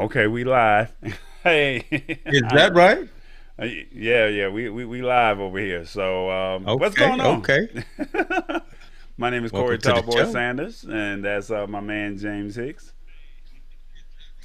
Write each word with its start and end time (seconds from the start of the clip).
Okay, 0.00 0.28
we 0.28 0.44
live. 0.44 0.90
hey, 1.44 1.84
is 1.90 2.42
that 2.54 2.72
right? 2.72 3.06
Uh, 3.58 3.66
yeah, 3.92 4.28
yeah, 4.28 4.48
we, 4.48 4.70
we 4.70 4.86
we 4.86 5.02
live 5.02 5.40
over 5.40 5.58
here. 5.58 5.84
So 5.84 6.30
um, 6.30 6.66
okay, 6.66 6.80
what's 6.80 6.94
going 6.94 7.20
on? 7.20 7.40
Okay. 7.40 7.84
my 9.18 9.28
name 9.28 9.44
is 9.44 9.50
Corey 9.50 9.76
Tallboy 9.76 10.32
Sanders, 10.32 10.84
and 10.84 11.22
that's 11.22 11.50
uh, 11.50 11.66
my 11.66 11.80
man 11.80 12.16
James 12.16 12.56
Hicks. 12.56 12.94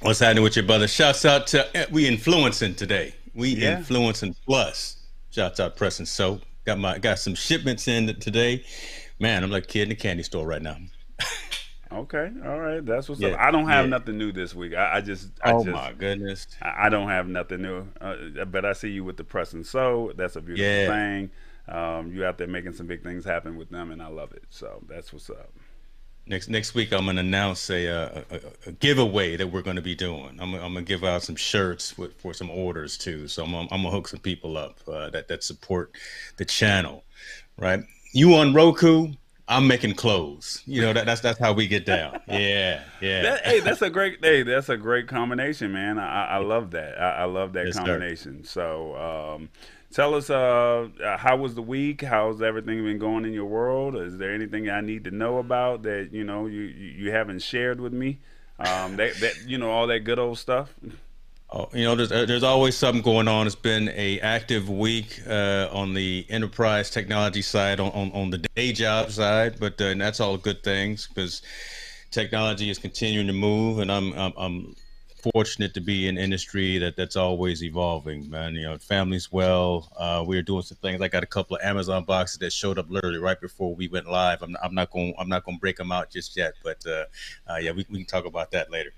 What's 0.02 0.18
happening 0.18 0.44
with 0.44 0.56
your 0.56 0.66
brother? 0.66 0.86
Shouts 0.86 1.24
out 1.24 1.46
to 1.48 1.74
eh, 1.74 1.86
we 1.90 2.06
influencing 2.06 2.74
today. 2.74 3.14
We 3.34 3.54
yeah. 3.54 3.78
influencing 3.78 4.36
plus. 4.44 4.98
Shouts 5.30 5.58
out 5.58 5.74
pressing 5.76 6.04
So 6.04 6.38
got 6.66 6.78
my 6.78 6.98
got 6.98 7.18
some 7.18 7.34
shipments 7.34 7.88
in 7.88 8.14
today. 8.20 8.62
Man, 9.20 9.42
I'm 9.42 9.50
like 9.50 9.64
a 9.64 9.68
kid 9.68 9.84
in 9.84 9.88
the 9.88 9.94
candy 9.94 10.22
store 10.22 10.46
right 10.46 10.60
now. 10.60 10.76
Okay, 11.96 12.30
all 12.44 12.60
right, 12.60 12.84
that's 12.84 13.08
what's 13.08 13.22
yeah, 13.22 13.28
up. 13.30 13.40
I 13.40 13.50
don't 13.50 13.68
have 13.68 13.86
yeah. 13.86 13.90
nothing 13.90 14.18
new 14.18 14.30
this 14.30 14.54
week. 14.54 14.74
I, 14.74 14.98
I 14.98 15.00
just, 15.00 15.30
I 15.42 15.52
oh 15.52 15.64
just, 15.64 15.74
my 15.74 15.92
goodness, 15.92 16.46
I, 16.60 16.86
I 16.86 16.88
don't 16.90 17.08
have 17.08 17.26
nothing 17.26 17.62
new. 17.62 17.86
Uh, 18.00 18.44
but 18.44 18.66
I 18.66 18.74
see 18.74 18.90
you 18.90 19.02
with 19.02 19.16
the 19.16 19.24
press 19.24 19.54
and 19.54 19.66
so 19.66 20.12
that's 20.14 20.36
a 20.36 20.42
beautiful 20.42 20.66
yeah. 20.66 20.88
thing. 20.88 21.30
Um, 21.68 22.12
you 22.12 22.24
out 22.26 22.36
there 22.36 22.46
making 22.46 22.74
some 22.74 22.86
big 22.86 23.02
things 23.02 23.24
happen 23.24 23.56
with 23.56 23.70
them, 23.70 23.90
and 23.92 24.02
I 24.02 24.08
love 24.08 24.32
it. 24.32 24.44
So 24.50 24.82
that's 24.86 25.12
what's 25.12 25.30
up. 25.30 25.50
Next 26.26 26.48
next 26.50 26.74
week, 26.74 26.92
I'm 26.92 27.06
gonna 27.06 27.20
announce 27.20 27.70
a, 27.70 27.88
uh, 27.88 28.22
a, 28.30 28.40
a 28.68 28.72
giveaway 28.72 29.36
that 29.36 29.46
we're 29.46 29.62
gonna 29.62 29.80
be 29.80 29.94
doing. 29.94 30.36
I'm, 30.38 30.54
I'm, 30.54 30.74
gonna 30.74 30.82
give 30.82 31.02
out 31.02 31.22
some 31.22 31.36
shirts 31.36 31.96
with, 31.96 32.20
for 32.20 32.34
some 32.34 32.50
orders 32.50 32.98
too. 32.98 33.26
So 33.26 33.44
I'm, 33.44 33.54
I'm 33.54 33.68
gonna 33.68 33.90
hook 33.90 34.08
some 34.08 34.20
people 34.20 34.58
up 34.58 34.80
uh, 34.86 35.08
that 35.10 35.28
that 35.28 35.42
support 35.42 35.92
the 36.36 36.44
channel, 36.44 37.04
right? 37.56 37.80
You 38.12 38.34
on 38.34 38.52
Roku? 38.52 39.14
I'm 39.48 39.68
making 39.68 39.94
clothes. 39.94 40.62
You 40.66 40.82
know, 40.82 40.92
that, 40.92 41.06
that's 41.06 41.20
that's 41.20 41.38
how 41.38 41.52
we 41.52 41.68
get 41.68 41.86
down. 41.86 42.20
Yeah, 42.28 42.82
yeah. 43.00 43.22
That, 43.22 43.44
hey, 43.46 43.60
that's 43.60 43.82
a 43.82 43.90
great 43.90 44.18
hey, 44.20 44.42
that's 44.42 44.68
a 44.68 44.76
great 44.76 45.06
combination, 45.06 45.72
man. 45.72 45.98
I, 45.98 46.26
I 46.26 46.38
love 46.38 46.72
that. 46.72 47.00
I, 47.00 47.10
I 47.10 47.24
love 47.24 47.52
that 47.52 47.66
yes, 47.66 47.76
combination. 47.76 48.44
Sir. 48.44 48.50
So 48.50 48.96
um, 48.96 49.48
tell 49.92 50.14
us 50.14 50.28
uh, 50.28 50.88
how 51.18 51.36
was 51.36 51.54
the 51.54 51.62
week? 51.62 52.02
How's 52.02 52.42
everything 52.42 52.82
been 52.84 52.98
going 52.98 53.24
in 53.24 53.32
your 53.32 53.46
world? 53.46 53.96
Is 53.96 54.18
there 54.18 54.34
anything 54.34 54.68
I 54.68 54.80
need 54.80 55.04
to 55.04 55.10
know 55.10 55.38
about 55.38 55.82
that, 55.84 56.10
you 56.12 56.24
know, 56.24 56.46
you 56.46 56.62
you 56.62 57.12
haven't 57.12 57.40
shared 57.40 57.80
with 57.80 57.92
me? 57.92 58.18
Um, 58.58 58.96
that, 58.96 59.14
that 59.20 59.34
you 59.46 59.58
know, 59.58 59.70
all 59.70 59.86
that 59.86 60.00
good 60.00 60.18
old 60.18 60.38
stuff. 60.38 60.74
Oh, 61.50 61.68
you 61.72 61.84
know, 61.84 61.94
there's 61.94 62.10
uh, 62.10 62.24
there's 62.26 62.42
always 62.42 62.76
something 62.76 63.02
going 63.02 63.28
on. 63.28 63.46
It's 63.46 63.54
been 63.54 63.88
a 63.90 64.18
active 64.20 64.68
week 64.68 65.20
uh, 65.28 65.68
on 65.70 65.94
the 65.94 66.26
enterprise 66.28 66.90
technology 66.90 67.42
side, 67.42 67.78
on, 67.78 67.92
on, 67.92 68.10
on 68.12 68.30
the 68.30 68.38
day 68.38 68.72
job 68.72 69.12
side, 69.12 69.60
but 69.60 69.80
uh, 69.80 69.94
that's 69.94 70.18
all 70.18 70.36
good 70.38 70.64
things 70.64 71.06
because 71.06 71.42
technology 72.10 72.68
is 72.68 72.78
continuing 72.78 73.28
to 73.28 73.32
move, 73.32 73.78
and 73.78 73.92
I'm, 73.92 74.12
I'm, 74.14 74.32
I'm 74.36 74.76
fortunate 75.32 75.74
to 75.74 75.80
be 75.80 76.08
in 76.08 76.18
industry 76.18 76.78
that 76.78 76.96
that's 76.96 77.14
always 77.14 77.62
evolving, 77.62 78.28
man. 78.28 78.54
You 78.54 78.62
know, 78.62 78.78
family's 78.78 79.30
well. 79.30 79.92
Uh, 79.96 80.24
we're 80.26 80.42
doing 80.42 80.62
some 80.62 80.78
things. 80.78 81.00
I 81.00 81.06
got 81.08 81.22
a 81.22 81.26
couple 81.26 81.56
of 81.56 81.62
Amazon 81.62 82.04
boxes 82.04 82.38
that 82.38 82.52
showed 82.52 82.78
up 82.78 82.90
literally 82.90 83.18
right 83.18 83.40
before 83.40 83.74
we 83.74 83.86
went 83.86 84.08
live. 84.08 84.42
I'm, 84.42 84.56
I'm 84.62 84.74
not 84.74 84.90
going 84.90 85.14
I'm 85.16 85.28
not 85.28 85.44
going 85.44 85.58
to 85.58 85.60
break 85.60 85.76
them 85.76 85.92
out 85.92 86.10
just 86.10 86.36
yet, 86.36 86.54
but 86.64 86.84
uh, 86.86 87.04
uh, 87.48 87.56
yeah, 87.56 87.70
we, 87.70 87.86
we 87.88 87.98
can 87.98 88.06
talk 88.06 88.24
about 88.24 88.50
that 88.50 88.70
later. 88.70 88.92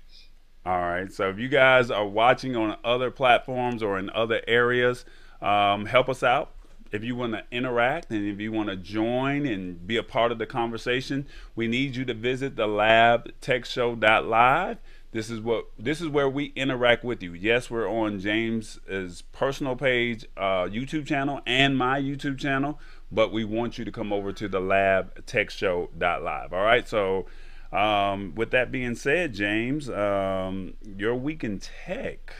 All 0.65 0.79
right. 0.79 1.11
So 1.11 1.29
if 1.29 1.39
you 1.39 1.47
guys 1.47 1.89
are 1.89 2.05
watching 2.05 2.55
on 2.55 2.77
other 2.83 3.09
platforms 3.11 3.81
or 3.81 3.97
in 3.97 4.09
other 4.11 4.41
areas, 4.47 5.05
um, 5.41 5.85
help 5.85 6.09
us 6.09 6.21
out. 6.23 6.51
If 6.91 7.03
you 7.03 7.15
want 7.15 7.33
to 7.33 7.43
interact 7.51 8.09
and 8.11 8.27
if 8.27 8.39
you 8.39 8.51
want 8.51 8.69
to 8.69 8.75
join 8.75 9.45
and 9.45 9.85
be 9.85 9.97
a 9.97 10.03
part 10.03 10.31
of 10.31 10.39
the 10.39 10.47
conversation, 10.47 11.27
we 11.55 11.67
need 11.67 11.95
you 11.95 12.03
to 12.05 12.15
visit 12.15 12.55
the 12.55 12.67
labtechshow.live. 12.67 14.77
This 15.11 15.31
is 15.31 15.39
what 15.39 15.65
this 15.77 16.01
is 16.01 16.07
where 16.07 16.29
we 16.29 16.45
interact 16.55 17.03
with 17.03 17.23
you. 17.23 17.33
Yes, 17.33 17.71
we're 17.71 17.89
on 17.89 18.19
James's 18.19 19.23
personal 19.31 19.75
page, 19.75 20.25
uh, 20.37 20.65
YouTube 20.65 21.07
channel, 21.07 21.41
and 21.47 21.75
my 21.75 21.99
YouTube 21.99 22.37
channel, 22.37 22.79
but 23.11 23.31
we 23.31 23.43
want 23.43 23.79
you 23.79 23.85
to 23.85 23.91
come 23.91 24.13
over 24.13 24.31
to 24.31 24.47
the 24.47 24.59
labtechshow.live. 24.59 26.53
All 26.53 26.63
right, 26.63 26.87
so 26.87 27.25
um, 27.71 28.33
with 28.35 28.51
that 28.51 28.71
being 28.71 28.95
said, 28.95 29.33
James, 29.33 29.89
um, 29.89 30.73
your 30.97 31.15
week 31.15 31.43
in 31.43 31.59
tech. 31.59 32.33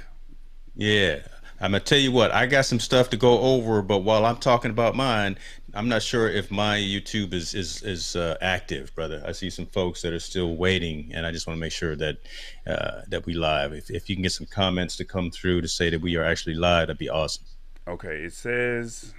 Yeah. 0.76 1.20
I'm 1.62 1.72
gonna 1.72 1.84
tell 1.84 2.00
you 2.00 2.14
what, 2.14 2.31
I 2.31 2.46
got 2.46 2.66
some 2.66 2.80
stuff 2.80 3.10
to 3.10 3.18
go 3.18 3.38
over, 3.40 3.81
but 3.81 4.00
while 4.00 4.26
I'm 4.26 4.38
talking 4.38 4.72
about 4.72 4.96
mine, 4.96 5.38
I'm 5.74 5.90
not 5.90 6.02
sure 6.02 6.30
if 6.30 6.50
my 6.50 6.78
YouTube 6.78 7.34
is 7.34 7.54
is 7.54 7.84
is 7.84 8.16
uh, 8.16 8.38
active, 8.40 8.96
brother. 8.96 9.22
I 9.26 9.34
see 9.34 9.50
some 9.50 9.66
folks 9.66 10.02
that 10.04 10.14
are 10.14 10.20
still 10.20 10.56
waiting, 10.56 11.12
and 11.14 11.26
I 11.26 11.34
just 11.34 11.48
want 11.48 11.58
to 11.58 11.60
make 11.60 11.74
sure 11.74 11.98
that 11.98 12.18
uh, 12.66 13.02
that 13.10 13.25
we 13.25 13.34
live. 13.34 13.74
If 13.74 13.90
if 13.92 14.10
you 14.10 14.16
can 14.16 14.24
get 14.24 14.32
some 14.32 14.48
comments 14.48 14.96
to 14.98 15.06
come 15.06 15.32
through 15.32 15.60
to 15.62 15.68
say 15.68 15.90
that 15.90 16.00
we 16.00 16.16
are 16.16 16.24
actually 16.24 16.56
live, 16.56 16.88
that'd 16.88 16.98
be 16.98 17.10
awesome. 17.10 17.44
Okay, 17.88 18.24
it 18.24 18.34
says, 18.34 19.14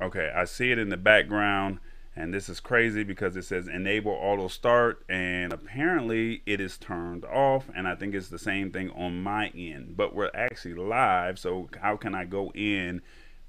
okay, 0.00 0.32
I 0.34 0.44
see 0.44 0.72
it 0.72 0.78
in 0.78 0.88
the 0.88 0.96
background 0.96 1.78
and 2.16 2.32
this 2.32 2.48
is 2.48 2.60
crazy 2.60 3.02
because 3.02 3.36
it 3.36 3.44
says 3.44 3.66
enable 3.66 4.12
auto 4.12 4.46
start 4.46 5.04
and 5.08 5.52
apparently 5.52 6.42
it 6.46 6.60
is 6.60 6.78
turned 6.78 7.24
off 7.24 7.68
and 7.74 7.88
I 7.88 7.96
think 7.96 8.14
it's 8.14 8.28
the 8.28 8.38
same 8.38 8.70
thing 8.70 8.90
on 8.90 9.22
my 9.22 9.48
end. 9.48 9.96
But 9.96 10.14
we're 10.14 10.30
actually 10.32 10.74
live 10.74 11.38
so 11.38 11.68
how 11.80 11.96
can 11.96 12.14
I 12.14 12.24
go 12.24 12.52
in? 12.52 13.02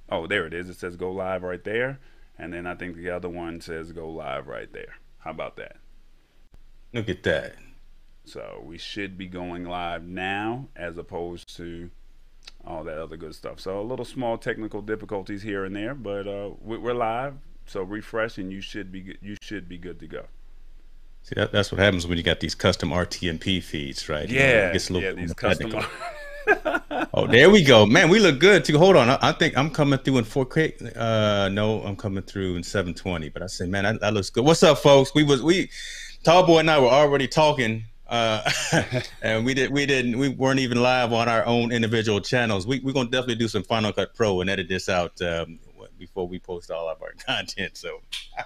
Oh 0.09 0.25
there 0.25 0.47
it 0.47 0.53
is. 0.53 0.69
It 0.69 0.77
says 0.77 0.95
go 0.95 1.11
live 1.11 1.43
right 1.43 1.63
there. 1.63 1.99
And 2.37 2.51
then 2.53 2.65
I 2.65 2.75
think 2.75 2.97
the 2.97 3.11
other 3.11 3.29
one 3.29 3.61
says 3.61 3.91
go 3.91 4.09
live 4.09 4.47
right 4.47 4.71
there. 4.73 4.95
How 5.19 5.31
about 5.31 5.57
that? 5.57 5.77
Look 6.91 7.07
at 7.07 7.23
that. 7.23 7.55
So 8.25 8.63
we 8.65 8.79
should 8.79 9.15
be 9.15 9.27
going 9.27 9.65
live 9.65 10.03
now 10.03 10.69
as 10.75 10.97
opposed 10.97 11.55
to 11.57 11.91
all 12.65 12.83
that 12.83 12.97
other 12.97 13.15
good 13.15 13.35
stuff. 13.35 13.59
So 13.59 13.79
a 13.79 13.83
little 13.83 14.05
small 14.05 14.39
technical 14.39 14.81
difficulties 14.81 15.43
here 15.43 15.65
and 15.65 15.75
there 15.75 15.93
but 15.93 16.27
uh, 16.27 16.49
we're 16.59 16.95
live 16.95 17.35
so 17.65 17.83
refresh, 17.83 18.37
and 18.37 18.51
you 18.51 18.61
should 18.61 18.91
be 18.91 19.17
you 19.21 19.37
should 19.41 19.67
be 19.67 19.77
good 19.77 19.99
to 19.99 20.07
go. 20.07 20.25
See, 21.23 21.33
that, 21.35 21.51
that's 21.51 21.71
what 21.71 21.79
happens 21.79 22.05
when 22.05 22.17
you 22.17 22.23
got 22.23 22.39
these 22.39 22.53
custom 22.53 22.91
RTMP 22.91 23.61
feeds, 23.63 24.07
right? 24.09 24.29
Yeah, 24.29 24.73
you 24.73 24.93
know, 24.93 24.99
yeah, 24.99 25.11
these 25.13 25.33
custom. 25.33 25.73
oh, 27.13 27.25
there 27.25 27.49
we 27.49 27.63
go, 27.63 27.85
man. 27.87 28.09
We 28.09 28.19
look 28.19 28.39
good 28.39 28.63
too. 28.63 28.77
Hold 28.77 28.95
on, 28.95 29.09
I, 29.09 29.17
I 29.21 29.31
think 29.31 29.57
I'm 29.57 29.71
coming 29.71 29.97
through 29.99 30.19
in 30.19 30.25
4K. 30.25 30.95
Uh, 30.95 31.49
no, 31.49 31.81
I'm 31.81 31.95
coming 31.95 32.21
through 32.21 32.57
in 32.57 32.63
720. 32.63 33.29
But 33.29 33.41
I 33.41 33.47
say, 33.47 33.65
man, 33.65 33.85
that, 33.85 34.01
that 34.01 34.13
looks 34.13 34.29
good. 34.29 34.45
What's 34.45 34.61
up, 34.61 34.77
folks? 34.77 35.15
We 35.15 35.23
was 35.23 35.41
we, 35.41 35.71
Tall 36.23 36.45
Boy 36.45 36.59
and 36.59 36.69
I 36.69 36.77
were 36.79 36.89
already 36.89 37.27
talking 37.27 37.85
uh, 38.07 38.47
and 39.21 39.45
we 39.45 39.53
did 39.53 39.71
we 39.71 39.85
didn't 39.85 40.17
we 40.17 40.29
weren't 40.29 40.59
even 40.59 40.81
live 40.81 41.11
on 41.11 41.27
our 41.27 41.45
own 41.45 41.71
individual 41.71 42.21
channels. 42.21 42.67
We 42.67 42.79
we're 42.79 42.93
gonna 42.93 43.09
definitely 43.09 43.35
do 43.35 43.47
some 43.47 43.63
Final 43.63 43.91
Cut 43.91 44.13
Pro 44.13 44.41
and 44.41 44.49
edit 44.49 44.67
this 44.67 44.89
out 44.89 45.19
um, 45.21 45.59
before 45.97 46.27
we 46.27 46.39
post 46.39 46.71
all 46.71 46.89
of 46.89 47.01
our 47.01 47.13
content. 47.25 47.77
So 47.77 48.01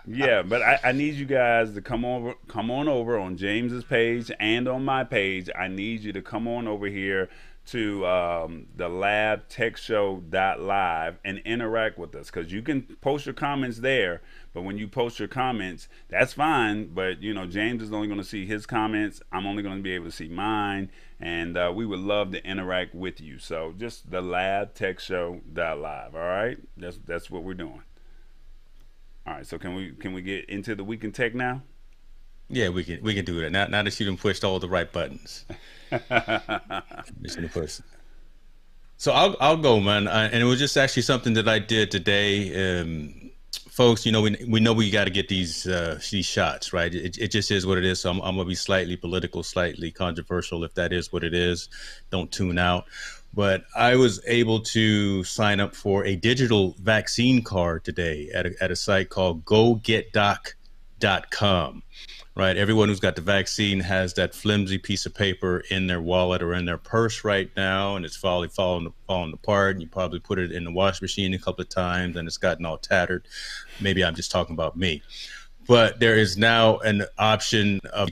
yeah, 0.05 0.41
but 0.41 0.61
I, 0.61 0.79
I, 0.83 0.91
need 0.91 1.15
you 1.15 1.25
guys 1.25 1.73
to 1.73 1.81
come 1.81 2.05
over, 2.05 2.35
come 2.47 2.69
on 2.71 2.87
over 2.87 3.17
on 3.17 3.37
James's 3.37 3.83
page 3.83 4.31
and 4.39 4.67
on 4.67 4.85
my 4.85 5.03
page. 5.03 5.49
I 5.57 5.67
need 5.67 6.01
you 6.01 6.13
to 6.13 6.21
come 6.21 6.47
on 6.47 6.67
over 6.67 6.87
here 6.87 7.29
to 7.71 8.05
um, 8.05 8.67
the 8.75 8.89
labtechshow.live 8.89 11.19
and 11.23 11.37
interact 11.39 11.97
with 11.97 12.15
us. 12.15 12.29
Because 12.31 12.51
you 12.51 12.61
can 12.61 12.81
post 13.01 13.25
your 13.25 13.33
comments 13.33 13.79
there 13.79 14.21
but 14.53 14.63
when 14.63 14.77
you 14.77 14.87
post 14.87 15.19
your 15.19 15.27
comments 15.27 15.87
that's 16.09 16.33
fine. 16.33 16.87
But 16.87 17.21
you 17.21 17.33
know 17.33 17.45
james 17.45 17.83
is 17.83 17.93
only 17.93 18.07
going 18.07 18.19
to 18.19 18.25
see 18.25 18.45
his 18.45 18.65
comments. 18.65 19.21
I'm 19.31 19.45
only 19.45 19.63
going 19.63 19.77
to 19.77 19.83
be 19.83 19.91
able 19.91 20.05
to 20.05 20.11
see 20.11 20.27
mine. 20.27 20.91
And 21.19 21.57
uh, 21.57 21.71
we 21.75 21.85
would 21.85 21.99
love 21.99 22.31
to 22.31 22.43
interact 22.45 22.95
with 22.95 23.19
you. 23.19 23.39
So 23.39 23.73
just 23.77 24.09
the 24.09 24.21
labtechshow.live 24.21 26.15
all 26.15 26.21
right? 26.21 26.57
That's 26.77 26.97
that's 27.05 27.29
what 27.29 27.43
we're 27.43 27.53
doing. 27.53 27.83
All 29.27 29.33
right 29.33 29.45
so 29.45 29.57
can 29.57 29.75
we 29.75 29.91
can 29.91 30.13
we 30.13 30.21
get 30.21 30.45
into 30.45 30.75
the 30.75 30.83
week 30.83 31.03
in 31.03 31.11
tech 31.11 31.35
now? 31.35 31.61
Yeah, 32.49 32.69
we 32.69 32.83
can 32.83 33.03
we 33.03 33.13
can 33.13 33.25
do 33.25 33.41
that. 33.41 33.51
Now, 33.51 33.67
now 33.67 33.83
that 33.83 33.99
you 33.99 34.09
have 34.09 34.19
pushed 34.19 34.43
all 34.43 34.59
the 34.59 34.69
right 34.69 34.91
buttons. 34.91 35.45
push. 37.49 37.79
So 38.97 39.13
I'll 39.13 39.35
I'll 39.39 39.57
go, 39.57 39.79
man. 39.79 40.07
And 40.07 40.35
it 40.35 40.45
was 40.45 40.59
just 40.59 40.77
actually 40.77 41.03
something 41.03 41.33
that 41.33 41.47
I 41.47 41.59
did 41.59 41.89
today. 41.89 42.81
Um, 42.81 43.29
folks, 43.79 44.05
you 44.05 44.11
know, 44.11 44.21
we 44.21 44.35
we 44.45 44.59
know 44.59 44.73
we 44.73 44.91
got 44.91 45.05
to 45.05 45.09
get 45.09 45.29
these 45.29 45.65
uh, 45.65 45.97
these 46.11 46.25
shots, 46.25 46.73
right? 46.73 46.93
It, 46.93 47.17
it 47.17 47.31
just 47.31 47.49
is 47.49 47.65
what 47.65 47.77
it 47.77 47.85
is. 47.85 48.01
So 48.01 48.11
I'm, 48.11 48.19
I'm 48.19 48.35
gonna 48.35 48.49
be 48.49 48.55
slightly 48.55 48.97
political, 48.97 49.41
slightly 49.41 49.89
controversial. 49.89 50.65
If 50.65 50.73
that 50.73 50.91
is 50.91 51.13
what 51.13 51.23
it 51.23 51.33
is, 51.33 51.69
don't 52.09 52.29
tune 52.29 52.59
out. 52.59 52.87
But 53.33 53.63
I 53.77 53.95
was 53.95 54.21
able 54.27 54.59
to 54.75 55.23
sign 55.23 55.61
up 55.61 55.73
for 55.75 56.03
a 56.03 56.17
digital 56.17 56.75
vaccine 56.81 57.41
card 57.41 57.85
today 57.85 58.29
at 58.33 58.47
a, 58.47 58.53
at 58.59 58.71
a 58.71 58.75
site 58.75 59.09
called 59.09 59.45
GoGetDoc.com 59.45 61.83
right? 62.39 62.55
Everyone 62.55 62.87
who's 62.87 63.01
got 63.01 63.17
the 63.17 63.21
vaccine 63.21 63.81
has 63.81 64.13
that 64.13 64.33
flimsy 64.33 64.77
piece 64.77 65.05
of 65.05 65.13
paper 65.13 65.61
in 65.69 65.87
their 65.87 65.99
wallet 65.99 66.41
or 66.41 66.53
in 66.53 66.63
their 66.63 66.77
purse 66.77 67.25
right 67.25 67.51
now, 67.57 67.97
and 67.97 68.05
it's 68.05 68.15
falling, 68.15 68.49
falling, 68.49 68.93
falling 69.07 69.33
apart. 69.33 69.75
And 69.75 69.81
you 69.81 69.89
probably 69.89 70.21
put 70.21 70.39
it 70.39 70.53
in 70.53 70.63
the 70.63 70.71
wash 70.71 71.01
machine 71.01 71.33
a 71.33 71.37
couple 71.37 71.63
of 71.63 71.67
times, 71.67 72.15
and 72.15 72.25
it's 72.29 72.37
gotten 72.37 72.65
all 72.65 72.77
tattered. 72.77 73.27
Maybe 73.81 74.05
I'm 74.05 74.15
just 74.15 74.31
talking 74.31 74.53
about 74.53 74.77
me, 74.77 75.03
but 75.67 75.99
there 75.99 76.15
is 76.15 76.37
now 76.37 76.77
an 76.77 77.03
option 77.17 77.81
of 77.91 78.07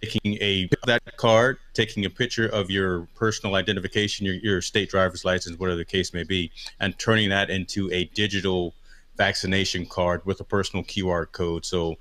taking 0.00 0.34
a 0.40 0.68
that 0.86 1.02
card, 1.16 1.58
taking 1.74 2.04
a 2.04 2.10
picture 2.10 2.46
of 2.46 2.70
your 2.70 3.08
personal 3.16 3.56
identification, 3.56 4.26
your, 4.26 4.36
your 4.36 4.62
state 4.62 4.90
driver's 4.90 5.24
license, 5.24 5.58
whatever 5.58 5.76
the 5.76 5.84
case 5.84 6.14
may 6.14 6.22
be, 6.22 6.52
and 6.78 6.96
turning 7.00 7.30
that 7.30 7.50
into 7.50 7.90
a 7.90 8.04
digital 8.14 8.74
vaccination 9.16 9.84
card 9.84 10.24
with 10.24 10.40
a 10.40 10.44
personal 10.44 10.84
QR 10.84 11.30
code. 11.30 11.66
So 11.66 11.96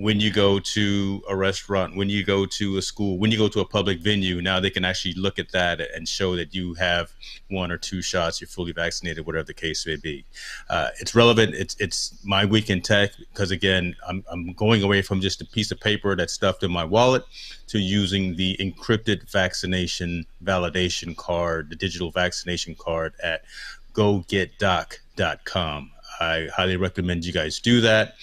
when 0.00 0.20
you 0.20 0.30
go 0.32 0.60
to 0.60 1.20
a 1.28 1.34
restaurant, 1.34 1.96
when 1.96 2.08
you 2.08 2.24
go 2.24 2.46
to 2.46 2.76
a 2.76 2.82
school, 2.82 3.18
when 3.18 3.32
you 3.32 3.36
go 3.36 3.48
to 3.48 3.58
a 3.58 3.64
public 3.64 3.98
venue, 3.98 4.40
now 4.40 4.60
they 4.60 4.70
can 4.70 4.84
actually 4.84 5.12
look 5.14 5.40
at 5.40 5.50
that 5.50 5.80
and 5.80 6.08
show 6.08 6.36
that 6.36 6.54
you 6.54 6.72
have 6.74 7.12
one 7.50 7.72
or 7.72 7.76
two 7.76 8.00
shots, 8.00 8.40
you're 8.40 8.46
fully 8.46 8.70
vaccinated, 8.70 9.26
whatever 9.26 9.42
the 9.42 9.54
case 9.54 9.84
may 9.88 9.96
be. 9.96 10.24
Uh, 10.70 10.90
it's 11.00 11.16
relevant. 11.16 11.52
It's 11.56 11.74
it's 11.80 12.16
my 12.24 12.44
week 12.44 12.70
in 12.70 12.80
tech 12.80 13.10
because 13.32 13.50
again, 13.50 13.96
I'm 14.06 14.24
I'm 14.30 14.52
going 14.52 14.84
away 14.84 15.02
from 15.02 15.20
just 15.20 15.40
a 15.40 15.44
piece 15.44 15.72
of 15.72 15.80
paper 15.80 16.14
that's 16.14 16.32
stuffed 16.32 16.62
in 16.62 16.70
my 16.70 16.84
wallet 16.84 17.24
to 17.66 17.80
using 17.80 18.36
the 18.36 18.56
encrypted 18.60 19.28
vaccination 19.28 20.26
validation 20.44 21.16
card, 21.16 21.70
the 21.70 21.76
digital 21.76 22.12
vaccination 22.12 22.76
card 22.76 23.14
at 23.20 23.42
gogetdoc.com. 23.94 25.90
I 26.20 26.48
highly 26.54 26.76
recommend 26.76 27.24
you 27.24 27.32
guys 27.32 27.58
do 27.58 27.80
that. 27.80 28.14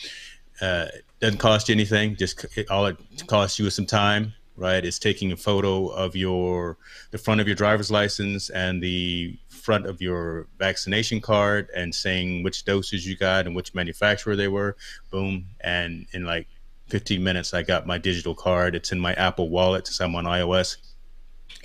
Uh, 0.61 0.87
it 0.93 1.05
doesn't 1.19 1.39
cost 1.39 1.69
you 1.69 1.73
anything. 1.73 2.15
Just 2.15 2.45
all 2.69 2.85
it 2.85 2.97
costs 3.27 3.59
you 3.59 3.65
is 3.65 3.75
some 3.75 3.85
time, 3.85 4.33
right? 4.55 4.83
It's 4.83 4.99
taking 4.99 5.31
a 5.31 5.37
photo 5.37 5.87
of 5.87 6.15
your 6.15 6.77
the 7.11 7.17
front 7.17 7.41
of 7.41 7.47
your 7.47 7.55
driver's 7.55 7.91
license 7.91 8.49
and 8.49 8.81
the 8.81 9.37
front 9.49 9.85
of 9.87 10.01
your 10.01 10.47
vaccination 10.59 11.19
card 11.19 11.69
and 11.75 11.93
saying 11.93 12.43
which 12.43 12.65
doses 12.65 13.07
you 13.07 13.17
got 13.17 13.47
and 13.47 13.55
which 13.55 13.73
manufacturer 13.73 14.35
they 14.35 14.47
were. 14.47 14.77
Boom, 15.09 15.47
and 15.61 16.05
in 16.13 16.23
like 16.23 16.47
15 16.87 17.23
minutes, 17.23 17.53
I 17.53 17.63
got 17.63 17.87
my 17.87 17.97
digital 17.97 18.35
card. 18.35 18.75
It's 18.75 18.91
in 18.91 18.99
my 18.99 19.13
Apple 19.15 19.49
Wallet 19.49 19.87
since 19.87 19.99
I'm 19.99 20.15
on 20.15 20.25
iOS. 20.25 20.77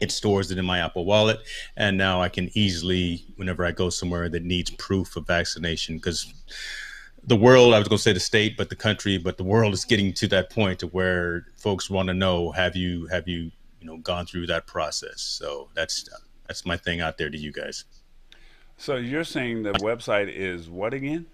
It 0.01 0.11
stores 0.11 0.51
it 0.51 0.59
in 0.59 0.65
my 0.65 0.79
Apple 0.79 1.05
Wallet, 1.05 1.41
and 1.77 1.99
now 1.99 2.23
I 2.23 2.31
can 2.31 2.51
easily, 2.55 3.25
whenever 3.37 3.67
I 3.67 3.73
go 3.73 3.91
somewhere 3.91 4.31
that 4.31 4.45
needs 4.45 4.71
proof 4.71 5.15
of 5.17 5.27
vaccination, 5.27 5.97
because 5.97 6.33
the 7.25 7.37
world, 7.37 7.75
I 7.75 7.79
was 7.79 7.89
going 7.89 7.99
to 7.99 8.03
say 8.03 8.13
the 8.13 8.21
state, 8.21 8.57
but 8.57 8.71
the 8.71 8.77
country, 8.77 9.19
but 9.19 9.37
the 9.37 9.45
world 9.45 9.73
is 9.75 9.85
getting 9.85 10.13
to 10.15 10.29
that 10.29 10.51
point 10.51 10.81
to 10.81 10.87
where 10.89 11.47
folks 11.57 11.91
want 11.91 12.09
to 12.09 12.15
know, 12.15 12.51
have 12.53 12.77
you, 12.77 13.07
have 13.07 13.29
you, 13.29 13.51
you 13.81 13.87
know, 13.87 13.99
gone 13.99 14.27
through 14.27 14.47
that 14.47 14.67
process? 14.67 15.21
So 15.21 15.69
that's, 15.75 16.09
that's 16.47 16.65
my 16.67 16.77
thing 16.77 17.01
out 17.01 17.19
there 17.19 17.31
to 17.31 17.39
you 17.39 17.53
guys. 17.53 17.85
So 18.77 18.97
you're 18.97 19.25
saying 19.25 19.63
the 19.63 19.73
website 19.75 20.35
is 20.35 20.69
what 20.69 20.95
again? 20.95 21.27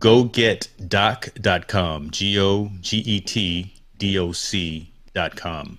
Go 0.00 0.24
get 0.24 0.68
GoGetDoc.com. 0.80 2.10
G 2.10 2.38
O 2.38 2.70
G 2.80 2.98
E 2.98 3.20
T 3.20 3.74
D 3.96 4.18
O 4.18 4.32
C.com. 4.32 5.78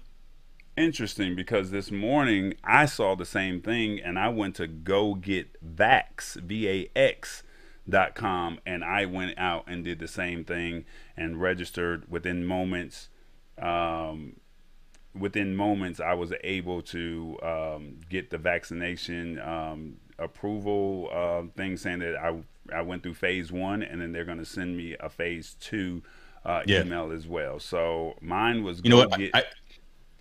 Interesting 0.76 1.36
because 1.36 1.70
this 1.70 1.92
morning 1.92 2.56
I 2.64 2.86
saw 2.88 3.16
the 3.16 3.26
same 3.26 3.62
thing 3.62 4.00
and 4.00 4.18
I 4.18 4.30
went 4.30 4.56
to 4.56 4.66
Go 4.66 5.14
Get 5.14 5.62
Vax, 5.76 6.36
V 6.36 6.68
A 6.68 6.90
X 6.96 7.43
dot 7.88 8.16
com 8.16 8.60
and 8.66 8.84
I 8.84 9.06
went 9.06 9.38
out 9.38 9.66
and 9.68 9.84
did 9.84 10.00
the 10.00 10.08
same 10.08 10.46
thing 10.46 10.86
and 11.18 11.42
registered 11.42 12.10
within 12.10 12.46
moments 12.46 13.10
um, 13.62 14.38
within 15.14 15.56
moments 15.56 16.00
I 16.00 16.14
was 16.14 16.34
able 16.44 16.82
to 16.84 17.38
um, 17.44 18.00
get 18.10 18.30
the 18.30 18.38
vaccination 18.38 19.40
um, 19.40 19.98
approval 20.18 21.10
uh, 21.12 21.44
thing 21.58 21.78
saying 21.78 22.00
that 22.00 22.16
I 22.16 22.40
I 22.74 22.82
went 22.82 23.04
through 23.04 23.16
phase 23.16 23.52
one 23.52 23.84
and 23.84 24.02
then 24.02 24.14
they're 24.14 24.26
going 24.26 24.38
to 24.38 24.46
send 24.46 24.78
me 24.78 24.96
a 25.00 25.10
phase 25.10 25.56
two 25.60 26.02
uh, 26.46 26.64
yeah. 26.66 26.82
email 26.82 27.12
as 27.12 27.28
well 27.28 27.60
so 27.60 28.16
mine 28.22 28.64
was 28.64 28.82
you 28.84 28.90
know 28.90 28.98
what 28.98 29.18
get, 29.18 29.36
I, 29.36 29.44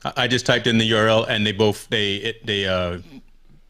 I 0.04 0.26
just 0.26 0.46
typed 0.46 0.66
in 0.66 0.78
the 0.78 0.90
URL 0.90 1.26
and 1.28 1.46
they 1.46 1.52
both 1.52 1.88
they 1.88 2.16
it, 2.16 2.46
they 2.46 2.66
uh 2.66 2.98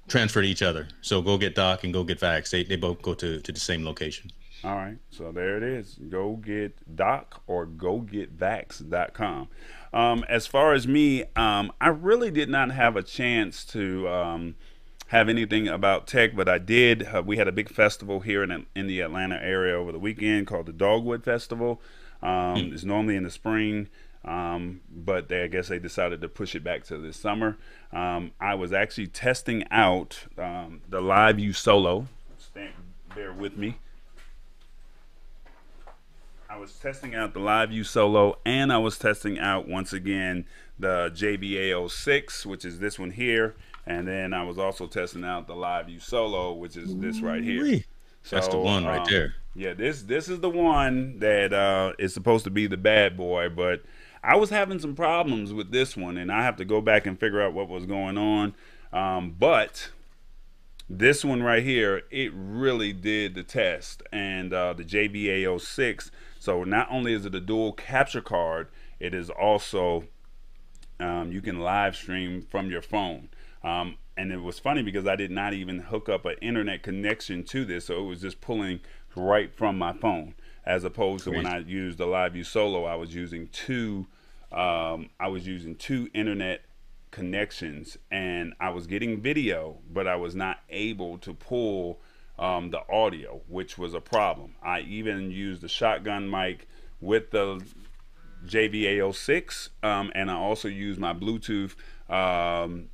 transfer 0.08 0.42
to 0.42 0.48
each 0.48 0.62
other. 0.62 0.88
So 1.00 1.22
go 1.22 1.38
get 1.38 1.54
Doc 1.54 1.84
and 1.84 1.92
go 1.92 2.04
get 2.04 2.20
Vax. 2.20 2.50
They, 2.50 2.64
they 2.64 2.76
both 2.76 3.02
go 3.02 3.14
to, 3.14 3.40
to 3.40 3.52
the 3.52 3.60
same 3.60 3.84
location. 3.84 4.30
All 4.64 4.76
right. 4.76 4.98
So 5.10 5.32
there 5.32 5.56
it 5.56 5.62
is. 5.62 5.98
Go 6.08 6.36
get 6.36 6.96
Doc 6.96 7.42
or 7.46 7.66
go 7.66 7.98
get 7.98 8.36
Vax.com. 8.36 9.48
Um, 9.92 10.24
as 10.28 10.46
far 10.46 10.72
as 10.72 10.86
me, 10.86 11.24
um, 11.36 11.72
I 11.80 11.88
really 11.88 12.30
did 12.30 12.48
not 12.48 12.70
have 12.70 12.96
a 12.96 13.02
chance 13.02 13.64
to 13.66 14.08
um, 14.08 14.54
have 15.08 15.28
anything 15.28 15.68
about 15.68 16.06
tech, 16.06 16.34
but 16.36 16.48
I 16.48 16.58
did. 16.58 17.02
Uh, 17.02 17.22
we 17.24 17.36
had 17.36 17.48
a 17.48 17.52
big 17.52 17.68
festival 17.68 18.20
here 18.20 18.42
in, 18.42 18.66
in 18.74 18.86
the 18.86 19.00
Atlanta 19.00 19.36
area 19.42 19.76
over 19.76 19.92
the 19.92 19.98
weekend 19.98 20.46
called 20.46 20.66
the 20.66 20.72
Dogwood 20.72 21.24
Festival. 21.24 21.80
Mm. 22.22 22.72
It's 22.72 22.84
normally 22.84 23.16
in 23.16 23.24
the 23.24 23.30
spring. 23.30 23.88
Um, 24.24 24.82
but 24.88 25.28
they, 25.28 25.42
I 25.42 25.46
guess 25.48 25.68
they 25.68 25.80
decided 25.80 26.20
to 26.20 26.28
push 26.28 26.54
it 26.54 26.62
back 26.62 26.84
to 26.84 26.98
this 26.98 27.16
summer. 27.16 27.58
Um, 27.92 28.32
I 28.40 28.54
was 28.54 28.72
actually 28.72 29.08
testing 29.08 29.64
out 29.70 30.26
um, 30.38 30.80
the 30.88 31.00
LiveU 31.00 31.54
Solo. 31.54 32.08
Stand, 32.38 32.72
bear 33.14 33.32
with 33.32 33.56
me. 33.56 33.78
I 36.48 36.58
was 36.58 36.72
testing 36.74 37.14
out 37.14 37.32
the 37.32 37.40
Live 37.40 37.70
LiveU 37.70 37.84
Solo, 37.84 38.38
and 38.44 38.72
I 38.72 38.76
was 38.78 38.98
testing 38.98 39.38
out 39.38 39.68
once 39.68 39.94
again 39.94 40.44
the 40.78 41.10
JBA06, 41.14 42.44
which 42.44 42.66
is 42.66 42.78
this 42.78 42.98
one 42.98 43.10
here, 43.10 43.54
and 43.86 44.06
then 44.06 44.34
I 44.34 44.42
was 44.44 44.58
also 44.58 44.86
testing 44.86 45.24
out 45.24 45.46
the 45.46 45.54
Live 45.54 45.86
LiveU 45.86 46.02
Solo, 46.02 46.52
which 46.52 46.76
is 46.76 46.94
this 46.96 47.20
right 47.20 47.42
here. 47.42 47.82
So, 48.22 48.36
That's 48.36 48.48
the 48.48 48.58
one 48.58 48.84
right 48.84 49.00
um, 49.00 49.06
there. 49.08 49.34
Yeah, 49.54 49.74
this 49.74 50.02
this 50.02 50.28
is 50.28 50.40
the 50.40 50.50
one 50.50 51.18
that 51.18 51.52
uh, 51.52 51.92
is 51.98 52.14
supposed 52.14 52.44
to 52.44 52.50
be 52.50 52.66
the 52.66 52.76
bad 52.76 53.16
boy, 53.16 53.48
but 53.48 53.82
I 54.24 54.36
was 54.36 54.50
having 54.50 54.78
some 54.78 54.94
problems 54.94 55.52
with 55.52 55.72
this 55.72 55.96
one, 55.96 56.16
and 56.16 56.30
I 56.30 56.42
have 56.42 56.56
to 56.56 56.64
go 56.64 56.80
back 56.80 57.06
and 57.06 57.18
figure 57.18 57.42
out 57.42 57.54
what 57.54 57.68
was 57.68 57.86
going 57.86 58.16
on. 58.16 58.54
Um, 58.92 59.34
but 59.38 59.90
this 60.88 61.24
one 61.24 61.42
right 61.42 61.62
here, 61.62 62.02
it 62.10 62.30
really 62.34 62.92
did 62.92 63.34
the 63.34 63.42
test, 63.42 64.02
and 64.12 64.52
uh, 64.52 64.74
the 64.74 64.84
JBA06. 64.84 66.10
So 66.38 66.62
not 66.62 66.88
only 66.90 67.14
is 67.14 67.26
it 67.26 67.34
a 67.34 67.40
dual 67.40 67.72
capture 67.72 68.20
card, 68.20 68.68
it 69.00 69.12
is 69.12 69.28
also 69.28 70.04
um, 71.00 71.32
you 71.32 71.40
can 71.40 71.58
live 71.58 71.96
stream 71.96 72.42
from 72.42 72.70
your 72.70 72.82
phone. 72.82 73.28
Um, 73.64 73.96
and 74.16 74.30
it 74.30 74.42
was 74.42 74.58
funny 74.58 74.82
because 74.82 75.06
I 75.06 75.16
did 75.16 75.30
not 75.30 75.52
even 75.52 75.80
hook 75.80 76.08
up 76.08 76.26
an 76.26 76.36
internet 76.40 76.82
connection 76.82 77.42
to 77.44 77.64
this, 77.64 77.86
so 77.86 77.98
it 77.98 78.06
was 78.06 78.20
just 78.20 78.40
pulling 78.40 78.80
right 79.16 79.52
from 79.52 79.78
my 79.78 79.92
phone 79.92 80.34
as 80.64 80.84
opposed 80.84 81.24
to 81.24 81.30
when 81.30 81.46
I 81.46 81.58
used 81.58 81.98
the 81.98 82.06
LiveU 82.06 82.44
Solo, 82.46 82.84
I 82.84 82.94
was 82.94 83.14
using 83.14 83.48
two. 83.48 84.06
Um, 84.50 85.10
I 85.18 85.28
was 85.28 85.46
using 85.46 85.74
two 85.76 86.08
internet 86.14 86.62
connections, 87.10 87.96
and 88.10 88.54
I 88.60 88.70
was 88.70 88.86
getting 88.86 89.20
video, 89.20 89.78
but 89.90 90.06
I 90.06 90.16
was 90.16 90.34
not 90.34 90.58
able 90.68 91.18
to 91.18 91.34
pull 91.34 92.00
um, 92.38 92.70
the 92.70 92.82
audio, 92.90 93.40
which 93.48 93.78
was 93.78 93.94
a 93.94 94.00
problem. 94.00 94.54
I 94.62 94.80
even 94.80 95.30
used 95.30 95.62
the 95.62 95.68
shotgun 95.68 96.30
mic 96.30 96.68
with 97.00 97.30
the 97.30 97.62
JBA06, 98.46 99.68
um, 99.82 100.12
and 100.14 100.30
I 100.30 100.34
also 100.34 100.68
used 100.68 101.00
my 101.00 101.12
Bluetooth 101.12 101.74
um, 102.10 102.88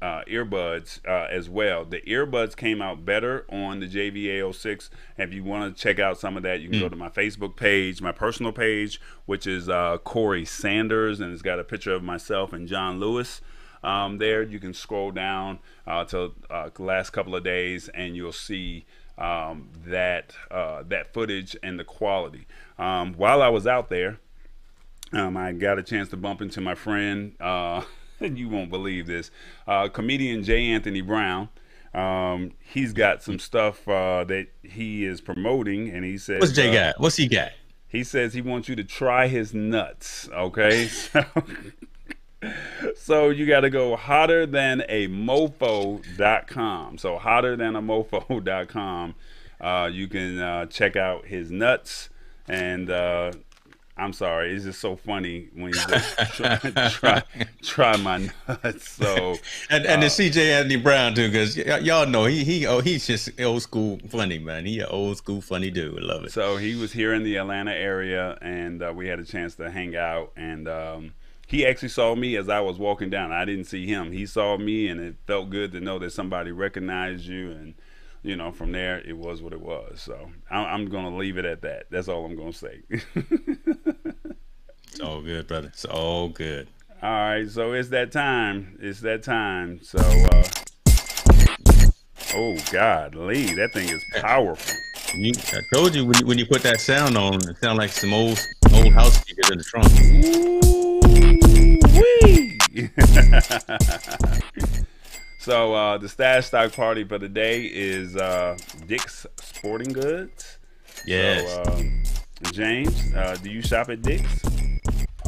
uh, 0.00 0.22
earbuds 0.28 1.00
uh, 1.06 1.26
as 1.30 1.48
well. 1.48 1.84
The 1.84 2.00
earbuds 2.02 2.56
came 2.56 2.80
out 2.80 3.04
better 3.04 3.44
on 3.50 3.80
the 3.80 3.88
JBA06. 3.88 4.90
If 5.16 5.32
you 5.32 5.42
want 5.42 5.76
to 5.76 5.82
check 5.82 5.98
out 5.98 6.18
some 6.18 6.36
of 6.36 6.42
that, 6.44 6.60
you 6.60 6.68
can 6.68 6.78
mm. 6.78 6.82
go 6.82 6.88
to 6.88 6.96
my 6.96 7.08
Facebook 7.08 7.56
page, 7.56 8.00
my 8.00 8.12
personal 8.12 8.52
page, 8.52 9.00
which 9.26 9.46
is 9.46 9.68
uh, 9.68 9.98
Corey 9.98 10.44
Sanders, 10.44 11.20
and 11.20 11.32
it's 11.32 11.42
got 11.42 11.58
a 11.58 11.64
picture 11.64 11.92
of 11.92 12.02
myself 12.02 12.52
and 12.52 12.68
John 12.68 13.00
Lewis. 13.00 13.40
Um, 13.82 14.18
there, 14.18 14.42
you 14.42 14.58
can 14.58 14.74
scroll 14.74 15.10
down 15.10 15.60
uh, 15.86 16.04
to 16.06 16.32
uh, 16.50 16.70
the 16.74 16.82
last 16.82 17.10
couple 17.10 17.34
of 17.34 17.44
days, 17.44 17.88
and 17.88 18.16
you'll 18.16 18.32
see 18.32 18.86
um, 19.16 19.68
that 19.86 20.34
uh, 20.50 20.82
that 20.88 21.12
footage 21.12 21.56
and 21.62 21.78
the 21.78 21.84
quality. 21.84 22.46
Um, 22.78 23.14
while 23.14 23.42
I 23.42 23.48
was 23.48 23.66
out 23.66 23.88
there, 23.88 24.20
um, 25.12 25.36
I 25.36 25.52
got 25.52 25.78
a 25.78 25.82
chance 25.82 26.08
to 26.10 26.16
bump 26.16 26.40
into 26.40 26.60
my 26.60 26.74
friend. 26.74 27.34
you 28.34 28.48
won't 28.48 28.70
believe 28.70 29.06
this. 29.06 29.30
Uh, 29.66 29.88
comedian 29.88 30.42
J. 30.42 30.66
Anthony 30.70 31.00
Brown. 31.00 31.48
Um, 31.94 32.52
he's 32.60 32.92
got 32.92 33.22
some 33.22 33.38
stuff 33.38 33.88
uh, 33.88 34.24
that 34.24 34.48
he 34.62 35.04
is 35.04 35.20
promoting, 35.20 35.88
and 35.88 36.04
he 36.04 36.18
says, 36.18 36.40
"What's 36.40 36.52
Jay 36.52 36.70
uh, 36.70 36.92
got? 36.92 37.00
What's 37.00 37.16
he 37.16 37.28
got?" 37.28 37.52
He 37.86 38.04
says 38.04 38.34
he 38.34 38.42
wants 38.42 38.68
you 38.68 38.76
to 38.76 38.84
try 38.84 39.28
his 39.28 39.54
nuts. 39.54 40.28
Okay, 40.32 40.86
so, 40.88 41.24
so 42.94 43.30
you 43.30 43.46
got 43.46 43.60
to 43.60 43.70
go 43.70 43.96
hotter 43.96 44.44
than 44.44 44.82
a 44.88 45.08
mofo.com. 45.08 46.98
So 46.98 47.16
hotter 47.18 47.56
than 47.56 47.74
a 47.74 47.82
mofo.com. 47.82 49.14
Uh, 49.60 49.90
you 49.90 50.06
can 50.06 50.38
uh, 50.38 50.66
check 50.66 50.94
out 50.94 51.26
his 51.26 51.50
nuts 51.50 52.10
and 52.46 52.90
uh, 52.90 53.32
I'm 53.98 54.12
sorry. 54.12 54.54
It's 54.54 54.64
just 54.64 54.80
so 54.80 54.96
funny 54.96 55.48
when 55.54 55.72
you 55.72 55.80
try, 56.32 56.56
try, 56.88 57.22
try 57.62 57.96
my 57.96 58.30
nuts. 58.46 58.90
So 58.90 59.36
and 59.70 59.84
and 59.84 59.98
uh, 59.98 60.00
the 60.00 60.06
CJ 60.06 60.36
Anthony 60.36 60.76
Brown 60.76 61.14
too, 61.14 61.28
because 61.28 61.56
y- 61.56 61.78
y'all 61.78 62.06
know 62.06 62.24
he 62.26 62.44
he 62.44 62.66
oh 62.66 62.80
he's 62.80 63.06
just 63.06 63.28
old 63.40 63.62
school 63.62 63.98
funny 64.08 64.38
man. 64.38 64.66
He 64.66 64.78
an 64.78 64.86
old 64.86 65.16
school 65.16 65.40
funny 65.40 65.70
dude. 65.70 66.00
Love 66.02 66.24
it. 66.24 66.32
So 66.32 66.56
he 66.56 66.76
was 66.76 66.92
here 66.92 67.12
in 67.12 67.24
the 67.24 67.36
Atlanta 67.36 67.72
area, 67.72 68.38
and 68.40 68.82
uh, 68.82 68.92
we 68.94 69.08
had 69.08 69.18
a 69.18 69.24
chance 69.24 69.56
to 69.56 69.70
hang 69.70 69.96
out. 69.96 70.32
And 70.36 70.68
um, 70.68 71.14
he 71.46 71.66
actually 71.66 71.88
saw 71.88 72.14
me 72.14 72.36
as 72.36 72.48
I 72.48 72.60
was 72.60 72.78
walking 72.78 73.10
down. 73.10 73.32
I 73.32 73.44
didn't 73.44 73.64
see 73.64 73.86
him. 73.86 74.12
He 74.12 74.26
saw 74.26 74.56
me, 74.56 74.88
and 74.88 75.00
it 75.00 75.16
felt 75.26 75.50
good 75.50 75.72
to 75.72 75.80
know 75.80 75.98
that 75.98 76.12
somebody 76.12 76.52
recognized 76.52 77.24
you 77.24 77.50
and 77.50 77.74
you 78.22 78.36
know, 78.36 78.50
from 78.50 78.72
there 78.72 78.98
it 78.98 79.16
was 79.16 79.42
what 79.42 79.52
it 79.52 79.60
was. 79.60 80.00
So 80.00 80.30
I'm, 80.50 80.86
going 80.86 81.04
to 81.04 81.16
leave 81.16 81.38
it 81.38 81.44
at 81.44 81.62
that. 81.62 81.86
That's 81.90 82.08
all 82.08 82.24
I'm 82.24 82.36
going 82.36 82.52
to 82.52 82.58
say. 82.58 82.82
it's 84.98 85.06
all 85.06 85.22
good, 85.22 85.46
brother. 85.46 85.68
It's 85.68 85.84
all 85.84 86.28
good. 86.28 86.66
All 87.00 87.08
right, 87.08 87.48
so 87.48 87.72
it's 87.72 87.90
that 87.90 88.10
time. 88.10 88.76
It's 88.80 88.98
that 89.02 89.22
time. 89.22 89.78
So, 89.80 89.98
uh, 90.00 90.44
oh 92.34 92.56
God, 92.72 93.14
Lee, 93.14 93.54
that 93.54 93.72
thing 93.72 93.88
is 93.88 94.04
powerful. 94.16 94.74
You, 95.14 95.32
I 95.52 95.60
told 95.72 95.94
you 95.94 96.04
when, 96.04 96.18
you 96.18 96.26
when 96.26 96.36
you 96.38 96.46
put 96.46 96.64
that 96.64 96.80
sound 96.80 97.16
on, 97.16 97.34
it 97.34 97.58
sounded 97.58 97.80
like 97.80 97.92
some 97.92 98.12
old 98.12 98.44
old 98.72 98.92
house 98.92 99.20
speakers 99.20 99.50
in 99.50 99.58
the 99.58 99.64
trunk. 99.64 99.86
Ooh, 104.50 104.78
So 105.40 105.74
uh, 105.74 105.96
the 105.98 106.08
stash 106.08 106.46
stock 106.46 106.72
party 106.72 107.04
for 107.04 107.18
the 107.18 107.28
day 107.28 107.62
is 107.66 108.16
uh, 108.16 108.58
Dick's 108.86 109.24
Sporting 109.36 109.92
Goods. 109.92 110.58
Yes. 111.06 111.54
So, 111.54 111.62
um, 111.72 112.02
James, 112.52 113.14
uh, 113.14 113.36
do 113.40 113.48
you 113.48 113.62
shop 113.62 113.88
at 113.88 114.02
Dick's? 114.02 114.42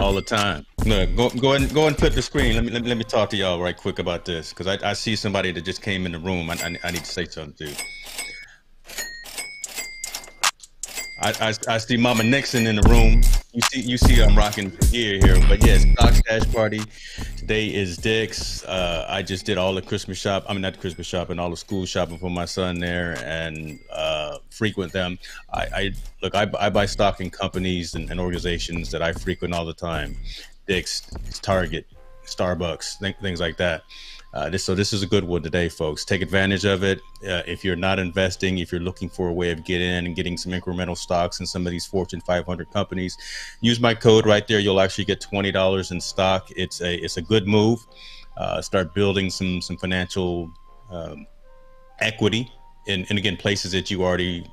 All 0.01 0.15
the 0.15 0.23
time. 0.23 0.65
Look, 0.87 1.15
go 1.15 1.29
go 1.29 1.53
and 1.53 1.73
go 1.75 1.87
and 1.87 1.97
flip 1.97 2.15
the 2.15 2.23
screen. 2.23 2.55
Let 2.55 2.65
me 2.65 2.71
let 2.71 2.83
me, 2.83 2.89
let 2.89 2.97
me 2.97 3.05
talk 3.05 3.29
to 3.31 3.37
y'all 3.37 3.61
right 3.61 3.77
quick 3.77 3.99
about 3.99 4.25
this 4.25 4.49
because 4.49 4.67
I, 4.67 4.91
I 4.91 4.95
see 4.95 5.15
somebody 5.15 5.53
that 5.53 5.61
just 5.61 5.83
came 5.83 6.07
in 6.07 6.13
the 6.13 6.19
room. 6.19 6.49
I, 6.49 6.55
I, 6.55 6.79
I 6.85 6.91
need 6.91 7.05
to 7.05 7.11
say 7.11 7.27
something 7.27 7.69
to. 7.69 7.85
I, 11.23 11.35
I, 11.41 11.75
I 11.75 11.79
see 11.79 11.99
Mama 11.99 12.23
Nixon 12.23 12.67
in 12.67 12.77
the 12.77 12.89
room. 12.89 13.21
You 13.53 13.61
see, 13.63 13.81
you 13.83 13.99
see, 13.99 14.23
I'm 14.23 14.37
rocking 14.37 14.71
gear 14.91 15.19
here. 15.19 15.37
But 15.49 15.65
yes, 15.65 15.83
Stock 15.93 16.15
Stash 16.15 16.51
Party. 16.53 16.81
Today 17.37 17.67
is 17.67 17.99
Dick's. 17.99 18.65
Uh, 18.65 19.05
I 19.07 19.21
just 19.21 19.45
did 19.45 19.59
all 19.59 19.75
the 19.75 19.83
Christmas 19.83 20.17
shop. 20.17 20.45
I 20.49 20.55
mean, 20.55 20.63
not 20.63 20.75
the 20.75 20.81
Christmas 20.81 21.07
shopping, 21.07 21.39
all 21.39 21.51
the 21.51 21.59
school 21.59 21.85
shopping 21.85 22.17
for 22.17 22.31
my 22.31 22.47
son 22.47 22.79
there, 22.79 23.19
and 23.25 23.79
uh, 23.93 24.39
frequent 24.51 24.93
them. 24.93 25.19
I, 25.53 25.61
I 25.61 25.93
look, 26.23 26.35
I, 26.35 26.51
I, 26.59 26.71
buy 26.71 26.87
stock 26.87 27.21
in 27.21 27.29
companies 27.29 27.95
and, 27.95 28.11
and, 28.11 28.19
organizations 28.19 28.91
that 28.91 29.03
I 29.03 29.13
frequent 29.13 29.53
all 29.53 29.67
the 29.67 29.75
time. 29.75 30.17
Dick's, 30.67 31.03
Target, 31.43 31.87
Starbucks, 32.25 32.99
th- 32.99 33.17
things 33.21 33.41
like 33.41 33.59
that. 33.59 33.83
Uh, 34.33 34.49
this, 34.49 34.63
so 34.63 34.75
this 34.77 34.93
is 34.93 35.03
a 35.03 35.07
good 35.07 35.25
one 35.25 35.43
today, 35.43 35.69
folks. 35.69 36.05
Take 36.05 36.23
advantage 36.23 36.65
of 36.65 36.85
it. 36.85 37.01
Uh, 37.27 37.43
if 37.47 37.65
you're 37.65 37.75
not 37.75 37.99
investing, 37.99 38.59
if 38.59 38.71
you're 38.71 38.81
looking 38.81 39.09
for 39.09 39.29
a 39.29 39.33
way 39.33 39.51
of 39.51 39.65
getting 39.65 39.91
in 39.91 40.07
and 40.07 40.15
getting 40.15 40.37
some 40.37 40.53
incremental 40.53 40.97
stocks 40.97 41.41
in 41.41 41.47
some 41.47 41.67
of 41.67 41.73
these 41.73 41.85
Fortune 41.85 42.21
500 42.21 42.71
companies, 42.71 43.17
use 43.61 43.81
my 43.81 43.93
code 43.93 44.27
right 44.27 44.47
there. 44.47 44.61
You'll 44.61 44.81
actually 44.81 45.05
get 45.05 45.21
twenty 45.21 45.51
dollars 45.51 45.91
in 45.91 46.01
stock. 46.01 46.49
It's 46.55 46.81
a 46.81 46.95
it's 46.95 47.17
a 47.17 47.23
good 47.23 47.49
move. 47.49 47.85
Uh, 48.37 48.63
start 48.63 48.95
building 48.95 49.31
some 49.31 49.61
some 49.61 49.77
financial 49.77 50.53
um, 50.91 51.27
equity 51.99 52.51
in, 52.87 53.05
and 53.11 53.19
again 53.19 53.37
places 53.37 53.73
that 53.73 53.91
you 53.91 54.05
already 54.05 54.47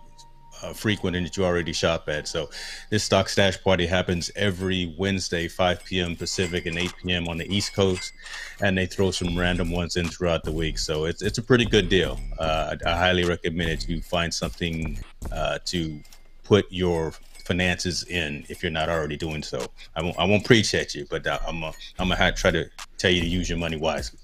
uh, 0.62 0.74
frequent 0.74 1.16
and 1.16 1.26
that 1.26 1.38
you 1.38 1.46
already 1.46 1.74
shop 1.74 2.08
at. 2.10 2.28
So 2.28 2.50
this 2.90 3.04
stock 3.04 3.30
stash 3.30 3.62
party 3.64 3.86
happens 3.86 4.32
every 4.36 4.96
Wednesday, 4.98 5.48
5 5.48 5.84
p.m. 5.84 6.16
Pacific 6.16 6.66
and 6.66 6.78
8 6.78 6.94
p.m. 7.04 7.28
on 7.28 7.38
the 7.38 7.54
East 7.54 7.74
Coast, 7.74 8.14
and 8.62 8.78
they 8.78 8.86
throw 8.86 9.12
some 9.12 9.38
random 9.38 9.72
ones 9.72 9.96
in 9.96 10.08
throughout 10.08 10.44
the 10.44 10.52
week. 10.52 10.78
So 10.78 11.06
it's 11.06 11.22
it's 11.22 11.38
a 11.38 11.44
pretty 11.44 11.66
good 11.66 11.90
deal. 11.90 12.20
Uh, 12.40 12.76
I, 12.86 12.90
I, 12.90 12.98
highly 12.98 13.24
recommend 13.24 13.70
it. 13.70 13.90
You 13.90 14.02
find 14.02 14.34
something 14.34 15.00
uh, 15.32 15.60
to 15.66 16.00
put 16.44 16.66
your 16.72 17.14
finances 17.48 18.04
in 18.04 18.46
if 18.50 18.62
you're 18.62 18.72
not 18.72 18.90
already 18.90 19.16
doing 19.18 19.42
so. 19.42 19.66
I 19.96 20.02
won't 20.02 20.20
I 20.20 20.26
won't 20.26 20.46
preach 20.46 20.74
at 20.74 20.94
you, 20.96 21.06
but 21.10 21.26
uh, 21.26 21.40
I'm 21.48 21.64
a, 21.64 21.74
I'm 22.00 22.10
gonna 22.10 22.32
try 22.34 22.52
to 22.52 22.70
tell 22.98 23.12
you 23.12 23.22
to 23.22 23.28
use 23.28 23.50
your 23.50 23.58
money 23.58 23.78
wisely. 23.78 24.20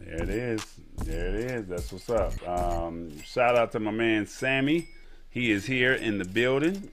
There 0.00 0.22
it 0.22 0.30
is. 0.30 0.64
There 1.04 1.28
it 1.28 1.34
is. 1.34 1.66
That's 1.68 1.92
what's 1.92 2.10
up. 2.10 2.48
Um, 2.48 3.20
shout 3.22 3.56
out 3.56 3.72
to 3.72 3.80
my 3.80 3.90
man 3.90 4.26
Sammy. 4.26 4.88
He 5.30 5.50
is 5.50 5.66
here 5.66 5.92
in 5.92 6.18
the 6.18 6.24
building. 6.24 6.90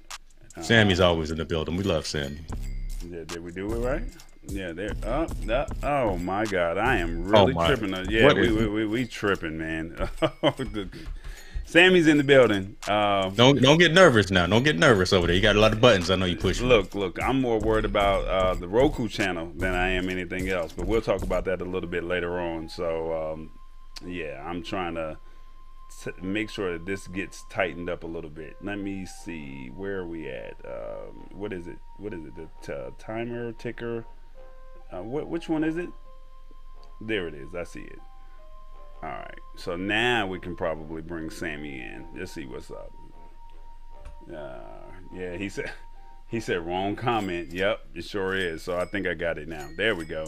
Sammy's 0.62 1.00
uh, 1.00 1.08
always 1.08 1.32
in 1.32 1.38
the 1.38 1.46
building. 1.46 1.76
We 1.78 1.84
love 1.84 2.06
Sammy. 2.06 2.40
Yeah, 3.10 3.24
did 3.26 3.44
we 3.44 3.52
do 3.52 3.72
it 3.74 3.78
right? 3.80 4.04
Yeah, 4.48 4.74
there. 4.74 4.92
Oh, 5.04 5.28
uh, 5.50 5.66
oh 5.84 6.18
my 6.18 6.46
God, 6.46 6.78
I 6.78 6.98
am 6.98 7.26
really 7.26 7.54
oh 7.58 7.66
tripping. 7.66 7.94
Yeah, 8.10 8.34
we, 8.34 8.52
we, 8.52 8.68
we, 8.68 8.86
we, 8.86 9.06
tripping, 9.08 9.58
man. 9.58 10.10
Sammy's 11.66 12.08
in 12.08 12.18
the 12.18 12.24
building. 12.24 12.76
Uh, 12.88 13.30
don't 13.30 13.60
don't 13.62 13.80
get 13.80 13.92
nervous 13.94 14.30
now. 14.30 14.46
Don't 14.46 14.64
get 14.64 14.78
nervous 14.78 15.14
over 15.14 15.28
there. 15.28 15.36
You 15.36 15.42
got 15.42 15.56
a 15.56 15.60
lot 15.60 15.74
of 15.74 15.82
buttons. 15.82 16.12
I 16.12 16.16
know 16.16 16.26
you 16.26 16.36
push. 16.36 16.62
Look, 16.62 16.94
look. 16.94 17.22
I'm 17.22 17.42
more 17.42 17.60
worried 17.60 17.86
about 17.86 18.26
uh, 18.28 18.54
the 18.54 18.68
Roku 18.68 19.08
channel 19.08 19.52
than 19.56 19.74
I 19.74 19.90
am 19.90 20.10
anything 20.10 20.50
else. 20.50 20.72
But 20.72 20.86
we'll 20.86 21.02
talk 21.02 21.24
about 21.24 21.46
that 21.46 21.62
a 21.62 21.66
little 21.66 21.90
bit 21.90 22.04
later 22.04 22.40
on. 22.40 22.70
So, 22.70 23.34
um, 23.34 23.52
yeah, 24.06 24.44
I'm 24.46 24.62
trying 24.62 24.94
to 24.96 25.18
make 26.22 26.50
sure 26.50 26.74
that 26.74 26.86
this 26.86 27.08
gets 27.08 27.44
tightened 27.50 27.90
up 27.90 28.04
a 28.04 28.08
little 28.08 28.30
bit. 28.30 28.58
Let 28.62 28.80
me 28.80 29.06
see 29.06 29.72
where 29.76 30.00
are 30.00 30.08
we 30.08 30.30
at. 30.30 30.56
Um, 30.66 31.28
what 31.32 31.54
is 31.54 31.68
it? 31.68 31.78
What 31.98 32.14
is 32.14 32.26
it? 32.26 32.36
The 32.36 32.94
timer 32.98 33.52
ticker. 33.54 34.06
Uh? 34.92 35.04
Which 35.04 35.50
one 35.50 35.64
is 35.64 35.78
it? 35.78 35.90
There 37.02 37.28
it 37.28 37.34
is. 37.34 37.54
I 37.56 37.64
see 37.64 37.82
it. 37.82 38.00
All 39.04 39.10
right. 39.10 39.40
So 39.56 39.76
now 39.76 40.28
we 40.28 40.40
can 40.40 40.56
probably 40.56 41.02
bring 41.02 41.30
Sammy 41.30 41.80
in. 41.80 42.08
Let's 42.18 42.32
see 42.32 42.46
what's 42.46 42.72
up. 42.72 42.92
Uh, 44.34 44.60
yeah, 45.14 45.36
he 45.36 45.50
said. 45.50 45.72
He 46.28 46.40
said 46.40 46.66
wrong 46.66 46.96
comment. 46.96 47.54
Yep, 47.54 47.82
it 47.94 48.04
sure 48.04 48.36
is. 48.36 48.64
So 48.64 48.80
I 48.80 48.86
think 48.86 49.06
I 49.06 49.14
got 49.14 49.38
it 49.38 49.48
now. 49.48 49.70
There 49.78 49.94
we 49.94 50.06
go. 50.06 50.26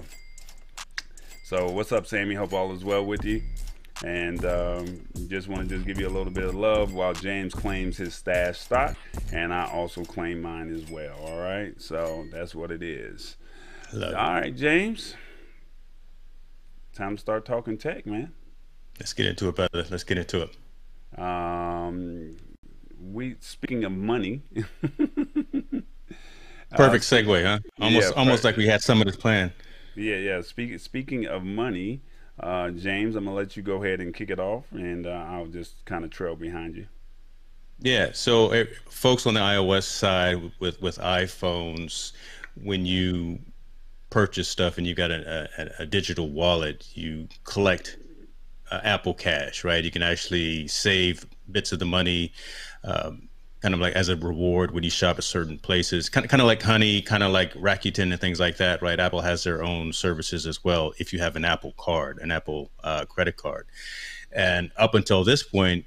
So 1.43 1.71
what's 1.71 1.91
up, 1.91 2.05
Sammy? 2.05 2.35
Hope 2.35 2.53
all 2.53 2.71
is 2.71 2.85
well 2.85 3.03
with 3.03 3.25
you 3.25 3.41
and 4.03 4.45
um, 4.45 5.07
just 5.27 5.47
want 5.47 5.67
to 5.67 5.75
just 5.75 5.87
give 5.87 5.99
you 5.99 6.07
a 6.07 6.09
little 6.09 6.31
bit 6.31 6.43
of 6.43 6.55
love 6.55 6.93
while 6.93 7.13
James 7.13 7.53
claims 7.53 7.97
his 7.97 8.13
stash 8.13 8.59
stock, 8.59 8.95
and 9.31 9.53
I 9.53 9.65
also 9.65 10.03
claim 10.03 10.41
mine 10.41 10.73
as 10.73 10.89
well. 10.89 11.17
All 11.21 11.39
right, 11.39 11.73
so 11.81 12.25
that's 12.31 12.53
what 12.53 12.71
it 12.71 12.83
is. 12.83 13.37
Love 13.93 14.13
all 14.15 14.33
right, 14.33 14.55
James, 14.55 15.15
time 16.93 17.15
to 17.15 17.21
start 17.21 17.45
talking 17.45 17.77
tech, 17.77 18.05
man. 18.05 18.33
Let's 18.99 19.13
get 19.13 19.27
into 19.27 19.47
it, 19.49 19.55
brother. 19.55 19.85
Let's 19.89 20.03
get 20.03 20.17
into 20.17 20.41
it. 20.43 20.57
Um, 21.19 22.35
we 22.99 23.35
speaking 23.39 23.83
of 23.83 23.91
money. 23.91 24.41
Perfect 26.71 27.05
uh, 27.11 27.15
segue, 27.15 27.43
huh? 27.45 27.59
Almost, 27.79 28.11
yeah, 28.11 28.19
almost 28.19 28.43
like 28.43 28.57
we 28.57 28.67
had 28.67 28.81
some 28.81 28.99
of 28.99 29.07
this 29.07 29.15
plan. 29.15 29.53
Yeah, 29.95 30.17
yeah. 30.17 30.41
Speaking 30.41 30.77
speaking 30.77 31.25
of 31.25 31.43
money, 31.43 32.01
uh, 32.39 32.69
James, 32.71 33.15
I'm 33.15 33.25
gonna 33.25 33.35
let 33.35 33.57
you 33.57 33.63
go 33.63 33.83
ahead 33.83 33.99
and 33.99 34.13
kick 34.13 34.29
it 34.29 34.39
off, 34.39 34.65
and 34.71 35.07
uh, 35.07 35.25
I'll 35.29 35.47
just 35.47 35.83
kind 35.85 36.03
of 36.03 36.11
trail 36.11 36.35
behind 36.35 36.75
you. 36.75 36.87
Yeah. 37.79 38.09
So, 38.13 38.51
uh, 38.53 38.65
folks 38.89 39.25
on 39.25 39.33
the 39.33 39.39
iOS 39.39 39.83
side 39.83 40.51
with 40.59 40.81
with 40.81 40.97
iPhones, 40.97 42.11
when 42.55 42.85
you 42.85 43.39
purchase 44.09 44.47
stuff 44.47 44.77
and 44.77 44.87
you've 44.87 44.97
got 44.97 45.11
a, 45.11 45.49
a, 45.57 45.83
a 45.83 45.85
digital 45.85 46.29
wallet, 46.29 46.87
you 46.93 47.27
collect 47.43 47.97
uh, 48.71 48.79
Apple 48.83 49.13
Cash, 49.13 49.63
right? 49.63 49.83
You 49.83 49.91
can 49.91 50.03
actually 50.03 50.67
save 50.67 51.25
bits 51.51 51.71
of 51.71 51.79
the 51.79 51.85
money. 51.85 52.33
Um, 52.83 53.26
kind 53.61 53.73
of 53.73 53.79
like 53.79 53.93
as 53.93 54.09
a 54.09 54.15
reward 54.15 54.71
when 54.71 54.83
you 54.83 54.89
shop 54.89 55.17
at 55.17 55.23
certain 55.23 55.57
places, 55.57 56.09
kind 56.09 56.23
of 56.23 56.29
kind 56.29 56.41
of 56.41 56.47
like 56.47 56.61
Honey, 56.61 57.01
kind 57.01 57.23
of 57.23 57.31
like 57.31 57.53
Rakuten 57.53 58.11
and 58.11 58.21
things 58.21 58.39
like 58.39 58.57
that, 58.57 58.81
right? 58.81 58.99
Apple 58.99 59.21
has 59.21 59.43
their 59.43 59.63
own 59.63 59.93
services 59.93 60.45
as 60.45 60.63
well. 60.63 60.93
If 60.99 61.11
you 61.11 61.19
have 61.19 61.35
an 61.35 61.43
Apple 61.45 61.73
card, 61.77 62.19
an 62.19 62.31
Apple 62.31 62.71
uh, 62.83 63.05
credit 63.05 63.37
card, 63.37 63.67
and 64.31 64.71
up 64.77 64.93
until 64.93 65.23
this 65.23 65.41
point, 65.41 65.85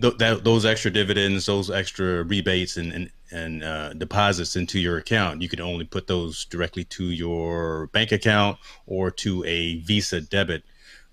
th- 0.00 0.18
that, 0.18 0.42
those 0.42 0.64
extra 0.64 0.90
dividends, 0.90 1.46
those 1.46 1.70
extra 1.70 2.24
rebates 2.24 2.76
and 2.76 2.92
and, 2.92 3.10
and 3.30 3.64
uh, 3.64 3.92
deposits 3.94 4.56
into 4.56 4.80
your 4.80 4.98
account, 4.98 5.42
you 5.42 5.48
could 5.48 5.60
only 5.60 5.84
put 5.84 6.08
those 6.08 6.44
directly 6.46 6.84
to 6.84 7.04
your 7.04 7.86
bank 7.88 8.10
account 8.10 8.58
or 8.86 9.10
to 9.10 9.44
a 9.44 9.76
Visa 9.80 10.20
debit 10.20 10.64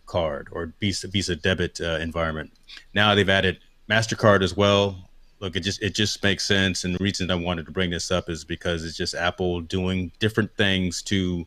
card 0.07 0.47
or 0.51 0.73
Visa 0.79 1.07
Visa 1.07 1.35
debit 1.35 1.79
uh, 1.79 1.99
environment. 2.01 2.51
Now 2.95 3.13
they've 3.13 3.29
added 3.29 3.59
Mastercard 3.87 4.41
as 4.41 4.57
well 4.57 5.08
look, 5.39 5.55
it 5.55 5.61
just 5.61 5.81
it 5.81 5.95
just 5.95 6.21
makes 6.23 6.45
sense. 6.45 6.83
And 6.83 6.93
the 6.93 7.03
reason 7.03 7.31
I 7.31 7.35
wanted 7.35 7.65
to 7.65 7.71
bring 7.71 7.89
this 7.89 8.11
up 8.11 8.29
is 8.29 8.43
because 8.43 8.83
it's 8.83 8.97
just 8.97 9.15
Apple 9.15 9.61
doing 9.61 10.11
different 10.19 10.55
things 10.55 11.01
to 11.03 11.45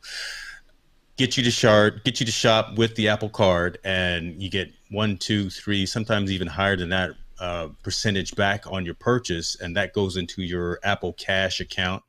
get 1.16 1.36
you 1.36 1.42
to 1.42 1.50
shard, 1.50 2.02
get 2.04 2.20
you 2.20 2.26
to 2.26 2.32
shop 2.32 2.76
with 2.76 2.94
the 2.96 3.08
Apple 3.08 3.28
Card, 3.28 3.78
and 3.84 4.40
you 4.42 4.50
get 4.50 4.72
one, 4.90 5.16
two, 5.18 5.50
three, 5.50 5.86
sometimes 5.86 6.32
even 6.32 6.46
higher 6.48 6.76
than 6.76 6.88
that 6.88 7.10
uh, 7.38 7.68
percentage 7.82 8.34
back 8.34 8.66
on 8.70 8.84
your 8.84 8.94
purchase, 8.94 9.56
and 9.60 9.76
that 9.76 9.92
goes 9.92 10.16
into 10.16 10.42
your 10.42 10.78
Apple 10.84 11.12
Cash 11.14 11.60
account. 11.60 12.02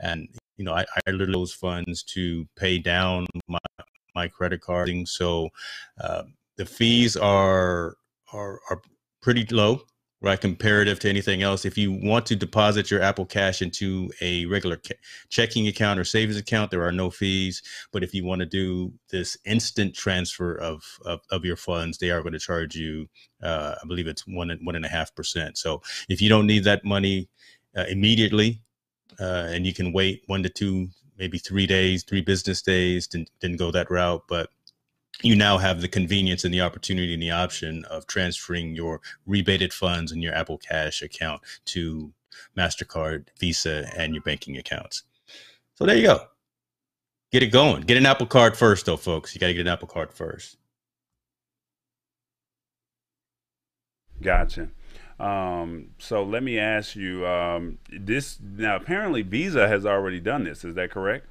And 0.00 0.28
you 0.56 0.64
know, 0.64 0.72
I, 0.72 0.84
I 1.06 1.10
literally 1.10 1.32
those 1.32 1.52
funds 1.52 2.02
to 2.04 2.46
pay 2.56 2.78
down 2.78 3.26
my 3.48 3.58
my 4.14 4.28
credit 4.28 4.60
card. 4.60 4.90
So 5.06 5.50
uh, 6.00 6.24
the 6.56 6.64
fees 6.64 7.16
are 7.16 7.96
are 8.32 8.60
are 8.70 8.80
pretty 9.22 9.46
low 9.50 9.82
right 10.22 10.40
comparative 10.40 10.98
to 11.00 11.08
anything 11.08 11.42
else. 11.42 11.64
If 11.64 11.78
you 11.78 11.92
want 11.92 12.26
to 12.26 12.36
deposit 12.36 12.90
your 12.90 13.00
apple 13.00 13.24
cash 13.24 13.62
into 13.62 14.10
a 14.20 14.44
regular 14.46 14.78
checking 15.30 15.66
account 15.68 15.98
or 15.98 16.04
savings 16.04 16.36
account 16.36 16.70
there 16.70 16.84
are 16.84 16.92
no 16.92 17.10
fees. 17.10 17.62
But 17.92 18.04
if 18.04 18.12
you 18.12 18.24
want 18.24 18.40
to 18.40 18.46
do 18.46 18.92
this 19.10 19.36
instant 19.44 19.94
transfer 19.94 20.54
of 20.56 20.82
of, 21.04 21.20
of 21.30 21.44
your 21.44 21.56
funds 21.56 21.98
they 21.98 22.10
are 22.10 22.22
going 22.22 22.34
to 22.34 22.38
charge 22.38 22.76
you 22.76 23.08
uh, 23.42 23.74
i 23.82 23.86
believe 23.86 24.06
it's 24.06 24.26
one 24.26 24.50
one 24.62 24.76
and 24.76 24.84
a 24.84 24.88
half 24.88 25.14
percent. 25.14 25.56
So 25.56 25.82
if 26.08 26.20
you 26.20 26.28
don't 26.28 26.46
need 26.46 26.64
that 26.64 26.84
money 26.84 27.28
uh, 27.76 27.86
immediately 27.88 28.62
uh, 29.18 29.48
and 29.48 29.66
you 29.66 29.72
can 29.72 29.92
wait 29.92 30.22
one 30.26 30.42
to 30.42 30.48
two 30.48 30.88
maybe 31.18 31.38
three 31.38 31.66
days 31.66 32.02
three 32.04 32.20
business 32.20 32.60
days 32.62 33.06
then, 33.08 33.26
then 33.40 33.56
go 33.56 33.70
that 33.70 33.90
route. 33.90 34.22
But 34.28 34.50
you 35.22 35.36
now 35.36 35.58
have 35.58 35.80
the 35.80 35.88
convenience 35.88 36.44
and 36.44 36.52
the 36.52 36.60
opportunity 36.60 37.12
and 37.14 37.22
the 37.22 37.30
option 37.30 37.84
of 37.86 38.06
transferring 38.06 38.74
your 38.74 39.00
rebated 39.26 39.72
funds 39.72 40.12
in 40.12 40.22
your 40.22 40.34
Apple 40.34 40.58
Cash 40.58 41.02
account 41.02 41.42
to 41.66 42.12
MasterCard, 42.56 43.26
Visa, 43.38 43.90
and 43.96 44.14
your 44.14 44.22
banking 44.22 44.56
accounts. 44.56 45.04
So 45.74 45.86
there 45.86 45.96
you 45.96 46.06
go. 46.06 46.20
Get 47.32 47.42
it 47.42 47.48
going. 47.48 47.82
Get 47.82 47.96
an 47.96 48.06
Apple 48.06 48.26
Card 48.26 48.56
first, 48.56 48.86
though, 48.86 48.96
folks. 48.96 49.34
You 49.34 49.40
got 49.40 49.48
to 49.48 49.54
get 49.54 49.60
an 49.60 49.68
Apple 49.68 49.88
Card 49.88 50.12
first. 50.12 50.56
Gotcha. 54.20 54.68
Um, 55.18 55.90
so 55.98 56.22
let 56.22 56.42
me 56.42 56.58
ask 56.58 56.96
you 56.96 57.26
um, 57.26 57.78
this 57.92 58.38
now. 58.42 58.76
Apparently, 58.76 59.22
Visa 59.22 59.68
has 59.68 59.86
already 59.86 60.18
done 60.18 60.44
this. 60.44 60.64
Is 60.64 60.74
that 60.74 60.90
correct? 60.90 61.26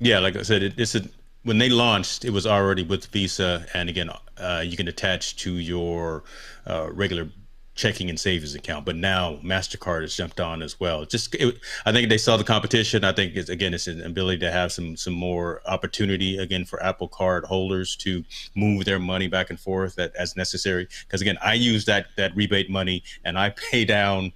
Yeah, 0.00 0.18
like 0.18 0.36
I 0.36 0.42
said, 0.42 0.62
it, 0.62 0.74
it's 0.76 0.94
a 0.94 1.02
when 1.48 1.56
they 1.56 1.70
launched, 1.70 2.26
it 2.26 2.30
was 2.30 2.46
already 2.46 2.82
with 2.82 3.06
Visa, 3.06 3.66
and 3.72 3.88
again, 3.88 4.10
uh, 4.36 4.62
you 4.64 4.76
can 4.76 4.86
attach 4.86 5.34
to 5.36 5.54
your 5.54 6.22
uh, 6.66 6.90
regular 6.92 7.30
checking 7.74 8.10
and 8.10 8.20
savings 8.20 8.54
account. 8.54 8.84
But 8.84 8.96
now 8.96 9.38
Mastercard 9.42 10.02
has 10.02 10.14
jumped 10.14 10.40
on 10.40 10.60
as 10.60 10.78
well. 10.78 11.06
Just, 11.06 11.34
it, 11.36 11.58
I 11.86 11.92
think 11.92 12.10
they 12.10 12.18
saw 12.18 12.36
the 12.36 12.44
competition. 12.44 13.02
I 13.02 13.12
think 13.12 13.34
it's 13.34 13.48
again, 13.48 13.72
it's 13.72 13.86
an 13.86 14.02
ability 14.02 14.40
to 14.40 14.50
have 14.52 14.72
some 14.72 14.94
some 14.94 15.14
more 15.14 15.62
opportunity 15.64 16.36
again 16.36 16.66
for 16.66 16.82
Apple 16.82 17.08
Card 17.08 17.46
holders 17.46 17.96
to 17.96 18.24
move 18.54 18.84
their 18.84 18.98
money 18.98 19.26
back 19.26 19.48
and 19.48 19.58
forth 19.58 19.98
as 19.98 20.36
necessary. 20.36 20.86
Because 21.06 21.22
again, 21.22 21.38
I 21.42 21.54
use 21.54 21.86
that 21.86 22.08
that 22.18 22.36
rebate 22.36 22.68
money 22.68 23.02
and 23.24 23.38
I 23.38 23.50
pay 23.50 23.86
down 23.86 24.32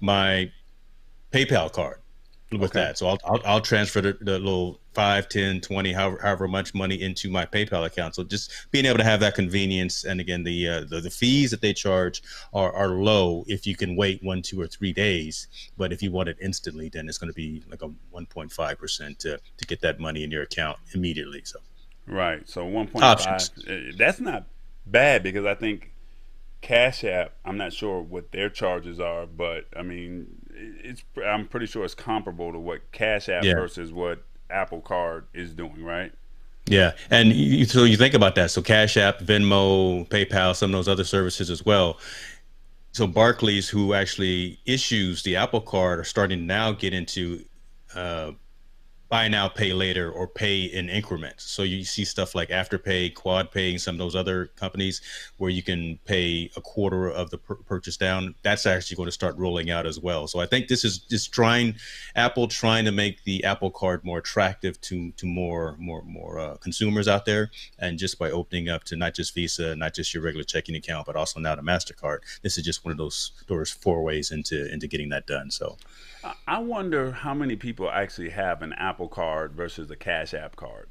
my 0.00 0.50
PayPal 1.30 1.70
card 1.70 1.98
with 2.52 2.70
okay. 2.70 2.80
that. 2.80 2.98
So 2.98 3.08
I'll, 3.08 3.18
I'll, 3.24 3.40
I'll 3.44 3.60
transfer 3.60 4.00
the, 4.00 4.16
the, 4.20 4.38
little 4.38 4.80
5, 4.92 5.28
10, 5.28 5.60
20, 5.60 5.92
however, 5.92 6.18
however 6.22 6.48
much 6.48 6.74
money 6.74 7.00
into 7.00 7.30
my 7.30 7.46
PayPal 7.46 7.86
account. 7.86 8.14
So 8.14 8.24
just 8.24 8.50
being 8.70 8.86
able 8.86 8.98
to 8.98 9.04
have 9.04 9.20
that 9.20 9.34
convenience. 9.34 10.04
And 10.04 10.20
again, 10.20 10.44
the, 10.44 10.68
uh, 10.68 10.80
the, 10.88 11.00
the, 11.00 11.10
fees 11.10 11.50
that 11.50 11.60
they 11.60 11.72
charge 11.72 12.22
are, 12.52 12.72
are 12.72 12.88
low 12.88 13.44
if 13.46 13.66
you 13.66 13.76
can 13.76 13.96
wait 13.96 14.22
one, 14.22 14.42
two, 14.42 14.60
or 14.60 14.66
three 14.66 14.92
days. 14.92 15.48
But 15.76 15.92
if 15.92 16.02
you 16.02 16.10
want 16.10 16.28
it 16.28 16.36
instantly, 16.40 16.88
then 16.88 17.08
it's 17.08 17.18
going 17.18 17.32
to 17.32 17.34
be 17.34 17.62
like 17.70 17.82
a 17.82 17.88
1.5% 18.14 19.18
to, 19.18 19.38
to 19.56 19.66
get 19.66 19.80
that 19.80 20.00
money 20.00 20.22
in 20.22 20.30
your 20.30 20.42
account 20.42 20.78
immediately. 20.94 21.42
So, 21.44 21.58
right. 22.06 22.48
So 22.48 22.64
1.5, 22.64 23.68
eh, 23.68 23.92
that's 23.96 24.20
not 24.20 24.46
bad 24.86 25.22
because 25.22 25.46
I 25.46 25.54
think 25.54 25.92
Cash 26.60 27.04
App, 27.04 27.32
I'm 27.44 27.56
not 27.56 27.72
sure 27.72 28.00
what 28.00 28.32
their 28.32 28.48
charges 28.48 29.00
are, 29.00 29.26
but 29.26 29.66
I 29.76 29.82
mean, 29.82 30.26
it's 30.54 31.02
I'm 31.24 31.46
pretty 31.46 31.66
sure 31.66 31.84
it's 31.84 31.94
comparable 31.94 32.52
to 32.52 32.58
what 32.58 32.90
Cash 32.92 33.28
App 33.28 33.44
yeah. 33.44 33.54
versus 33.54 33.92
what 33.92 34.22
Apple 34.50 34.80
Card 34.80 35.26
is 35.34 35.52
doing, 35.52 35.82
right? 35.84 36.12
Yeah, 36.66 36.92
and 37.10 37.32
you, 37.32 37.66
so 37.66 37.84
you 37.84 37.96
think 37.96 38.14
about 38.14 38.36
that. 38.36 38.50
So 38.50 38.62
Cash 38.62 38.96
App, 38.96 39.18
Venmo, 39.18 40.08
PayPal, 40.08 40.56
some 40.56 40.70
of 40.70 40.78
those 40.78 40.88
other 40.88 41.04
services 41.04 41.50
as 41.50 41.64
well. 41.64 41.98
So 42.92 43.06
Barclays, 43.06 43.68
who 43.68 43.92
actually 43.92 44.60
issues 44.64 45.22
the 45.24 45.36
Apple 45.36 45.60
Card, 45.60 45.98
are 45.98 46.04
starting 46.04 46.46
now 46.46 46.72
get 46.72 46.94
into 46.94 47.44
uh, 47.94 48.32
buy 49.08 49.28
now, 49.28 49.48
pay 49.48 49.72
later, 49.72 50.10
or 50.10 50.26
pay 50.26 50.64
in 50.64 50.88
increments. 50.88 51.44
So 51.44 51.62
you 51.62 51.84
see 51.84 52.04
stuff 52.04 52.34
like 52.34 52.48
Afterpay, 52.48 53.14
QuadPay, 53.14 53.70
and 53.70 53.80
some 53.80 53.94
of 53.94 53.98
those 53.98 54.16
other 54.16 54.46
companies 54.56 55.00
where 55.36 55.50
you 55.50 55.62
can 55.62 55.98
pay 56.04 56.50
a 56.56 56.60
quarter 56.60 57.10
of 57.10 57.30
the 57.30 57.38
purchase 57.38 57.96
down. 57.96 58.34
That's 58.42 58.66
actually 58.66 58.96
going 58.96 59.08
to 59.08 59.12
start 59.12 59.36
rolling 59.36 59.70
out 59.70 59.86
as 59.86 59.98
well. 60.00 60.26
So 60.26 60.40
I 60.40 60.46
think 60.46 60.68
this 60.68 60.84
is 60.84 60.98
just 60.98 61.32
trying 61.32 61.74
Apple 62.16 62.48
trying 62.48 62.84
to 62.84 62.92
make 62.92 63.24
the 63.24 63.44
Apple 63.44 63.70
Card 63.70 64.04
more 64.04 64.18
attractive 64.18 64.80
to 64.82 65.12
to 65.12 65.26
more 65.26 65.76
more 65.78 66.02
more 66.02 66.38
uh, 66.38 66.56
consumers 66.56 67.08
out 67.08 67.24
there, 67.26 67.50
and 67.78 67.98
just 67.98 68.18
by 68.18 68.30
opening 68.30 68.68
up 68.68 68.84
to 68.84 68.96
not 68.96 69.14
just 69.14 69.34
Visa, 69.34 69.76
not 69.76 69.94
just 69.94 70.14
your 70.14 70.22
regular 70.22 70.44
checking 70.44 70.76
account, 70.76 71.06
but 71.06 71.16
also 71.16 71.40
now 71.40 71.54
to 71.54 71.62
Mastercard. 71.62 72.18
This 72.42 72.56
is 72.58 72.64
just 72.64 72.84
one 72.84 72.92
of 72.92 72.98
those 72.98 73.32
doors 73.46 73.70
four 73.70 74.02
ways 74.02 74.30
into 74.30 74.72
into 74.72 74.86
getting 74.86 75.10
that 75.10 75.26
done. 75.26 75.50
So. 75.50 75.76
I 76.46 76.58
wonder 76.58 77.10
how 77.10 77.34
many 77.34 77.54
people 77.54 77.90
actually 77.90 78.30
have 78.30 78.62
an 78.62 78.72
Apple 78.74 78.93
Card 79.10 79.54
versus 79.54 79.88
the 79.88 79.96
Cash 79.96 80.34
App 80.34 80.56
card. 80.56 80.88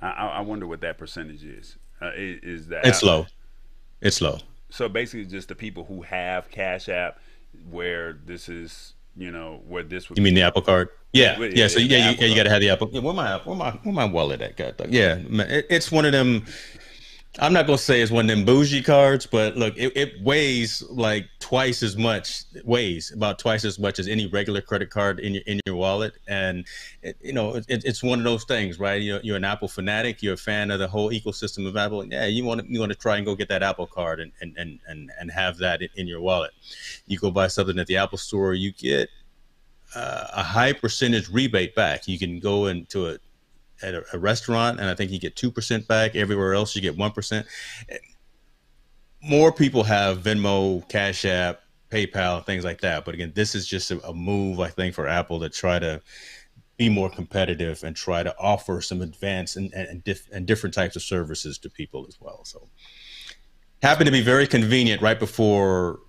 I, 0.00 0.08
I 0.08 0.40
wonder 0.40 0.66
what 0.66 0.80
that 0.82 0.98
percentage 0.98 1.44
is. 1.44 1.76
Uh, 2.00 2.10
is, 2.14 2.40
is 2.42 2.68
that 2.68 2.86
it's 2.86 3.02
low? 3.02 3.26
It's 4.00 4.20
low. 4.20 4.38
So 4.68 4.88
basically, 4.88 5.26
just 5.26 5.48
the 5.48 5.54
people 5.54 5.84
who 5.84 6.02
have 6.02 6.50
Cash 6.50 6.88
App, 6.88 7.18
where 7.70 8.12
this 8.12 8.48
is, 8.48 8.94
you 9.16 9.30
know, 9.30 9.62
where 9.66 9.82
this 9.82 10.08
would. 10.08 10.18
You 10.18 10.24
mean 10.24 10.34
the 10.34 10.42
Apple 10.42 10.62
Card? 10.62 10.88
Yeah, 11.12 11.38
yeah. 11.38 11.46
yeah 11.54 11.68
so 11.68 11.78
yeah, 11.78 12.10
you, 12.10 12.16
yeah, 12.18 12.26
you 12.26 12.36
got 12.36 12.42
to 12.42 12.50
have 12.50 12.60
the 12.60 12.70
Apple. 12.70 12.90
Yeah, 12.92 13.00
where 13.00 13.14
my 13.14 13.36
where 13.38 13.56
my 13.56 13.70
where 13.70 13.94
my 13.94 14.04
wallet 14.04 14.42
at? 14.42 14.56
God, 14.56 14.74
yeah, 14.90 15.16
it, 15.16 15.66
it's 15.70 15.90
one 15.90 16.04
of 16.04 16.12
them 16.12 16.44
I'm 17.38 17.52
not 17.52 17.66
gonna 17.66 17.76
say 17.76 18.00
it's 18.00 18.10
one 18.10 18.30
of 18.30 18.34
them 18.34 18.46
bougie 18.46 18.82
cards, 18.82 19.26
but 19.26 19.56
look, 19.56 19.76
it, 19.76 19.94
it, 19.94 20.22
weighs 20.22 20.82
like 20.88 21.26
twice 21.38 21.82
as 21.82 21.96
much. 21.96 22.44
Weighs 22.64 23.12
about 23.12 23.38
twice 23.38 23.64
as 23.64 23.78
much 23.78 23.98
as 23.98 24.08
any 24.08 24.26
regular 24.26 24.62
credit 24.62 24.88
card 24.88 25.20
in 25.20 25.34
your 25.34 25.42
in 25.46 25.60
your 25.66 25.76
wallet, 25.76 26.14
and 26.26 26.66
it, 27.02 27.16
you 27.20 27.34
know 27.34 27.56
it, 27.56 27.66
it's 27.68 28.02
one 28.02 28.18
of 28.18 28.24
those 28.24 28.44
things, 28.44 28.78
right? 28.78 29.02
You're, 29.02 29.20
you're 29.22 29.36
an 29.36 29.44
Apple 29.44 29.68
fanatic. 29.68 30.22
You're 30.22 30.34
a 30.34 30.38
fan 30.38 30.70
of 30.70 30.78
the 30.78 30.88
whole 30.88 31.10
ecosystem 31.10 31.66
of 31.66 31.76
Apple. 31.76 32.06
Yeah, 32.06 32.24
you 32.24 32.44
want 32.44 32.62
to 32.62 32.72
you 32.72 32.80
want 32.80 32.92
to 32.92 32.98
try 32.98 33.18
and 33.18 33.26
go 33.26 33.34
get 33.34 33.48
that 33.48 33.62
Apple 33.62 33.86
card 33.86 34.20
and 34.20 34.32
and 34.40 34.56
and 34.56 34.80
and, 34.86 35.10
and 35.20 35.30
have 35.30 35.58
that 35.58 35.82
in, 35.82 35.88
in 35.96 36.06
your 36.06 36.20
wallet. 36.22 36.52
You 37.06 37.18
go 37.18 37.30
buy 37.30 37.48
something 37.48 37.78
at 37.78 37.86
the 37.86 37.98
Apple 37.98 38.18
Store, 38.18 38.54
you 38.54 38.72
get 38.72 39.10
uh, 39.94 40.26
a 40.32 40.42
high 40.42 40.72
percentage 40.72 41.28
rebate 41.28 41.74
back. 41.74 42.08
You 42.08 42.18
can 42.18 42.40
go 42.40 42.66
into 42.66 43.08
a 43.08 43.18
at 43.82 43.94
a, 43.94 44.04
a 44.12 44.18
restaurant, 44.18 44.80
and 44.80 44.88
I 44.88 44.94
think 44.94 45.10
you 45.10 45.18
get 45.18 45.36
two 45.36 45.50
percent 45.50 45.86
back. 45.88 46.14
Everywhere 46.14 46.54
else, 46.54 46.74
you 46.74 46.82
get 46.82 46.96
one 46.96 47.12
percent. 47.12 47.46
More 49.22 49.52
people 49.52 49.84
have 49.84 50.18
Venmo, 50.18 50.88
Cash 50.88 51.24
App, 51.24 51.60
PayPal, 51.90 52.44
things 52.44 52.64
like 52.64 52.80
that. 52.82 53.04
But 53.04 53.14
again, 53.14 53.32
this 53.34 53.54
is 53.54 53.66
just 53.66 53.90
a, 53.90 54.00
a 54.06 54.14
move, 54.14 54.60
I 54.60 54.68
think, 54.68 54.94
for 54.94 55.06
Apple 55.06 55.40
to 55.40 55.48
try 55.48 55.78
to 55.78 56.00
be 56.76 56.88
more 56.88 57.08
competitive 57.08 57.82
and 57.84 57.96
try 57.96 58.22
to 58.22 58.36
offer 58.38 58.80
some 58.80 59.00
advanced 59.00 59.56
and 59.56 59.72
and, 59.72 60.04
diff- 60.04 60.28
and 60.32 60.46
different 60.46 60.74
types 60.74 60.96
of 60.96 61.02
services 61.02 61.58
to 61.58 61.70
people 61.70 62.06
as 62.08 62.18
well. 62.20 62.44
So, 62.44 62.68
happened 63.82 64.06
to 64.06 64.12
be 64.12 64.22
very 64.22 64.46
convenient 64.46 65.02
right 65.02 65.18
before 65.18 66.00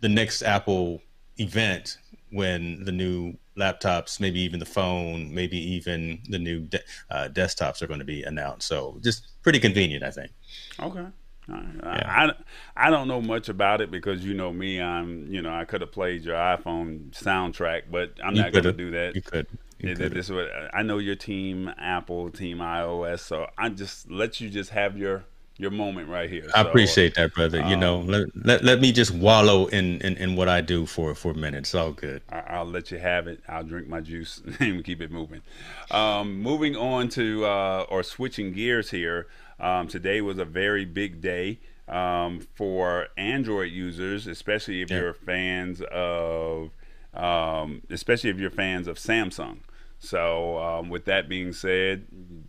the 0.00 0.08
next 0.08 0.42
Apple 0.42 1.00
event 1.38 1.98
when 2.32 2.84
the 2.84 2.92
new 2.92 3.34
laptops, 3.56 4.18
maybe 4.18 4.40
even 4.40 4.58
the 4.58 4.66
phone, 4.66 5.32
maybe 5.32 5.58
even 5.58 6.20
the 6.28 6.38
new 6.38 6.60
de- 6.60 6.80
uh, 7.10 7.28
desktops 7.28 7.82
are 7.82 7.86
going 7.86 8.00
to 8.00 8.04
be 8.04 8.22
announced. 8.22 8.66
So 8.66 8.98
just 9.02 9.42
pretty 9.42 9.60
convenient, 9.60 10.02
I 10.02 10.10
think. 10.10 10.32
Okay. 10.80 11.06
Yeah. 11.48 12.32
I, 12.76 12.86
I 12.86 12.90
don't 12.90 13.08
know 13.08 13.20
much 13.20 13.48
about 13.48 13.80
it 13.80 13.90
because 13.90 14.24
you 14.24 14.32
know 14.32 14.52
me. 14.52 14.80
I'm 14.80 15.26
you 15.30 15.42
know 15.42 15.52
I 15.52 15.64
could 15.64 15.80
have 15.80 15.92
played 15.92 16.22
your 16.22 16.36
iPhone 16.36 17.10
soundtrack, 17.10 17.82
but 17.90 18.12
I'm 18.24 18.36
you 18.36 18.42
not 18.42 18.52
going 18.52 18.64
to 18.64 18.72
do 18.72 18.92
that. 18.92 19.14
You 19.14 19.22
could. 19.22 19.46
You. 19.78 19.96
This 19.96 20.30
what 20.30 20.48
I 20.72 20.82
know 20.82 20.98
your 20.98 21.16
team 21.16 21.72
Apple, 21.76 22.30
team 22.30 22.58
iOS. 22.58 23.18
So 23.20 23.48
I 23.58 23.68
just 23.68 24.08
let 24.08 24.40
you 24.40 24.48
just 24.48 24.70
have 24.70 24.96
your 24.96 25.24
your 25.58 25.70
moment 25.70 26.08
right 26.08 26.30
here. 26.30 26.48
I 26.54 26.62
so, 26.62 26.68
appreciate 26.68 27.14
that, 27.14 27.34
brother. 27.34 27.62
Um, 27.62 27.70
you 27.70 27.76
know, 27.76 28.00
um, 28.00 28.06
let, 28.06 28.28
let, 28.46 28.64
let 28.64 28.80
me 28.80 28.92
just 28.92 29.12
wallow 29.12 29.66
in, 29.66 30.00
in, 30.00 30.16
in 30.16 30.36
what 30.36 30.48
I 30.48 30.60
do 30.60 30.86
for 30.86 31.14
for 31.14 31.32
a 31.32 31.34
minute. 31.34 31.58
It's 31.58 31.74
all 31.74 31.92
good. 31.92 32.22
I, 32.28 32.60
will 32.60 32.70
let 32.70 32.90
you 32.90 32.98
have 32.98 33.26
it. 33.26 33.40
I'll 33.48 33.64
drink 33.64 33.88
my 33.88 34.00
juice 34.00 34.42
and 34.60 34.84
keep 34.84 35.00
it 35.00 35.10
moving. 35.10 35.42
Um, 35.90 36.40
moving 36.40 36.76
on 36.76 37.08
to 37.10 37.44
uh, 37.44 37.86
or 37.88 38.02
switching 38.02 38.52
gears 38.52 38.90
here. 38.90 39.26
Um, 39.60 39.86
today 39.86 40.20
was 40.20 40.38
a 40.38 40.44
very 40.44 40.84
big 40.84 41.20
day 41.20 41.60
um, 41.88 42.40
for 42.54 43.08
Android 43.16 43.70
users, 43.70 44.26
especially 44.26 44.82
if 44.82 44.90
yeah. 44.90 44.98
you're 44.98 45.14
fans 45.14 45.82
of, 45.92 46.70
um, 47.14 47.82
especially 47.90 48.30
if 48.30 48.38
you're 48.38 48.50
fans 48.50 48.88
of 48.88 48.96
Samsung. 48.96 49.58
So, 50.04 50.58
um, 50.58 50.88
with 50.88 51.04
that 51.04 51.28
being 51.28 51.52
said, 51.52 52.06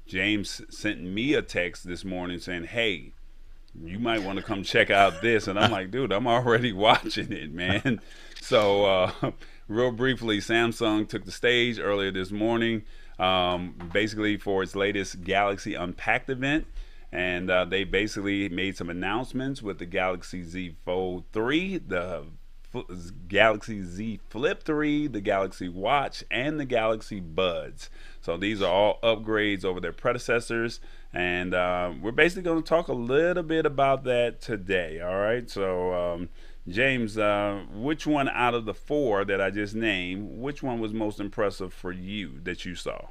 James 0.07 0.61
sent 0.69 1.03
me 1.03 1.35
a 1.35 1.43
text 1.43 1.85
this 1.85 2.03
morning 2.03 2.39
saying, 2.39 2.63
"Hey, 2.63 3.13
you 3.81 3.99
might 3.99 4.23
want 4.23 4.37
to 4.37 4.43
come 4.43 4.63
check 4.63 4.89
out 4.89 5.21
this. 5.21 5.47
And 5.47 5.59
I'm 5.59 5.71
like, 5.71 5.91
dude, 5.91 6.11
I'm 6.11 6.27
already 6.27 6.73
watching 6.73 7.31
it, 7.31 7.53
man. 7.53 8.01
So, 8.41 8.83
uh, 8.83 9.11
real 9.69 9.93
briefly, 9.93 10.39
Samsung 10.39 11.07
took 11.07 11.23
the 11.23 11.31
stage 11.31 11.79
earlier 11.79 12.11
this 12.11 12.29
morning, 12.29 12.83
um, 13.17 13.75
basically 13.93 14.35
for 14.35 14.63
its 14.63 14.75
latest 14.75 15.23
Galaxy 15.23 15.75
Unpacked 15.75 16.29
event. 16.29 16.67
And 17.13 17.49
uh, 17.49 17.63
they 17.63 17.85
basically 17.85 18.49
made 18.49 18.75
some 18.75 18.89
announcements 18.89 19.61
with 19.61 19.79
the 19.79 19.85
Galaxy 19.85 20.43
Z 20.43 20.75
Fold 20.83 21.23
3, 21.31 21.77
the 21.77 22.25
Galaxy 23.27 23.83
Z 23.83 24.19
Flip 24.29 24.63
3, 24.63 25.07
the 25.07 25.21
Galaxy 25.21 25.69
Watch, 25.69 26.23
and 26.31 26.59
the 26.59 26.65
Galaxy 26.65 27.19
Buds. 27.19 27.89
So 28.21 28.37
these 28.37 28.61
are 28.61 28.71
all 28.71 28.99
upgrades 29.03 29.65
over 29.65 29.79
their 29.79 29.93
predecessors. 29.93 30.79
And 31.13 31.53
uh, 31.53 31.93
we're 32.01 32.11
basically 32.11 32.43
going 32.43 32.63
to 32.63 32.67
talk 32.67 32.87
a 32.87 32.93
little 32.93 33.43
bit 33.43 33.65
about 33.65 34.03
that 34.05 34.41
today. 34.41 34.99
All 34.99 35.19
right. 35.19 35.47
So, 35.49 35.93
um, 35.93 36.29
James, 36.67 37.17
uh, 37.17 37.63
which 37.73 38.07
one 38.07 38.29
out 38.29 38.53
of 38.55 38.65
the 38.65 38.73
four 38.73 39.23
that 39.25 39.39
I 39.39 39.51
just 39.51 39.75
named, 39.75 40.39
which 40.39 40.63
one 40.63 40.79
was 40.79 40.93
most 40.93 41.19
impressive 41.19 41.73
for 41.73 41.91
you 41.91 42.39
that 42.43 42.65
you 42.65 42.73
saw? 42.73 43.07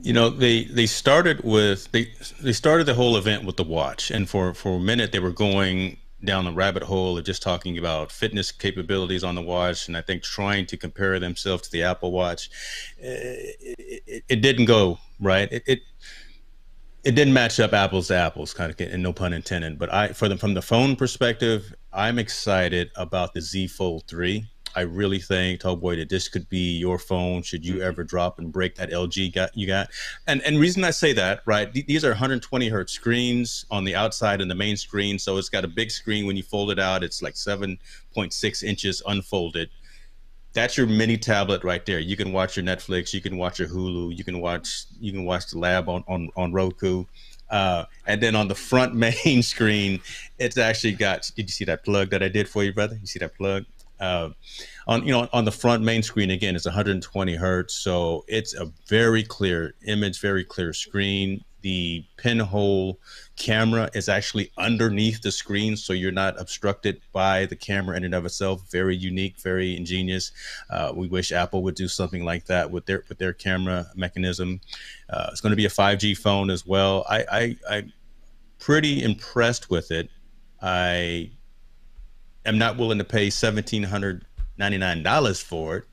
You 0.00 0.12
know, 0.12 0.30
they 0.30 0.64
they 0.64 0.86
started 0.86 1.40
with 1.42 1.90
they 1.90 2.12
they 2.40 2.52
started 2.52 2.84
the 2.84 2.94
whole 2.94 3.16
event 3.16 3.44
with 3.44 3.56
the 3.56 3.64
watch, 3.64 4.12
and 4.12 4.28
for 4.28 4.54
for 4.54 4.76
a 4.76 4.80
minute 4.80 5.10
they 5.10 5.18
were 5.18 5.32
going 5.32 5.98
down 6.24 6.44
the 6.44 6.52
rabbit 6.52 6.82
hole 6.82 7.18
of 7.18 7.24
just 7.24 7.42
talking 7.42 7.78
about 7.78 8.10
fitness 8.10 8.50
capabilities 8.50 9.22
on 9.22 9.34
the 9.34 9.42
watch, 9.42 9.88
and 9.88 9.96
I 9.96 10.00
think 10.00 10.22
trying 10.22 10.66
to 10.66 10.76
compare 10.76 11.18
themselves 11.20 11.62
to 11.64 11.72
the 11.72 11.82
Apple 11.82 12.12
Watch, 12.12 12.50
eh, 13.00 13.52
it, 13.60 14.02
it, 14.06 14.24
it 14.28 14.40
didn't 14.40 14.64
go 14.64 14.98
right. 15.20 15.50
It, 15.52 15.62
it, 15.66 15.80
it 17.04 17.14
didn't 17.14 17.34
match 17.34 17.60
up 17.60 17.72
apples 17.72 18.08
to 18.08 18.16
apples, 18.16 18.52
kind 18.52 18.72
of, 18.72 18.80
and 18.80 19.02
no 19.02 19.12
pun 19.12 19.32
intended. 19.32 19.78
But 19.78 19.92
I, 19.92 20.08
for 20.08 20.28
the 20.28 20.36
from 20.36 20.54
the 20.54 20.62
phone 20.62 20.96
perspective, 20.96 21.72
I'm 21.92 22.18
excited 22.18 22.90
about 22.96 23.32
the 23.32 23.40
Z 23.40 23.68
Fold 23.68 24.04
three. 24.08 24.48
I 24.76 24.82
really 24.82 25.18
think, 25.18 25.64
oh 25.64 25.74
boy, 25.74 25.96
that 25.96 26.10
this 26.10 26.28
could 26.28 26.48
be 26.50 26.76
your 26.76 26.98
phone 26.98 27.42
should 27.42 27.64
you 27.64 27.80
ever 27.80 28.04
drop 28.04 28.38
and 28.38 28.52
break 28.52 28.74
that 28.76 28.90
LG 28.90 29.34
got 29.34 29.56
you 29.56 29.66
got. 29.66 29.88
And 30.26 30.42
and 30.42 30.60
reason 30.60 30.84
I 30.84 30.90
say 30.90 31.14
that, 31.14 31.40
right? 31.46 31.72
Th- 31.72 31.86
these 31.86 32.04
are 32.04 32.10
120 32.10 32.68
hertz 32.68 32.92
screens 32.92 33.64
on 33.70 33.84
the 33.84 33.94
outside 33.94 34.42
and 34.42 34.50
the 34.50 34.54
main 34.54 34.76
screen, 34.76 35.18
so 35.18 35.38
it's 35.38 35.48
got 35.48 35.64
a 35.64 35.68
big 35.68 35.90
screen 35.90 36.26
when 36.26 36.36
you 36.36 36.42
fold 36.42 36.70
it 36.70 36.78
out. 36.78 37.02
It's 37.02 37.22
like 37.22 37.34
7.6 37.34 38.62
inches 38.62 39.02
unfolded. 39.06 39.70
That's 40.52 40.76
your 40.76 40.86
mini 40.86 41.16
tablet 41.16 41.64
right 41.64 41.84
there. 41.84 41.98
You 41.98 42.16
can 42.16 42.32
watch 42.32 42.56
your 42.56 42.64
Netflix, 42.64 43.14
you 43.14 43.22
can 43.22 43.38
watch 43.38 43.58
your 43.58 43.68
Hulu, 43.68 44.16
you 44.16 44.24
can 44.24 44.40
watch 44.40 44.84
you 45.00 45.10
can 45.10 45.24
watch 45.24 45.50
the 45.50 45.58
lab 45.58 45.88
on 45.88 46.04
on, 46.06 46.28
on 46.36 46.52
Roku. 46.52 47.06
Uh, 47.48 47.84
and 48.06 48.20
then 48.20 48.34
on 48.34 48.48
the 48.48 48.54
front 48.54 48.94
main 49.24 49.42
screen, 49.42 50.00
it's 50.38 50.58
actually 50.58 50.92
got. 50.92 51.30
Did 51.34 51.44
you 51.44 51.52
see 51.52 51.64
that 51.64 51.82
plug 51.82 52.10
that 52.10 52.22
I 52.22 52.28
did 52.28 52.46
for 52.46 52.62
you, 52.62 52.74
brother? 52.74 52.98
You 53.00 53.06
see 53.06 53.20
that 53.20 53.34
plug? 53.36 53.64
Uh, 53.98 54.30
on 54.86 55.04
you 55.06 55.12
know 55.12 55.28
on 55.32 55.44
the 55.44 55.52
front 55.52 55.82
main 55.82 56.02
screen 56.02 56.30
again 56.30 56.54
it's 56.54 56.66
120 56.66 57.34
hertz 57.34 57.74
so 57.74 58.24
it's 58.28 58.54
a 58.54 58.70
very 58.88 59.22
clear 59.22 59.74
image 59.86 60.20
very 60.20 60.44
clear 60.44 60.72
screen. 60.72 61.42
The 61.62 62.04
pinhole 62.16 63.00
camera 63.34 63.90
is 63.92 64.08
actually 64.08 64.52
underneath 64.56 65.22
the 65.22 65.32
screen 65.32 65.76
so 65.76 65.92
you're 65.92 66.12
not 66.12 66.40
obstructed 66.40 67.00
by 67.12 67.46
the 67.46 67.56
camera 67.56 67.96
in 67.96 68.04
and 68.04 68.14
of 68.14 68.24
itself. 68.24 68.70
Very 68.70 68.94
unique 68.94 69.40
very 69.40 69.76
ingenious. 69.76 70.30
Uh, 70.70 70.92
we 70.94 71.08
wish 71.08 71.32
apple 71.32 71.62
would 71.64 71.74
do 71.74 71.88
something 71.88 72.24
like 72.24 72.44
that 72.46 72.70
with 72.70 72.86
their 72.86 73.02
with 73.08 73.18
their 73.18 73.32
camera 73.32 73.86
mechanism. 73.96 74.60
Uh, 75.10 75.28
it's 75.32 75.40
going 75.40 75.50
to 75.50 75.56
be 75.56 75.66
a 75.66 75.70
5g 75.70 76.16
phone 76.18 76.50
as 76.50 76.66
well. 76.66 77.04
I 77.08 77.24
i 77.32 77.56
i'm 77.70 77.92
pretty 78.58 79.02
impressed 79.02 79.70
with 79.70 79.90
it. 79.90 80.10
I 80.60 81.30
am 82.46 82.58
not 82.58 82.76
willing 82.76 82.98
to 82.98 83.04
pay 83.04 83.30
seventeen 83.30 83.82
hundred 83.82 84.24
ninety 84.58 84.78
nine 84.78 85.02
dollars 85.02 85.40
for 85.40 85.76
it, 85.76 85.84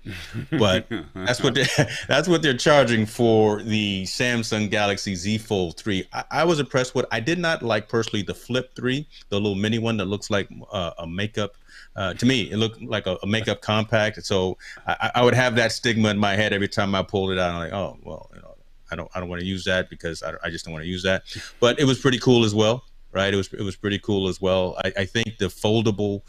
but 0.51 0.87
that's 1.13 1.41
what 1.41 1.55
they, 1.55 1.65
that's 2.07 2.27
what 2.27 2.41
they're 2.41 2.57
charging 2.57 3.05
for 3.05 3.61
the 3.61 4.03
Samsung 4.03 4.69
Galaxy 4.69 5.15
Z 5.15 5.39
Fold 5.39 5.77
three. 5.77 6.07
I, 6.13 6.23
I, 6.31 6.43
was 6.43 6.59
impressed 6.59 6.95
with. 6.95 7.05
I 7.11 7.19
did 7.19 7.39
not 7.39 7.63
like 7.63 7.89
personally 7.89 8.23
the 8.23 8.33
Flip 8.33 8.73
three, 8.75 9.07
the 9.29 9.39
little 9.39 9.55
mini 9.55 9.79
one 9.79 9.97
that 9.97 10.05
looks 10.05 10.29
like 10.29 10.49
uh, 10.71 10.91
a 10.97 11.07
makeup. 11.07 11.55
Uh, 11.95 12.13
to 12.15 12.25
me, 12.25 12.49
it 12.51 12.57
looked 12.57 12.81
like 12.81 13.05
a, 13.05 13.17
a 13.21 13.27
makeup 13.27 13.61
compact. 13.61 14.23
So 14.25 14.57
I, 14.87 15.11
I, 15.15 15.23
would 15.23 15.35
have 15.35 15.55
that 15.57 15.71
stigma 15.71 16.09
in 16.09 16.17
my 16.17 16.35
head 16.35 16.51
every 16.51 16.67
time 16.67 16.95
I 16.95 17.03
pulled 17.03 17.31
it 17.31 17.37
out. 17.37 17.53
I'm 17.53 17.59
like, 17.59 17.73
oh 17.73 17.97
well, 18.03 18.31
you 18.33 18.41
know, 18.41 18.55
I 18.91 18.95
don't 18.95 19.11
I 19.13 19.19
don't 19.19 19.29
want 19.29 19.41
to 19.41 19.47
use 19.47 19.63
that 19.65 19.89
because 19.89 20.23
I, 20.23 20.33
I 20.43 20.49
just 20.49 20.65
don't 20.65 20.73
want 20.73 20.83
to 20.83 20.89
use 20.89 21.03
that. 21.03 21.23
But 21.59 21.79
it 21.79 21.85
was 21.85 21.99
pretty 21.99 22.19
cool 22.19 22.45
as 22.45 22.55
well, 22.55 22.83
right? 23.13 23.33
It 23.33 23.37
was 23.37 23.51
it 23.53 23.61
was 23.61 23.75
pretty 23.75 23.99
cool 23.99 24.27
as 24.27 24.41
well. 24.41 24.75
I, 24.83 24.93
I 24.99 25.05
think 25.05 25.37
the 25.37 25.45
foldable 25.45 26.21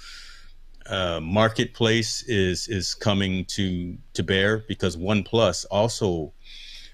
uh, 0.87 1.21
marketplace 1.21 2.23
is 2.29 2.69
is 2.69 2.95
coming 2.95 3.45
to 3.47 3.97
to 4.13 4.23
bear 4.23 4.59
because 4.69 4.97
OnePlus 4.97 5.67
also 5.71 6.33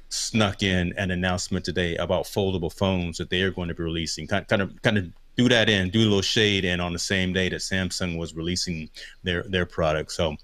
snuck 0.09 0.63
in 0.63 0.93
an 0.97 1.11
announcement 1.11 1.65
today 1.65 1.97
about 1.97 2.25
foldable 2.25 2.73
phones 2.73 3.17
that 3.19 3.31
they 3.31 3.43
are 3.43 3.51
going 3.51 3.69
to 3.69 3.75
be 3.75 3.83
releasing. 3.83 4.27
Kind, 4.27 4.47
kind 4.49 4.63
of 4.63 4.83
kind 4.83 4.99
of 4.99 5.07
do 5.37 5.49
that 5.49 5.69
in, 5.69 5.91
do 5.91 6.01
a 6.01 6.03
little 6.03 6.23
shade 6.23 6.65
in 6.65 6.81
on 6.81 6.93
the 6.93 6.99
same 6.99 7.33
day 7.33 7.49
that 7.49 7.61
Samsung 7.61 8.19
was 8.19 8.35
releasing 8.35 8.91
their 9.23 9.43
their 9.45 9.67
product. 9.67 10.13
So 10.13 10.37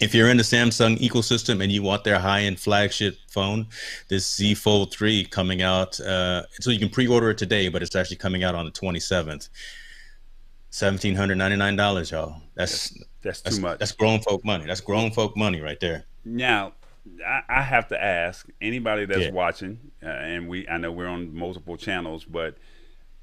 if 0.00 0.14
you're 0.14 0.28
in 0.28 0.36
the 0.36 0.42
Samsung 0.42 0.98
ecosystem 0.98 1.62
and 1.62 1.70
you 1.70 1.82
want 1.82 2.04
their 2.04 2.18
high-end 2.18 2.58
flagship 2.58 3.16
phone, 3.28 3.66
this 4.08 4.36
Z 4.36 4.54
Fold 4.54 4.92
3 4.92 5.26
coming 5.26 5.62
out, 5.62 6.00
uh, 6.00 6.42
so 6.60 6.70
you 6.70 6.78
can 6.78 6.88
pre-order 6.88 7.30
it 7.30 7.38
today, 7.38 7.68
but 7.68 7.82
it's 7.82 7.94
actually 7.94 8.16
coming 8.16 8.42
out 8.42 8.54
on 8.54 8.64
the 8.64 8.72
27th 8.72 9.48
seventeen 10.72 11.14
hundred 11.14 11.36
ninety 11.36 11.56
nine 11.56 11.76
dollars, 11.76 12.10
y'all. 12.10 12.42
That's, 12.54 12.90
that's, 12.90 13.04
that's 13.22 13.40
too 13.40 13.44
that's, 13.44 13.58
much. 13.58 13.78
That's 13.78 13.92
grown 13.92 14.20
folk 14.20 14.44
money. 14.44 14.66
That's 14.66 14.80
grown 14.80 15.12
folk 15.12 15.36
money 15.36 15.60
right 15.60 15.78
there. 15.78 16.06
Now, 16.24 16.72
I, 17.24 17.42
I 17.48 17.62
have 17.62 17.88
to 17.88 18.02
ask 18.02 18.48
anybody 18.60 19.04
that's 19.04 19.20
yeah. 19.20 19.30
watching, 19.30 19.78
uh, 20.02 20.08
and 20.08 20.48
we 20.48 20.66
I 20.66 20.78
know 20.78 20.90
we're 20.90 21.06
on 21.06 21.32
multiple 21.34 21.76
channels, 21.76 22.24
but 22.24 22.56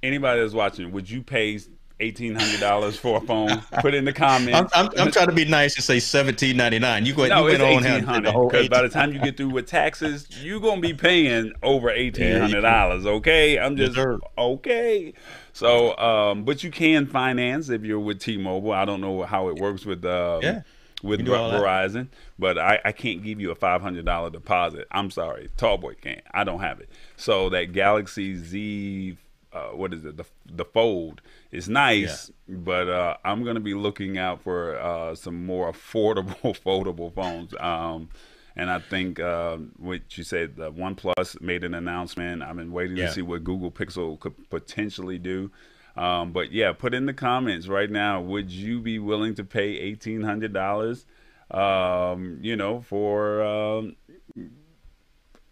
anybody 0.01 0.39
that's 0.39 0.53
watching, 0.53 0.91
would 0.91 1.09
you 1.09 1.21
pay 1.21 1.59
eighteen 1.99 2.35
hundred 2.35 2.59
dollars 2.59 2.97
for 2.97 3.17
a 3.17 3.21
phone. 3.21 3.61
Put 3.81 3.93
in 3.93 4.05
the 4.05 4.13
comments. 4.13 4.71
I'm, 4.75 4.87
I'm, 4.87 4.99
I'm, 4.99 5.11
trying 5.11 5.27
to 5.27 5.33
be 5.33 5.45
nice 5.45 5.75
and 5.75 5.83
say 5.83 5.99
seventeen 5.99 6.57
ninety 6.57 6.79
nine. 6.79 7.05
You 7.05 7.13
go 7.13 7.23
ahead. 7.23 7.37
no, 7.37 7.47
you 7.47 7.55
on 7.55 7.85
eighteen 7.85 8.03
hundred 8.03 8.33
because 8.33 8.69
by 8.69 8.81
the 8.81 8.89
time 8.89 9.13
you 9.13 9.19
get 9.19 9.37
through 9.37 9.49
with 9.49 9.67
taxes, 9.67 10.27
you're 10.41 10.59
gonna 10.59 10.81
be 10.81 10.93
paying 10.93 11.53
over 11.63 11.89
eighteen 11.89 12.39
hundred 12.39 12.61
dollars. 12.61 13.05
Okay, 13.05 13.59
I'm 13.59 13.77
just 13.77 13.97
okay. 14.37 15.13
So, 15.53 15.97
um, 15.97 16.45
but 16.45 16.63
you 16.63 16.71
can 16.71 17.05
finance 17.05 17.69
if 17.69 17.83
you're 17.83 17.99
with 17.99 18.19
T-Mobile. 18.19 18.71
I 18.71 18.85
don't 18.85 19.01
know 19.01 19.23
how 19.23 19.49
it 19.49 19.57
works 19.57 19.85
with 19.85 20.05
um, 20.05 20.41
yeah. 20.41 20.61
with 21.03 21.19
Verizon, 21.19 22.07
but 22.37 22.57
I, 22.57 22.79
I 22.85 22.91
can't 22.93 23.21
give 23.23 23.41
you 23.41 23.51
a 23.51 23.55
five 23.55 23.81
hundred 23.81 24.05
dollar 24.05 24.29
deposit. 24.29 24.87
I'm 24.91 25.11
sorry, 25.11 25.49
Tallboy 25.57 25.99
can't. 25.99 26.21
I 26.31 26.45
don't 26.45 26.61
have 26.61 26.79
it. 26.79 26.89
So 27.17 27.49
that 27.49 27.73
Galaxy 27.73 28.37
Z, 28.37 29.17
uh, 29.51 29.69
what 29.69 29.93
is 29.93 30.05
it? 30.05 30.17
The 30.17 30.25
the 30.45 30.65
Fold 30.65 31.21
is 31.51 31.67
nice, 31.67 32.31
yeah. 32.47 32.55
but 32.57 32.87
uh, 32.87 33.17
I'm 33.23 33.43
gonna 33.43 33.59
be 33.59 33.73
looking 33.73 34.17
out 34.17 34.41
for 34.41 34.79
uh, 34.79 35.15
some 35.15 35.45
more 35.45 35.71
affordable 35.71 36.59
foldable 36.65 37.13
phones. 37.13 37.53
Um, 37.59 38.09
and 38.55 38.69
I 38.69 38.79
think 38.79 39.19
uh, 39.19 39.57
what 39.77 40.17
you 40.17 40.23
said, 40.23 40.57
the 40.57 40.71
OnePlus 40.71 41.39
made 41.39 41.63
an 41.63 41.73
announcement. 41.73 42.43
I've 42.43 42.57
been 42.57 42.71
waiting 42.73 42.97
yeah. 42.97 43.07
to 43.07 43.13
see 43.13 43.21
what 43.21 43.43
Google 43.43 43.71
Pixel 43.71 44.19
could 44.19 44.49
potentially 44.49 45.17
do. 45.17 45.49
Um, 45.95 46.31
but 46.31 46.51
yeah, 46.51 46.73
put 46.73 46.93
in 46.93 47.05
the 47.05 47.13
comments 47.13 47.67
right 47.67 47.89
now. 47.89 48.21
Would 48.21 48.51
you 48.51 48.79
be 48.81 48.99
willing 48.99 49.35
to 49.35 49.43
pay 49.43 49.77
eighteen 49.77 50.21
hundred 50.21 50.53
dollars? 50.53 51.05
Um, 51.51 52.37
you 52.41 52.55
know, 52.55 52.81
for 52.81 53.41
um, 53.41 53.95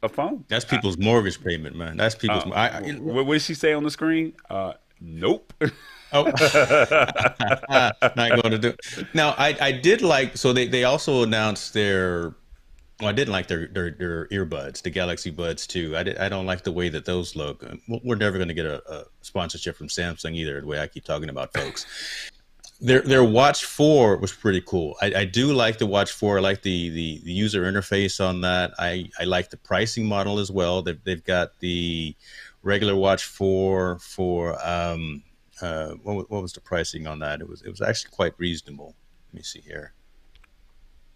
a 0.03 0.09
phone. 0.09 0.45
That's 0.47 0.65
people's 0.65 0.97
I, 0.99 1.03
mortgage 1.03 1.43
payment, 1.43 1.75
man. 1.75 1.97
That's 1.97 2.15
people's. 2.15 2.45
Uh, 2.45 2.49
I, 2.49 2.67
I, 2.67 2.91
what 2.93 3.33
did 3.33 3.41
she 3.41 3.53
say 3.53 3.73
on 3.73 3.83
the 3.83 3.91
screen? 3.91 4.33
Uh, 4.49 4.73
nope. 5.01 5.53
Oh, 6.13 6.23
not 7.69 8.15
going 8.15 8.51
to 8.51 8.57
do. 8.57 8.73
Now, 9.13 9.31
I, 9.37 9.57
I 9.59 9.71
did 9.73 10.01
like. 10.01 10.37
So 10.37 10.53
they, 10.53 10.65
they 10.65 10.85
also 10.85 11.23
announced 11.23 11.73
their 11.73 12.33
well, 12.99 13.09
I 13.09 13.11
didn't 13.11 13.31
like 13.31 13.47
their, 13.47 13.67
their, 13.67 13.91
their 13.91 14.27
earbuds, 14.27 14.81
the 14.81 14.89
Galaxy 14.89 15.29
Buds 15.29 15.67
2. 15.67 15.95
I 15.95 16.03
did, 16.03 16.17
I 16.17 16.29
don't 16.29 16.47
like 16.47 16.63
the 16.63 16.71
way 16.71 16.89
that 16.89 17.05
those 17.05 17.35
look. 17.35 17.63
We're 17.87 18.15
never 18.15 18.37
going 18.37 18.47
to 18.47 18.55
get 18.55 18.65
a, 18.65 18.81
a, 18.91 19.05
sponsorship 19.21 19.75
from 19.75 19.87
Samsung 19.87 20.35
either. 20.35 20.61
The 20.61 20.67
way 20.67 20.79
I 20.79 20.87
keep 20.87 21.05
talking 21.05 21.29
about 21.29 21.53
folks. 21.53 21.85
Their 22.79 23.01
their 23.01 23.23
Watch 23.23 23.65
Four 23.65 24.17
was 24.17 24.31
pretty 24.31 24.61
cool. 24.61 24.95
I, 25.01 25.13
I 25.15 25.25
do 25.25 25.53
like 25.53 25.77
the 25.77 25.85
Watch 25.85 26.11
Four. 26.11 26.37
I 26.37 26.41
like 26.41 26.61
the, 26.61 26.89
the, 26.89 27.21
the 27.23 27.31
user 27.31 27.63
interface 27.63 28.23
on 28.23 28.41
that. 28.41 28.73
I, 28.77 29.09
I 29.19 29.23
like 29.23 29.49
the 29.49 29.57
pricing 29.57 30.05
model 30.05 30.39
as 30.39 30.51
well. 30.51 30.81
They've 30.81 31.03
they've 31.03 31.23
got 31.23 31.59
the 31.59 32.15
regular 32.63 32.95
Watch 32.95 33.23
Four 33.25 33.99
for 33.99 34.57
um 34.65 35.23
uh 35.61 35.93
what 36.03 36.29
what 36.29 36.41
was 36.41 36.53
the 36.53 36.61
pricing 36.61 37.07
on 37.07 37.19
that? 37.19 37.41
It 37.41 37.49
was 37.49 37.61
it 37.63 37.69
was 37.69 37.81
actually 37.81 38.11
quite 38.11 38.33
reasonable. 38.37 38.95
Let 39.29 39.39
me 39.39 39.43
see 39.43 39.61
here. 39.61 39.93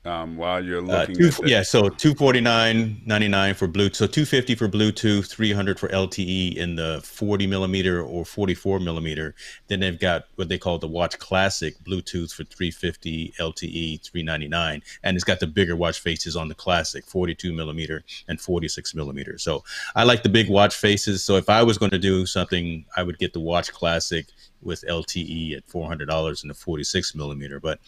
Um, 0.05 0.35
while 0.35 0.63
you're 0.63 0.79
uh, 0.79 0.81
looking. 0.81 1.15
Uh, 1.23 1.31
two, 1.31 1.45
yeah, 1.45 1.61
so 1.61 1.89
two 1.89 2.15
forty 2.15 2.41
nine 2.41 3.01
ninety 3.05 3.27
nine 3.27 3.53
for 3.53 3.67
Bluetooth. 3.67 3.95
So 3.95 4.07
two 4.07 4.25
fifty 4.25 4.55
for 4.55 4.67
Bluetooth, 4.67 5.29
three 5.29 5.53
hundred 5.53 5.79
for 5.79 5.89
LTE 5.89 6.55
in 6.55 6.75
the 6.75 7.01
forty 7.03 7.45
millimeter 7.45 8.01
or 8.01 8.25
forty 8.25 8.55
four 8.55 8.79
millimeter. 8.79 9.35
Then 9.67 9.79
they've 9.79 9.99
got 9.99 10.25
what 10.35 10.49
they 10.49 10.57
call 10.57 10.79
the 10.79 10.87
Watch 10.87 11.19
Classic 11.19 11.75
Bluetooth 11.83 12.33
for 12.33 12.43
three 12.45 12.71
fifty, 12.71 13.33
LTE 13.39 14.01
three 14.01 14.23
ninety 14.23 14.47
nine, 14.47 14.81
and 15.03 15.15
it's 15.15 15.23
got 15.23 15.39
the 15.39 15.47
bigger 15.47 15.75
watch 15.75 15.99
faces 15.99 16.35
on 16.35 16.47
the 16.47 16.55
Classic, 16.55 17.05
forty 17.05 17.35
two 17.35 17.53
millimeter 17.53 18.03
and 18.27 18.41
forty 18.41 18.67
six 18.67 18.95
millimeter. 18.95 19.37
So 19.37 19.63
I 19.95 20.03
like 20.03 20.23
the 20.23 20.29
big 20.29 20.49
watch 20.49 20.75
faces. 20.75 21.23
So 21.23 21.35
if 21.35 21.49
I 21.49 21.61
was 21.63 21.77
going 21.77 21.91
to 21.91 21.99
do 21.99 22.25
something, 22.25 22.85
I 22.97 23.03
would 23.03 23.19
get 23.19 23.33
the 23.33 23.39
Watch 23.39 23.71
Classic 23.71 24.25
with 24.61 24.83
LTE 24.87 25.57
at 25.57 25.67
four 25.67 25.87
hundred 25.87 26.07
dollars 26.07 26.43
and 26.43 26.49
the 26.49 26.55
forty 26.55 26.83
six 26.83 27.15
millimeter. 27.15 27.59
But 27.59 27.79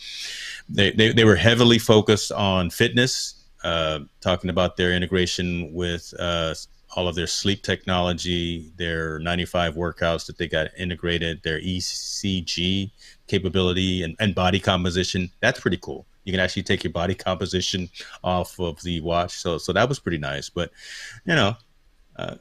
they, 0.69 0.91
they 0.91 1.11
they 1.11 1.25
were 1.25 1.35
heavily 1.35 1.79
focused 1.79 2.31
on 2.31 2.69
fitness, 2.69 3.45
uh, 3.63 3.99
talking 4.21 4.49
about 4.49 4.77
their 4.77 4.93
integration 4.93 5.73
with 5.73 6.13
uh, 6.19 6.53
all 6.95 7.07
of 7.07 7.15
their 7.15 7.27
sleep 7.27 7.63
technology, 7.63 8.71
their 8.77 9.19
95 9.19 9.75
workouts 9.75 10.25
that 10.27 10.37
they 10.37 10.47
got 10.47 10.67
integrated, 10.77 11.41
their 11.43 11.59
ECG 11.59 12.91
capability 13.27 14.03
and, 14.03 14.15
and 14.19 14.35
body 14.35 14.59
composition. 14.59 15.29
That's 15.39 15.59
pretty 15.59 15.77
cool. 15.77 16.05
You 16.23 16.31
can 16.31 16.39
actually 16.39 16.63
take 16.63 16.83
your 16.83 16.93
body 16.93 17.15
composition 17.15 17.89
off 18.23 18.59
of 18.59 18.81
the 18.83 19.01
watch. 19.01 19.31
So, 19.31 19.57
so 19.57 19.73
that 19.73 19.89
was 19.89 19.99
pretty 19.99 20.19
nice. 20.19 20.49
But, 20.49 20.71
you 21.25 21.35
know, 21.35 21.55
uh, 22.15 22.35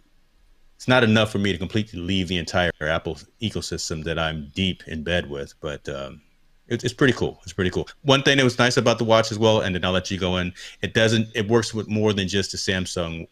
it's 0.83 0.89
not 0.89 1.05
enough 1.05 1.31
for 1.31 1.39
me 1.39 1.53
to 1.53 1.59
completely 1.59 2.01
leave 2.01 2.27
the 2.27 2.39
entire 2.39 2.73
Apple 2.81 3.17
ecosystem 3.41 4.03
that 4.03 4.19
I'm 4.19 4.51
deep 4.53 4.83
in 4.89 5.05
bed 5.05 5.31
with. 5.31 5.55
But 5.61 5.89
um, 5.89 6.21
it, 6.67 6.83
it's 6.83 6.93
pretty 6.93 7.13
cool. 7.13 7.39
It's 7.45 7.53
pretty 7.53 7.71
cool. 7.71 7.89
One 8.03 8.25
thing 8.25 8.39
that 8.39 8.43
was 8.43 8.59
nice 8.59 8.77
about 8.77 8.99
the 8.99 9.05
watch 9.05 9.31
as 9.31 9.39
well, 9.39 9.61
and 9.61 9.77
then 9.77 9.85
I'll 9.85 9.93
let 9.93 10.11
you 10.11 10.19
go 10.19 10.39
in. 10.39 10.53
It 10.81 10.93
doesn't. 10.93 11.29
It 11.37 11.47
works 11.47 11.73
with 11.73 11.87
more 11.87 12.13
than 12.13 12.27
just 12.27 12.51
the 12.51 12.59
Samsung 12.59 13.29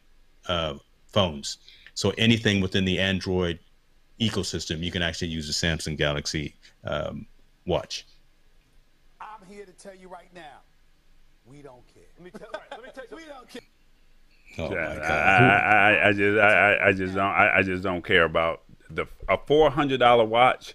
uh, 0.46 0.74
phones. 1.08 1.58
So 1.94 2.12
anything 2.18 2.60
within 2.60 2.84
the 2.84 3.00
Android 3.00 3.58
ecosystem, 4.20 4.78
you 4.78 4.92
can 4.92 5.02
actually 5.02 5.28
use 5.28 5.48
the 5.48 5.66
Samsung 5.66 5.96
Galaxy 5.96 6.54
um, 6.84 7.26
watch. 7.66 8.06
I'm 9.20 9.44
here 9.48 9.66
to 9.66 9.72
tell 9.72 9.96
you 9.96 10.06
right 10.06 10.32
now, 10.32 10.60
we 11.46 11.62
don't 11.62 11.84
care. 11.92 12.04
Let 12.16 12.24
me 12.24 12.30
tell, 12.30 12.48
right, 12.54 12.62
let 12.70 12.82
me 12.84 12.90
tell 12.94 13.04
you, 13.10 13.16
we 13.16 13.24
don't 13.24 13.48
care. 13.48 13.62
Oh 14.58 14.72
yeah, 14.72 14.98
I, 15.02 16.06
I, 16.06 16.08
I, 16.08 16.12
just 16.12 16.38
I, 16.38 16.88
I 16.88 16.92
just 16.92 17.14
don't 17.14 17.24
I, 17.24 17.58
I 17.58 17.62
just 17.62 17.82
don't 17.82 18.04
care 18.04 18.24
about 18.24 18.62
the 18.90 19.06
a 19.28 19.38
four 19.38 19.70
hundred 19.70 19.98
dollar 19.98 20.24
watch 20.24 20.74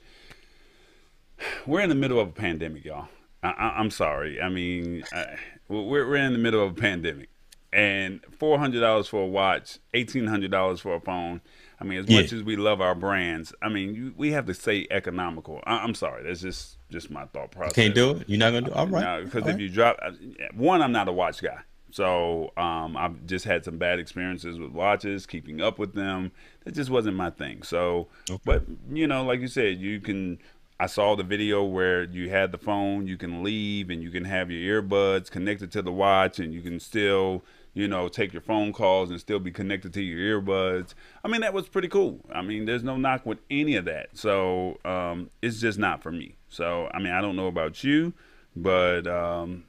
we're 1.65 1.81
in 1.81 1.89
the 1.89 1.95
middle 1.95 2.19
of 2.19 2.29
a 2.29 2.31
pandemic, 2.31 2.85
y'all. 2.85 3.07
I, 3.43 3.79
am 3.79 3.91
sorry. 3.91 4.41
I 4.41 4.49
mean, 4.49 5.03
I, 5.13 5.37
we're, 5.67 6.07
we're 6.07 6.15
in 6.15 6.33
the 6.33 6.39
middle 6.39 6.63
of 6.63 6.71
a 6.71 6.81
pandemic, 6.81 7.29
and 7.71 8.21
four 8.39 8.57
hundred 8.57 8.79
dollars 8.79 9.07
for 9.07 9.21
a 9.21 9.27
watch, 9.27 9.77
eighteen 9.93 10.25
hundred 10.25 10.51
dollars 10.51 10.79
for 10.79 10.95
a 10.95 10.99
phone. 10.99 11.41
I 11.79 11.83
mean, 11.83 11.99
as 11.99 12.09
yeah. 12.09 12.21
much 12.21 12.33
as 12.33 12.41
we 12.41 12.55
love 12.55 12.81
our 12.81 12.95
brands, 12.95 13.53
I 13.61 13.69
mean, 13.69 13.93
you, 13.93 14.13
we 14.17 14.31
have 14.31 14.45
to 14.47 14.53
say 14.53 14.87
economical. 14.89 15.61
I, 15.65 15.83
am 15.83 15.93
sorry. 15.93 16.23
That's 16.23 16.41
just 16.41 16.77
just 16.89 17.11
my 17.11 17.25
thought 17.25 17.51
process. 17.51 17.73
Can't 17.73 17.93
do 17.93 18.11
it. 18.11 18.27
You're 18.27 18.39
not 18.39 18.51
gonna 18.51 18.67
do. 18.67 18.71
It? 18.71 18.77
All 18.77 18.87
right. 18.87 19.23
Because 19.23 19.41
if 19.41 19.47
right. 19.47 19.59
you 19.59 19.69
drop 19.69 19.97
uh, 20.01 20.11
one, 20.55 20.81
I'm 20.81 20.91
not 20.91 21.07
a 21.07 21.11
watch 21.11 21.41
guy. 21.41 21.59
So 21.95 22.51
um, 22.57 22.97
I've 22.97 23.25
just 23.25 23.45
had 23.45 23.63
some 23.63 23.77
bad 23.77 23.99
experiences 23.99 24.59
with 24.59 24.71
watches, 24.71 25.25
keeping 25.25 25.61
up 25.61 25.79
with 25.79 25.93
them. 25.93 26.33
That 26.65 26.73
just 26.73 26.89
wasn't 26.89 27.15
my 27.15 27.29
thing. 27.29 27.63
So, 27.63 28.09
okay. 28.29 28.41
but 28.43 28.63
you 28.91 29.07
know, 29.07 29.23
like 29.23 29.39
you 29.39 29.47
said, 29.47 29.77
you 29.77 30.01
can 30.01 30.39
I 30.77 30.87
saw 30.87 31.15
the 31.15 31.23
video 31.23 31.63
where 31.63 32.03
you 32.03 32.29
had 32.29 32.51
the 32.51 32.57
phone, 32.57 33.07
you 33.07 33.15
can 33.15 33.43
leave 33.43 33.89
and 33.89 34.03
you 34.03 34.11
can 34.11 34.25
have 34.25 34.51
your 34.51 34.83
earbuds 34.83 35.31
connected 35.31 35.71
to 35.71 35.81
the 35.81 35.91
watch 35.93 36.37
and 36.37 36.53
you 36.53 36.61
can 36.61 36.81
still, 36.81 37.45
you 37.73 37.87
know, 37.87 38.09
take 38.09 38.33
your 38.33 38.41
phone 38.41 38.73
calls 38.73 39.09
and 39.09 39.17
still 39.17 39.39
be 39.39 39.51
connected 39.51 39.93
to 39.93 40.01
your 40.01 40.41
earbuds. 40.41 40.95
I 41.23 41.29
mean, 41.29 41.39
that 41.39 41.53
was 41.53 41.69
pretty 41.69 41.87
cool. 41.87 42.19
I 42.29 42.41
mean, 42.41 42.65
there's 42.65 42.83
no 42.83 42.97
knock 42.97 43.25
with 43.25 43.39
any 43.49 43.77
of 43.77 43.85
that. 43.85 44.17
So 44.17 44.79
um, 44.83 45.29
it's 45.41 45.61
just 45.61 45.79
not 45.79 46.03
for 46.03 46.11
me. 46.11 46.35
So, 46.49 46.89
I 46.93 46.99
mean, 46.99 47.13
I 47.13 47.21
don't 47.21 47.37
know 47.37 47.47
about 47.47 47.85
you, 47.85 48.11
but 48.53 49.07
um, 49.07 49.63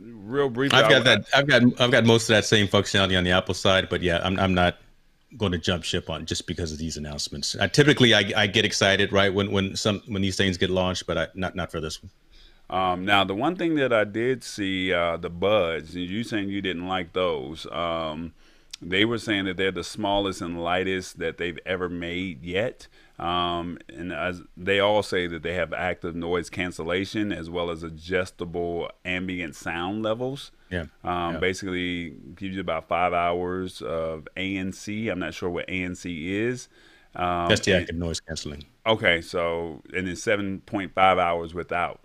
real 0.00 0.48
brief. 0.48 0.72
I've 0.72 0.90
got 0.90 1.04
that. 1.04 1.26
I've 1.34 1.46
got 1.46 1.62
I've 1.80 1.90
got 1.90 2.04
most 2.04 2.28
of 2.28 2.34
that 2.34 2.44
same 2.44 2.68
functionality 2.68 3.16
on 3.16 3.24
the 3.24 3.30
Apple 3.30 3.54
side, 3.54 3.88
but 3.88 4.02
yeah, 4.02 4.20
I'm 4.22 4.38
I'm 4.38 4.54
not 4.54 4.78
going 5.36 5.52
to 5.52 5.58
jump 5.58 5.84
ship 5.84 6.10
on 6.10 6.26
just 6.26 6.46
because 6.46 6.72
of 6.72 6.78
these 6.78 6.96
announcements. 6.96 7.56
I, 7.56 7.68
typically, 7.68 8.14
I, 8.14 8.32
I 8.36 8.46
get 8.46 8.64
excited 8.64 9.12
right 9.12 9.32
when 9.32 9.50
when 9.50 9.76
some 9.76 10.02
when 10.06 10.22
these 10.22 10.36
things 10.36 10.56
get 10.56 10.70
launched, 10.70 11.06
but 11.06 11.18
I, 11.18 11.28
not 11.34 11.54
not 11.54 11.70
for 11.70 11.80
this 11.80 12.02
one. 12.02 12.10
Um, 12.70 13.04
now, 13.04 13.24
the 13.24 13.34
one 13.34 13.56
thing 13.56 13.74
that 13.76 13.92
I 13.92 14.04
did 14.04 14.44
see, 14.44 14.92
uh, 14.92 15.16
the 15.16 15.30
buds, 15.30 15.96
you 15.96 16.22
saying 16.22 16.50
you 16.50 16.62
didn't 16.62 16.86
like 16.86 17.12
those. 17.12 17.66
Um, 17.66 18.32
they 18.80 19.04
were 19.04 19.18
saying 19.18 19.44
that 19.46 19.56
they're 19.56 19.72
the 19.72 19.84
smallest 19.84 20.40
and 20.40 20.62
lightest 20.62 21.18
that 21.18 21.36
they've 21.36 21.58
ever 21.66 21.88
made 21.88 22.44
yet. 22.44 22.86
Um, 23.20 23.76
and 23.90 24.14
as 24.14 24.40
they 24.56 24.80
all 24.80 25.02
say 25.02 25.26
that 25.26 25.42
they 25.42 25.52
have 25.52 25.74
active 25.74 26.16
noise 26.16 26.48
cancellation 26.48 27.32
as 27.32 27.50
well 27.50 27.70
as 27.70 27.82
adjustable 27.82 28.90
ambient 29.04 29.54
sound 29.54 30.02
levels. 30.02 30.52
Yeah. 30.70 30.86
Um, 31.04 31.34
yeah. 31.34 31.38
Basically, 31.38 32.14
gives 32.34 32.54
you 32.54 32.62
about 32.62 32.88
five 32.88 33.12
hours 33.12 33.82
of 33.82 34.26
ANC. 34.38 35.10
I'm 35.12 35.18
not 35.18 35.34
sure 35.34 35.50
what 35.50 35.68
ANC 35.68 36.06
is. 36.06 36.68
Um, 37.14 37.48
That's 37.50 37.60
the 37.60 37.74
active 37.74 37.90
and, 37.90 37.98
noise 37.98 38.20
canceling. 38.20 38.64
Okay, 38.86 39.20
so 39.20 39.82
and 39.92 40.06
then 40.06 40.14
7.5 40.14 40.96
hours 40.96 41.52
without. 41.52 42.00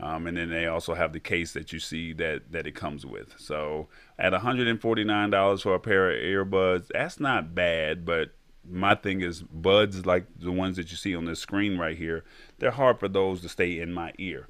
Um, 0.00 0.26
and 0.26 0.36
then 0.36 0.50
they 0.50 0.66
also 0.66 0.94
have 0.94 1.12
the 1.12 1.20
case 1.20 1.52
that 1.52 1.72
you 1.72 1.78
see 1.78 2.12
that 2.14 2.50
that 2.50 2.66
it 2.66 2.74
comes 2.74 3.06
with. 3.06 3.34
So 3.38 3.88
at 4.18 4.32
$149 4.32 5.62
for 5.62 5.74
a 5.74 5.80
pair 5.80 6.10
of 6.10 6.16
earbuds, 6.48 6.88
that's 6.92 7.20
not 7.20 7.54
bad. 7.54 8.04
But 8.04 8.32
my 8.70 8.94
thing 8.94 9.20
is 9.20 9.42
buds 9.42 10.06
like 10.06 10.26
the 10.38 10.52
ones 10.52 10.76
that 10.76 10.90
you 10.90 10.96
see 10.96 11.14
on 11.14 11.24
this 11.24 11.40
screen 11.40 11.78
right 11.78 11.96
here. 11.96 12.24
They're 12.58 12.70
hard 12.70 12.98
for 12.98 13.08
those 13.08 13.40
to 13.42 13.48
stay 13.48 13.80
in 13.80 13.92
my 13.92 14.12
ear. 14.18 14.48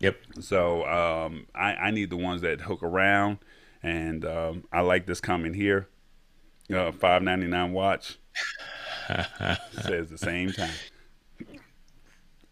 Yep. 0.00 0.16
So 0.40 0.86
um, 0.86 1.46
I, 1.54 1.74
I 1.74 1.90
need 1.90 2.10
the 2.10 2.16
ones 2.16 2.40
that 2.42 2.62
hook 2.62 2.82
around, 2.82 3.38
and 3.82 4.24
um, 4.24 4.64
I 4.72 4.80
like 4.80 5.06
this 5.06 5.20
coming 5.20 5.54
here. 5.54 5.88
Uh, 6.72 6.92
Five 6.92 7.22
ninety 7.22 7.46
nine 7.46 7.72
watch 7.72 8.18
says 9.82 10.08
the 10.08 10.18
same 10.18 10.52
time. 10.52 10.70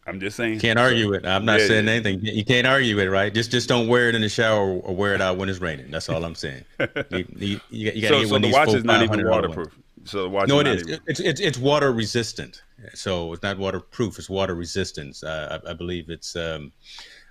I'm 0.08 0.20
just 0.20 0.36
saying. 0.36 0.60
Can't 0.60 0.78
argue 0.78 1.12
it. 1.12 1.26
I'm 1.26 1.44
not 1.44 1.60
yeah, 1.60 1.66
saying 1.66 1.88
anything. 1.88 2.20
You 2.22 2.44
can't 2.44 2.66
argue 2.66 2.98
it, 2.98 3.06
right? 3.06 3.32
Just 3.32 3.50
just 3.50 3.68
don't 3.68 3.88
wear 3.88 4.08
it 4.08 4.14
in 4.14 4.22
the 4.22 4.28
shower 4.28 4.78
or 4.78 4.96
wear 4.96 5.14
it 5.14 5.20
out 5.20 5.36
when 5.36 5.50
it's 5.50 5.60
raining. 5.60 5.90
That's 5.90 6.08
all 6.08 6.24
I'm 6.24 6.34
saying. 6.34 6.64
You, 6.80 6.88
you, 7.10 7.26
you, 7.36 7.60
you 7.92 8.02
got 8.02 8.08
to 8.08 8.20
so, 8.22 8.24
so 8.24 8.38
the 8.38 8.50
watch 8.50 8.72
is 8.72 8.84
not 8.84 9.02
even 9.02 9.28
waterproof. 9.28 9.78
So 10.08 10.28
no, 10.28 10.60
it 10.60 10.66
is. 10.66 10.82
Even... 10.82 11.00
It's, 11.06 11.20
it's 11.20 11.40
it's 11.40 11.58
water 11.58 11.92
resistant. 11.92 12.62
So 12.94 13.32
it's 13.32 13.42
not 13.42 13.58
waterproof. 13.58 14.18
It's 14.18 14.30
water 14.30 14.54
resistance. 14.54 15.22
Uh, 15.22 15.60
I, 15.66 15.70
I, 15.70 15.72
believe 15.74 16.10
it's 16.10 16.36
um, 16.36 16.72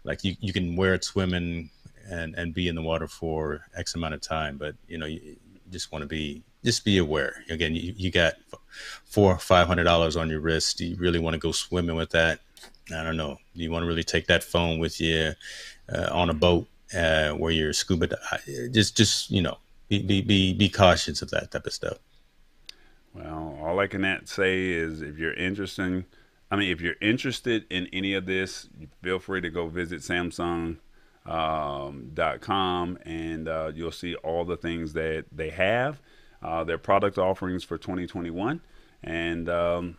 like 0.03 0.23
you, 0.23 0.35
you 0.39 0.53
can 0.53 0.75
wear 0.75 0.93
it 0.93 1.03
swimming 1.03 1.69
and 2.09 2.35
and 2.35 2.53
be 2.53 2.67
in 2.67 2.75
the 2.75 2.81
water 2.81 3.07
for 3.07 3.61
X 3.75 3.95
amount 3.95 4.13
of 4.13 4.21
time. 4.21 4.57
But 4.57 4.75
you 4.87 4.97
know 4.97 5.05
you 5.05 5.37
just 5.71 5.91
want 5.91 6.03
to 6.03 6.07
be 6.07 6.43
just 6.63 6.85
be 6.85 6.97
aware. 6.97 7.43
Again, 7.49 7.75
you, 7.75 7.93
you 7.95 8.11
got 8.11 8.35
four 9.05 9.33
or 9.33 9.39
five 9.39 9.67
hundred 9.67 9.85
dollars 9.85 10.15
on 10.15 10.29
your 10.29 10.39
wrist. 10.39 10.77
Do 10.77 10.85
you 10.85 10.95
really 10.97 11.19
want 11.19 11.33
to 11.33 11.39
go 11.39 11.51
swimming 11.51 11.95
with 11.95 12.11
that? 12.11 12.41
I 12.93 13.03
don't 13.03 13.17
know. 13.17 13.37
Do 13.55 13.63
you 13.63 13.71
want 13.71 13.83
to 13.83 13.87
really 13.87 14.03
take 14.03 14.27
that 14.27 14.43
phone 14.43 14.79
with 14.79 15.01
you 15.01 15.33
uh, 15.91 16.09
on 16.11 16.29
a 16.29 16.33
boat 16.33 16.67
uh, 16.95 17.31
where 17.31 17.51
you're 17.51 17.73
scuba? 17.73 18.09
Just, 18.71 18.95
just 18.95 19.31
you 19.31 19.41
know, 19.41 19.57
be, 19.89 20.01
be 20.01 20.21
be 20.21 20.53
be 20.53 20.69
cautious 20.69 21.21
of 21.21 21.29
that 21.31 21.51
type 21.51 21.65
of 21.65 21.73
stuff. 21.73 21.97
Well, 23.17 23.57
all 23.63 23.79
I 23.79 23.87
can 23.87 24.21
say 24.25 24.69
is 24.69 25.01
if 25.01 25.17
you're 25.17 25.33
interested, 25.33 26.05
I 26.51 26.55
mean, 26.55 26.71
if 26.71 26.81
you're 26.81 26.95
interested 27.01 27.65
in 27.69 27.87
any 27.87 28.13
of 28.13 28.25
this, 28.25 28.69
feel 29.01 29.19
free 29.19 29.41
to 29.41 29.49
go 29.49 29.67
visit 29.67 30.01
Samsung. 30.01 30.77
Um, 31.25 32.13
.com 32.39 32.97
and 33.03 33.49
uh, 33.49 33.73
you'll 33.75 33.91
see 33.91 34.15
all 34.15 34.45
the 34.45 34.55
things 34.55 34.93
that 34.93 35.25
they 35.29 35.49
have, 35.49 35.99
uh, 36.41 36.63
their 36.63 36.77
product 36.77 37.17
offerings 37.17 37.65
for 37.65 37.77
2021, 37.77 38.61
and 39.03 39.49
um, 39.49 39.97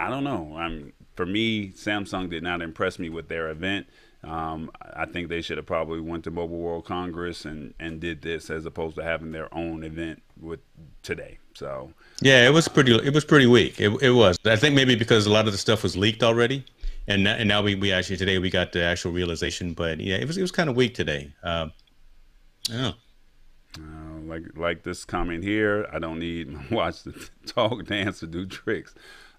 I 0.00 0.10
don't 0.10 0.24
know. 0.24 0.56
I'm 0.56 0.92
for 1.14 1.26
me, 1.26 1.70
Samsung 1.70 2.30
did 2.30 2.42
not 2.42 2.62
impress 2.62 2.98
me 2.98 3.08
with 3.08 3.28
their 3.28 3.50
event. 3.50 3.86
Um, 4.22 4.70
I 4.80 5.04
think 5.04 5.28
they 5.28 5.42
should 5.42 5.58
have 5.58 5.66
probably 5.66 6.00
went 6.00 6.24
to 6.24 6.30
Mobile 6.30 6.58
World 6.58 6.86
Congress 6.86 7.44
and, 7.44 7.74
and 7.78 8.00
did 8.00 8.22
this 8.22 8.48
as 8.48 8.64
opposed 8.64 8.96
to 8.96 9.04
having 9.04 9.32
their 9.32 9.52
own 9.54 9.84
event 9.84 10.22
with 10.40 10.60
today. 11.02 11.38
So 11.54 11.92
yeah, 12.20 12.46
it 12.46 12.52
was 12.52 12.66
pretty 12.66 12.94
it 12.94 13.12
was 13.12 13.24
pretty 13.24 13.46
weak. 13.46 13.80
It, 13.80 13.90
it 14.02 14.10
was. 14.10 14.38
I 14.44 14.56
think 14.56 14.74
maybe 14.74 14.94
because 14.94 15.26
a 15.26 15.30
lot 15.30 15.46
of 15.46 15.52
the 15.52 15.58
stuff 15.58 15.82
was 15.82 15.96
leaked 15.96 16.22
already, 16.22 16.64
and 17.06 17.28
and 17.28 17.48
now 17.48 17.62
we, 17.62 17.74
we 17.74 17.92
actually 17.92 18.16
today 18.16 18.38
we 18.38 18.50
got 18.50 18.72
the 18.72 18.82
actual 18.82 19.12
realization. 19.12 19.74
But 19.74 20.00
yeah, 20.00 20.16
it 20.16 20.26
was 20.26 20.38
it 20.38 20.42
was 20.42 20.50
kind 20.50 20.70
of 20.70 20.76
weak 20.76 20.94
today. 20.94 21.32
Um, 21.42 21.72
yeah. 22.68 22.92
Uh, 23.78 24.20
like 24.24 24.42
like 24.56 24.82
this 24.84 25.04
comment 25.04 25.44
here, 25.44 25.86
I 25.92 25.98
don't 25.98 26.18
need 26.18 26.48
my 26.48 26.64
watch 26.70 27.02
to 27.02 27.12
talk, 27.46 27.84
dance, 27.84 28.22
or 28.22 28.26
do 28.26 28.46
tricks. 28.46 28.94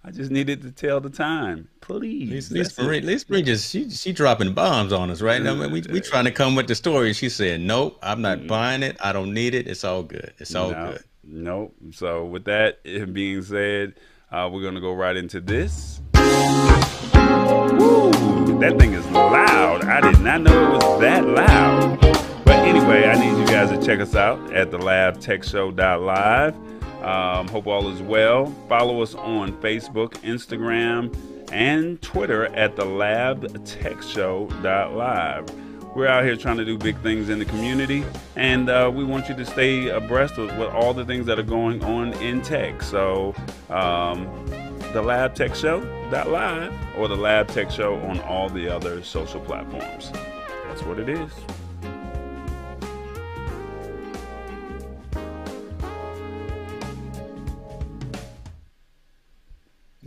I 0.07 0.11
just 0.11 0.29
needed 0.29 0.61
to 0.61 0.71
tell 0.71 1.01
the 1.01 1.09
time. 1.09 1.67
Please. 1.81 2.51
Marie, 2.77 3.01
Lisa 3.01 3.25
Marie 3.27 3.41
just 3.41 3.71
she 3.71 3.89
she 3.89 4.13
dropping 4.13 4.53
bombs 4.53 4.93
on 4.93 5.09
us 5.09 5.19
right 5.19 5.41
now. 5.41 5.55
We 5.67 5.81
we 5.81 5.99
trying 5.99 6.25
to 6.25 6.31
come 6.31 6.55
with 6.55 6.67
the 6.67 6.75
story. 6.75 7.11
She 7.13 7.27
said, 7.27 7.61
"Nope, 7.61 7.97
I'm 8.03 8.21
not 8.21 8.37
mm. 8.39 8.47
buying 8.47 8.83
it. 8.83 8.97
I 8.99 9.11
don't 9.13 9.33
need 9.33 9.55
it. 9.55 9.65
It's 9.67 9.83
all 9.83 10.03
good. 10.03 10.31
It's 10.37 10.53
all 10.53 10.69
no, 10.69 10.91
good." 10.91 11.03
Nope. 11.23 11.75
So 11.91 12.23
with 12.23 12.45
that 12.45 12.83
being 13.13 13.41
said, 13.41 13.95
uh, 14.31 14.47
we're 14.51 14.61
gonna 14.61 14.79
go 14.79 14.93
right 14.93 15.17
into 15.17 15.41
this. 15.41 16.01
Woo! 16.13 16.21
That 18.59 18.77
thing 18.79 18.93
is 18.93 19.05
loud. 19.07 19.85
I 19.85 20.01
did 20.01 20.21
not 20.21 20.41
know 20.41 20.75
it 20.75 20.83
was 20.83 21.01
that 21.01 21.25
loud. 21.25 21.99
But 22.45 22.59
anyway, 22.59 23.05
I 23.05 23.15
need 23.15 23.39
you 23.39 23.47
guys 23.47 23.71
to 23.71 23.83
check 23.83 23.99
us 23.99 24.13
out 24.15 24.53
at 24.53 24.69
the 24.69 24.77
labtechshow.live. 24.77 26.74
Um, 27.03 27.47
hope 27.47 27.67
all 27.67 27.87
is 27.89 28.01
well. 28.01 28.47
Follow 28.67 29.01
us 29.01 29.15
on 29.15 29.53
Facebook, 29.61 30.11
Instagram, 30.23 31.15
and 31.51 32.01
Twitter 32.01 32.47
at 32.55 32.75
the 32.75 32.83
labtechshow.live. 32.83 35.45
We're 35.95 36.07
out 36.07 36.25
here 36.25 36.35
trying 36.35 36.57
to 36.57 36.65
do 36.65 36.77
big 36.77 36.99
things 36.99 37.29
in 37.29 37.39
the 37.39 37.45
community, 37.45 38.03
and 38.35 38.69
uh, 38.69 38.91
we 38.93 39.05
want 39.05 39.29
you 39.29 39.35
to 39.35 39.45
stay 39.45 39.87
abreast 39.87 40.37
of 40.37 40.57
with 40.57 40.67
all 40.69 40.93
the 40.93 41.05
things 41.05 41.25
that 41.27 41.39
are 41.39 41.43
going 41.43 41.81
on 41.85 42.11
in 42.15 42.41
tech. 42.41 42.83
So, 42.83 43.33
um, 43.69 44.27
the 44.91 45.01
Lab 45.01 45.35
Tech 45.35 45.55
Show 45.55 45.77
live 46.11 46.73
or 46.97 47.07
the 47.07 47.15
Lab 47.15 47.47
Tech 47.47 47.71
Show 47.71 47.95
on 48.01 48.19
all 48.21 48.49
the 48.49 48.67
other 48.67 49.01
social 49.03 49.39
platforms. 49.39 50.11
That's 50.67 50.83
what 50.83 50.99
it 50.99 51.07
is. 51.07 51.31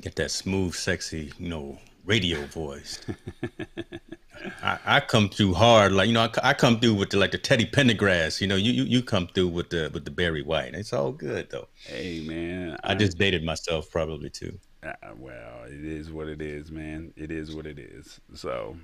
Get 0.00 0.16
that 0.16 0.30
smooth, 0.30 0.74
sexy, 0.74 1.32
you 1.38 1.48
know, 1.48 1.78
radio 2.04 2.44
voice. 2.46 3.00
I, 4.62 4.78
I, 4.86 5.00
come 5.00 5.28
through 5.28 5.54
hard, 5.54 5.92
like 5.92 6.06
you 6.06 6.14
know, 6.14 6.22
I, 6.22 6.50
I, 6.50 6.54
come 6.54 6.78
through 6.78 6.94
with 6.94 7.10
the 7.10 7.16
like 7.16 7.32
the 7.32 7.38
Teddy 7.38 7.66
Pendergrass. 7.66 8.40
You 8.40 8.46
know, 8.46 8.54
you, 8.54 8.70
you 8.72 8.84
you 8.84 9.02
come 9.02 9.26
through 9.26 9.48
with 9.48 9.70
the 9.70 9.90
with 9.92 10.04
the 10.04 10.10
Barry 10.10 10.42
White. 10.42 10.74
It's 10.74 10.92
all 10.92 11.10
good 11.10 11.50
though. 11.50 11.68
Hey 11.84 12.20
man, 12.20 12.76
I, 12.84 12.92
I 12.92 12.94
just 12.94 13.18
dated 13.18 13.44
myself 13.44 13.90
probably 13.90 14.30
too. 14.30 14.58
Uh, 14.82 14.92
well, 15.16 15.64
it 15.66 15.84
is 15.84 16.10
what 16.10 16.28
it 16.28 16.40
is, 16.40 16.70
man. 16.70 17.12
It 17.16 17.32
is 17.32 17.54
what 17.54 17.66
it 17.66 17.78
is. 17.78 18.20
So, 18.34 18.76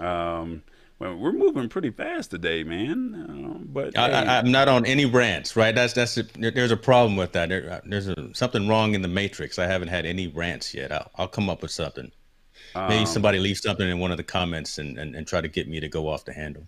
um, 0.00 0.62
well, 0.98 1.14
we're 1.14 1.32
moving 1.32 1.68
pretty 1.68 1.90
fast 1.90 2.30
today, 2.30 2.64
man. 2.64 3.14
Uh, 3.14 3.64
but 3.66 3.98
I, 3.98 4.38
am 4.38 4.50
not 4.50 4.68
on 4.68 4.86
any 4.86 5.04
rants, 5.04 5.54
right? 5.54 5.74
That's 5.74 5.92
that's 5.92 6.16
a, 6.16 6.22
there's 6.38 6.70
a 6.70 6.76
problem 6.76 7.16
with 7.16 7.32
that. 7.32 7.50
There, 7.50 7.70
uh, 7.70 7.80
there's 7.84 8.08
a, 8.08 8.34
something 8.34 8.66
wrong 8.66 8.94
in 8.94 9.02
the 9.02 9.08
matrix. 9.08 9.58
I 9.58 9.66
haven't 9.66 9.88
had 9.88 10.06
any 10.06 10.26
rants 10.26 10.72
yet. 10.72 10.90
I'll, 10.92 11.10
I'll 11.16 11.28
come 11.28 11.50
up 11.50 11.60
with 11.60 11.70
something. 11.70 12.10
Maybe 12.74 13.00
um, 13.00 13.06
somebody 13.06 13.38
leave 13.38 13.58
something 13.58 13.86
in 13.88 13.98
one 13.98 14.10
of 14.10 14.16
the 14.16 14.24
comments 14.24 14.78
and, 14.78 14.98
and, 14.98 15.14
and 15.14 15.26
try 15.26 15.40
to 15.40 15.48
get 15.48 15.68
me 15.68 15.80
to 15.80 15.88
go 15.88 16.08
off 16.08 16.24
the 16.24 16.32
handle. 16.32 16.66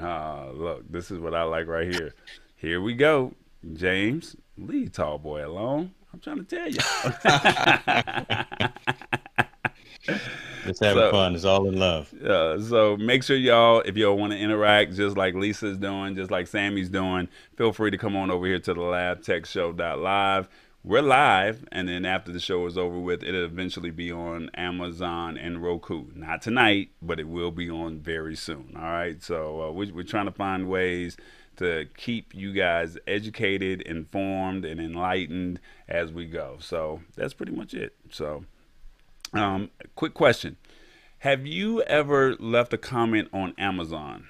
Uh, 0.00 0.50
look, 0.52 0.90
this 0.90 1.10
is 1.10 1.18
what 1.18 1.34
I 1.34 1.42
like 1.42 1.66
right 1.66 1.92
here. 1.92 2.14
Here 2.56 2.80
we 2.80 2.94
go, 2.94 3.34
James. 3.74 4.34
Leave 4.56 4.92
tall 4.92 5.18
boy 5.18 5.46
alone. 5.46 5.92
I'm 6.12 6.20
trying 6.20 6.44
to 6.44 6.44
tell 6.44 6.68
you. 6.68 6.78
It's 10.68 10.80
having 10.80 11.02
so, 11.02 11.10
fun. 11.10 11.34
It's 11.34 11.44
all 11.44 11.68
in 11.68 11.78
love. 11.78 12.12
Uh, 12.14 12.60
so 12.60 12.96
make 12.96 13.22
sure 13.22 13.36
y'all, 13.36 13.80
if 13.80 13.96
y'all 13.96 14.16
want 14.16 14.32
to 14.32 14.38
interact, 14.38 14.94
just 14.94 15.16
like 15.16 15.34
Lisa's 15.34 15.78
doing, 15.78 16.14
just 16.16 16.30
like 16.30 16.46
Sammy's 16.46 16.88
doing, 16.88 17.28
feel 17.56 17.72
free 17.72 17.90
to 17.90 17.98
come 17.98 18.16
on 18.16 18.30
over 18.30 18.46
here 18.46 18.58
to 18.58 18.74
the 18.74 18.80
Lab 18.80 19.22
Tech 19.22 19.46
Show 19.46 19.70
live. 19.70 20.48
We're 20.84 21.02
live, 21.02 21.66
and 21.72 21.88
then 21.88 22.06
after 22.06 22.32
the 22.32 22.40
show 22.40 22.64
is 22.66 22.78
over 22.78 22.98
with, 22.98 23.22
it'll 23.22 23.44
eventually 23.44 23.90
be 23.90 24.12
on 24.12 24.48
Amazon 24.54 25.36
and 25.36 25.62
Roku. 25.62 26.06
Not 26.14 26.40
tonight, 26.40 26.90
but 27.02 27.18
it 27.18 27.28
will 27.28 27.50
be 27.50 27.68
on 27.68 27.98
very 27.98 28.36
soon. 28.36 28.74
All 28.76 28.82
right. 28.82 29.22
So 29.22 29.62
uh, 29.62 29.72
we, 29.72 29.90
we're 29.90 30.04
trying 30.04 30.26
to 30.26 30.32
find 30.32 30.68
ways 30.68 31.16
to 31.56 31.86
keep 31.96 32.32
you 32.34 32.52
guys 32.52 32.96
educated, 33.06 33.82
informed, 33.82 34.64
and 34.64 34.80
enlightened 34.80 35.60
as 35.88 36.12
we 36.12 36.26
go. 36.26 36.56
So 36.60 37.02
that's 37.16 37.34
pretty 37.34 37.52
much 37.52 37.74
it. 37.74 37.94
So, 38.10 38.44
um, 39.32 39.70
quick 39.94 40.14
question: 40.14 40.56
Have 41.18 41.46
you 41.46 41.82
ever 41.82 42.36
left 42.36 42.72
a 42.72 42.78
comment 42.78 43.28
on 43.32 43.54
Amazon? 43.58 44.28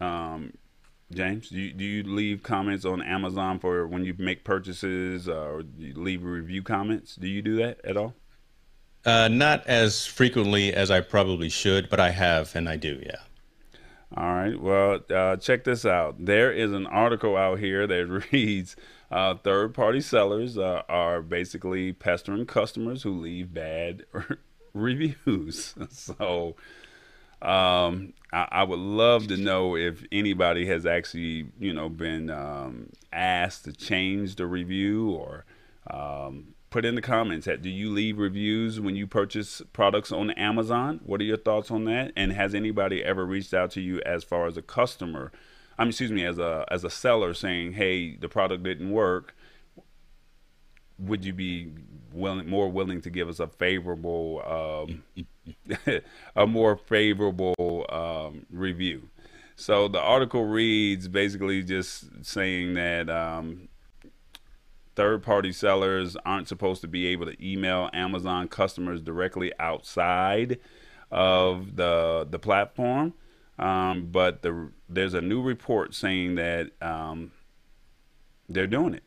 Um, 0.00 0.54
James, 1.12 1.48
do 1.48 1.58
you, 1.58 1.72
do 1.72 1.84
you 1.84 2.02
leave 2.04 2.42
comments 2.42 2.84
on 2.84 3.02
Amazon 3.02 3.58
for 3.58 3.86
when 3.86 4.04
you 4.04 4.14
make 4.18 4.44
purchases, 4.44 5.28
uh, 5.28 5.32
or 5.32 5.62
you 5.76 5.94
leave 5.94 6.22
review 6.22 6.62
comments? 6.62 7.16
Do 7.16 7.26
you 7.26 7.42
do 7.42 7.56
that 7.56 7.84
at 7.84 7.96
all? 7.96 8.14
Uh, 9.04 9.28
not 9.28 9.66
as 9.66 10.06
frequently 10.06 10.72
as 10.72 10.90
I 10.90 11.00
probably 11.00 11.48
should, 11.48 11.88
but 11.88 11.98
I 11.98 12.10
have, 12.10 12.54
and 12.54 12.68
I 12.68 12.76
do, 12.76 13.00
yeah. 13.04 13.16
All 14.16 14.34
right. 14.34 14.60
Well, 14.60 15.00
uh, 15.08 15.36
check 15.36 15.64
this 15.64 15.86
out. 15.86 16.24
There 16.24 16.52
is 16.52 16.72
an 16.72 16.86
article 16.86 17.36
out 17.36 17.60
here 17.60 17.86
that 17.86 18.24
reads 18.32 18.76
uh, 19.10 19.34
third 19.34 19.74
party 19.74 20.00
sellers 20.00 20.56
uh, 20.56 20.82
are 20.88 21.20
basically 21.20 21.92
pestering 21.92 22.46
customers 22.46 23.02
who 23.02 23.12
leave 23.12 23.52
bad 23.52 24.04
reviews. 24.74 25.74
so 25.90 26.54
um, 27.42 28.12
I, 28.32 28.48
I, 28.50 28.62
would 28.62 28.78
love 28.78 29.28
to 29.28 29.36
know 29.36 29.76
if 29.76 30.04
anybody 30.12 30.66
has 30.66 30.86
actually, 30.86 31.48
you 31.58 31.72
know, 31.72 31.88
been 31.88 32.30
um, 32.30 32.90
asked 33.12 33.64
to 33.64 33.72
change 33.72 34.36
the 34.36 34.46
review 34.46 35.10
or 35.10 35.44
um, 35.90 36.54
put 36.68 36.84
in 36.84 36.94
the 36.94 37.02
comments 37.02 37.46
that 37.46 37.62
do 37.62 37.68
you 37.68 37.90
leave 37.90 38.18
reviews 38.18 38.78
when 38.78 38.94
you 38.94 39.06
purchase 39.06 39.60
products 39.72 40.12
on 40.12 40.30
Amazon? 40.32 41.00
What 41.04 41.20
are 41.20 41.24
your 41.24 41.36
thoughts 41.36 41.70
on 41.70 41.84
that? 41.86 42.12
And 42.14 42.32
has 42.32 42.54
anybody 42.54 43.02
ever 43.02 43.24
reached 43.26 43.54
out 43.54 43.72
to 43.72 43.80
you 43.80 44.00
as 44.06 44.22
far 44.22 44.46
as 44.46 44.56
a 44.56 44.62
customer? 44.62 45.32
I 45.80 45.84
mean, 45.84 45.88
excuse 45.88 46.12
me, 46.12 46.26
as 46.26 46.38
a 46.38 46.66
as 46.70 46.84
a 46.84 46.90
seller 46.90 47.32
saying, 47.32 47.72
"Hey, 47.72 48.14
the 48.14 48.28
product 48.28 48.62
didn't 48.62 48.90
work." 48.90 49.34
Would 50.98 51.24
you 51.24 51.32
be 51.32 51.72
willing, 52.12 52.46
more 52.46 52.68
willing 52.68 53.00
to 53.00 53.08
give 53.08 53.30
us 53.30 53.40
a 53.40 53.46
favorable, 53.46 54.42
um, 54.46 55.02
a 56.36 56.46
more 56.46 56.76
favorable 56.76 57.86
um, 57.88 58.44
review? 58.50 59.08
So 59.56 59.88
the 59.88 60.00
article 60.00 60.44
reads 60.44 61.08
basically 61.08 61.62
just 61.62 62.26
saying 62.26 62.74
that 62.74 63.08
um, 63.08 63.70
third 64.96 65.22
party 65.22 65.52
sellers 65.52 66.14
aren't 66.26 66.48
supposed 66.48 66.82
to 66.82 66.88
be 66.88 67.06
able 67.06 67.24
to 67.24 67.42
email 67.42 67.88
Amazon 67.94 68.48
customers 68.48 69.00
directly 69.00 69.50
outside 69.58 70.58
of 71.10 71.76
the 71.76 72.26
the 72.30 72.38
platform. 72.38 73.14
Um, 73.60 74.08
but 74.10 74.40
the, 74.40 74.70
there's 74.88 75.14
a 75.14 75.20
new 75.20 75.42
report 75.42 75.94
saying 75.94 76.36
that 76.36 76.70
um, 76.80 77.30
they're 78.48 78.66
doing 78.66 78.94
it. 78.94 79.04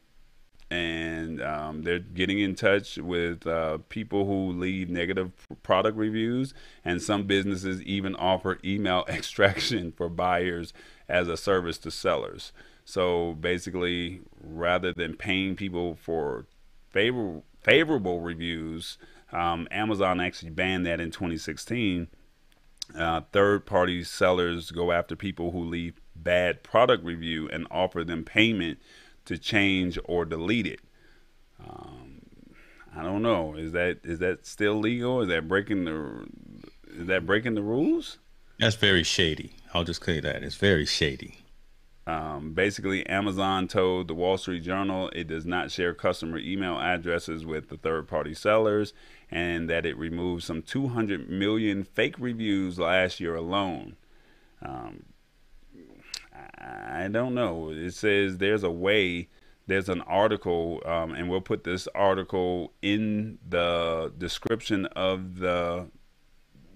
And 0.69 1.41
um, 1.41 1.83
they're 1.83 1.99
getting 1.99 2.39
in 2.39 2.55
touch 2.55 2.97
with 2.97 3.45
uh, 3.45 3.79
people 3.89 4.25
who 4.25 4.51
leave 4.51 4.89
negative 4.89 5.31
product 5.61 5.95
reviews, 5.97 6.55
and 6.83 6.99
some 6.99 7.27
businesses 7.27 7.81
even 7.83 8.15
offer 8.15 8.57
email 8.65 9.05
extraction 9.09 9.91
for 9.91 10.09
buyers 10.09 10.73
as 11.07 11.27
a 11.27 11.37
service 11.37 11.77
to 11.79 11.91
sellers. 11.91 12.53
So 12.85 13.33
basically, 13.33 14.21
rather 14.41 14.93
than 14.93 15.15
paying 15.15 15.55
people 15.55 15.95
for 15.95 16.47
favor- 16.89 17.41
favorable 17.61 18.21
reviews, 18.21 18.97
um, 19.31 19.67
Amazon 19.69 20.19
actually 20.19 20.51
banned 20.51 20.87
that 20.87 20.99
in 20.99 21.11
2016. 21.11 22.07
Uh, 22.97 23.21
third 23.31 23.65
party 23.65 24.03
sellers 24.03 24.71
go 24.71 24.91
after 24.91 25.15
people 25.15 25.51
who 25.51 25.63
leave 25.63 25.99
bad 26.15 26.63
product 26.63 27.03
review 27.03 27.49
and 27.49 27.67
offer 27.71 28.03
them 28.03 28.23
payment 28.23 28.79
to 29.25 29.37
change 29.37 29.97
or 30.05 30.25
delete 30.25 30.67
it. 30.67 30.79
Um, 31.59 32.21
I 32.95 33.03
don't 33.03 33.21
know. 33.21 33.55
Is 33.55 33.71
that 33.71 33.99
is 34.03 34.19
that 34.19 34.45
still 34.45 34.75
legal? 34.75 35.21
Is 35.21 35.29
that 35.29 35.47
breaking 35.47 35.85
the 35.85 36.27
is 36.87 37.07
that 37.07 37.25
breaking 37.25 37.55
the 37.55 37.63
rules? 37.63 38.19
That's 38.59 38.75
very 38.75 39.03
shady. 39.03 39.55
I'll 39.73 39.83
just 39.83 40.01
clear 40.01 40.21
that. 40.21 40.43
It's 40.43 40.55
very 40.55 40.85
shady. 40.85 41.39
Um, 42.05 42.53
basically, 42.53 43.05
Amazon 43.07 43.67
told 43.67 44.09
the 44.09 44.13
Wall 44.13 44.37
Street 44.37 44.61
Journal 44.61 45.09
it 45.15 45.27
does 45.27 45.45
not 45.45 45.71
share 45.71 45.93
customer 45.93 46.37
email 46.37 46.77
addresses 46.77 47.45
with 47.45 47.69
the 47.69 47.77
third 47.77 48.07
party 48.07 48.33
sellers 48.33 48.93
and 49.33 49.67
that 49.67 49.83
it 49.83 49.97
removed 49.97 50.43
some 50.43 50.61
200 50.61 51.27
million 51.27 51.83
fake 51.83 52.15
reviews 52.19 52.77
last 52.77 53.19
year 53.19 53.35
alone. 53.35 53.95
Um, 54.61 55.05
I 56.59 57.07
don't 57.11 57.33
know. 57.33 57.71
It 57.71 57.95
says 57.95 58.37
there's 58.37 58.61
a 58.61 58.69
way, 58.69 59.29
there's 59.65 59.89
an 59.89 60.01
article, 60.01 60.81
um, 60.85 61.15
and 61.15 61.31
we'll 61.31 61.41
put 61.41 61.63
this 61.63 61.87
article 61.95 62.73
in 62.83 63.39
the 63.49 64.13
description 64.19 64.85
of 64.95 65.39
the 65.39 65.87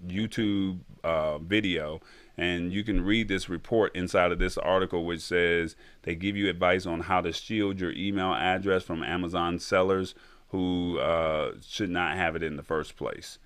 YouTube 0.08 0.80
uh, 1.04 1.38
video 1.38 2.02
and 2.40 2.72
you 2.72 2.84
can 2.84 3.04
read 3.04 3.28
this 3.28 3.50
report 3.50 3.96
inside 3.96 4.32
of 4.32 4.38
this 4.38 4.58
article, 4.60 5.06
which 5.06 5.22
says 5.22 5.76
they 6.04 6.14
give 6.14 6.38
you 6.38 6.50
advice 6.50 6.86
on 6.86 7.02
how 7.02 7.22
to 7.22 7.32
shield 7.32 7.80
your 7.80 7.92
email 7.94 8.34
address 8.34 8.84
from 8.84 9.04
Amazon 9.04 9.58
sellers 9.58 10.14
who 10.50 10.98
uh, 11.00 11.54
should 11.62 11.90
not 11.90 12.16
have 12.16 12.36
it 12.36 12.44
in 12.44 12.56
the 12.56 12.64
first 12.64 12.96
place. 12.96 13.40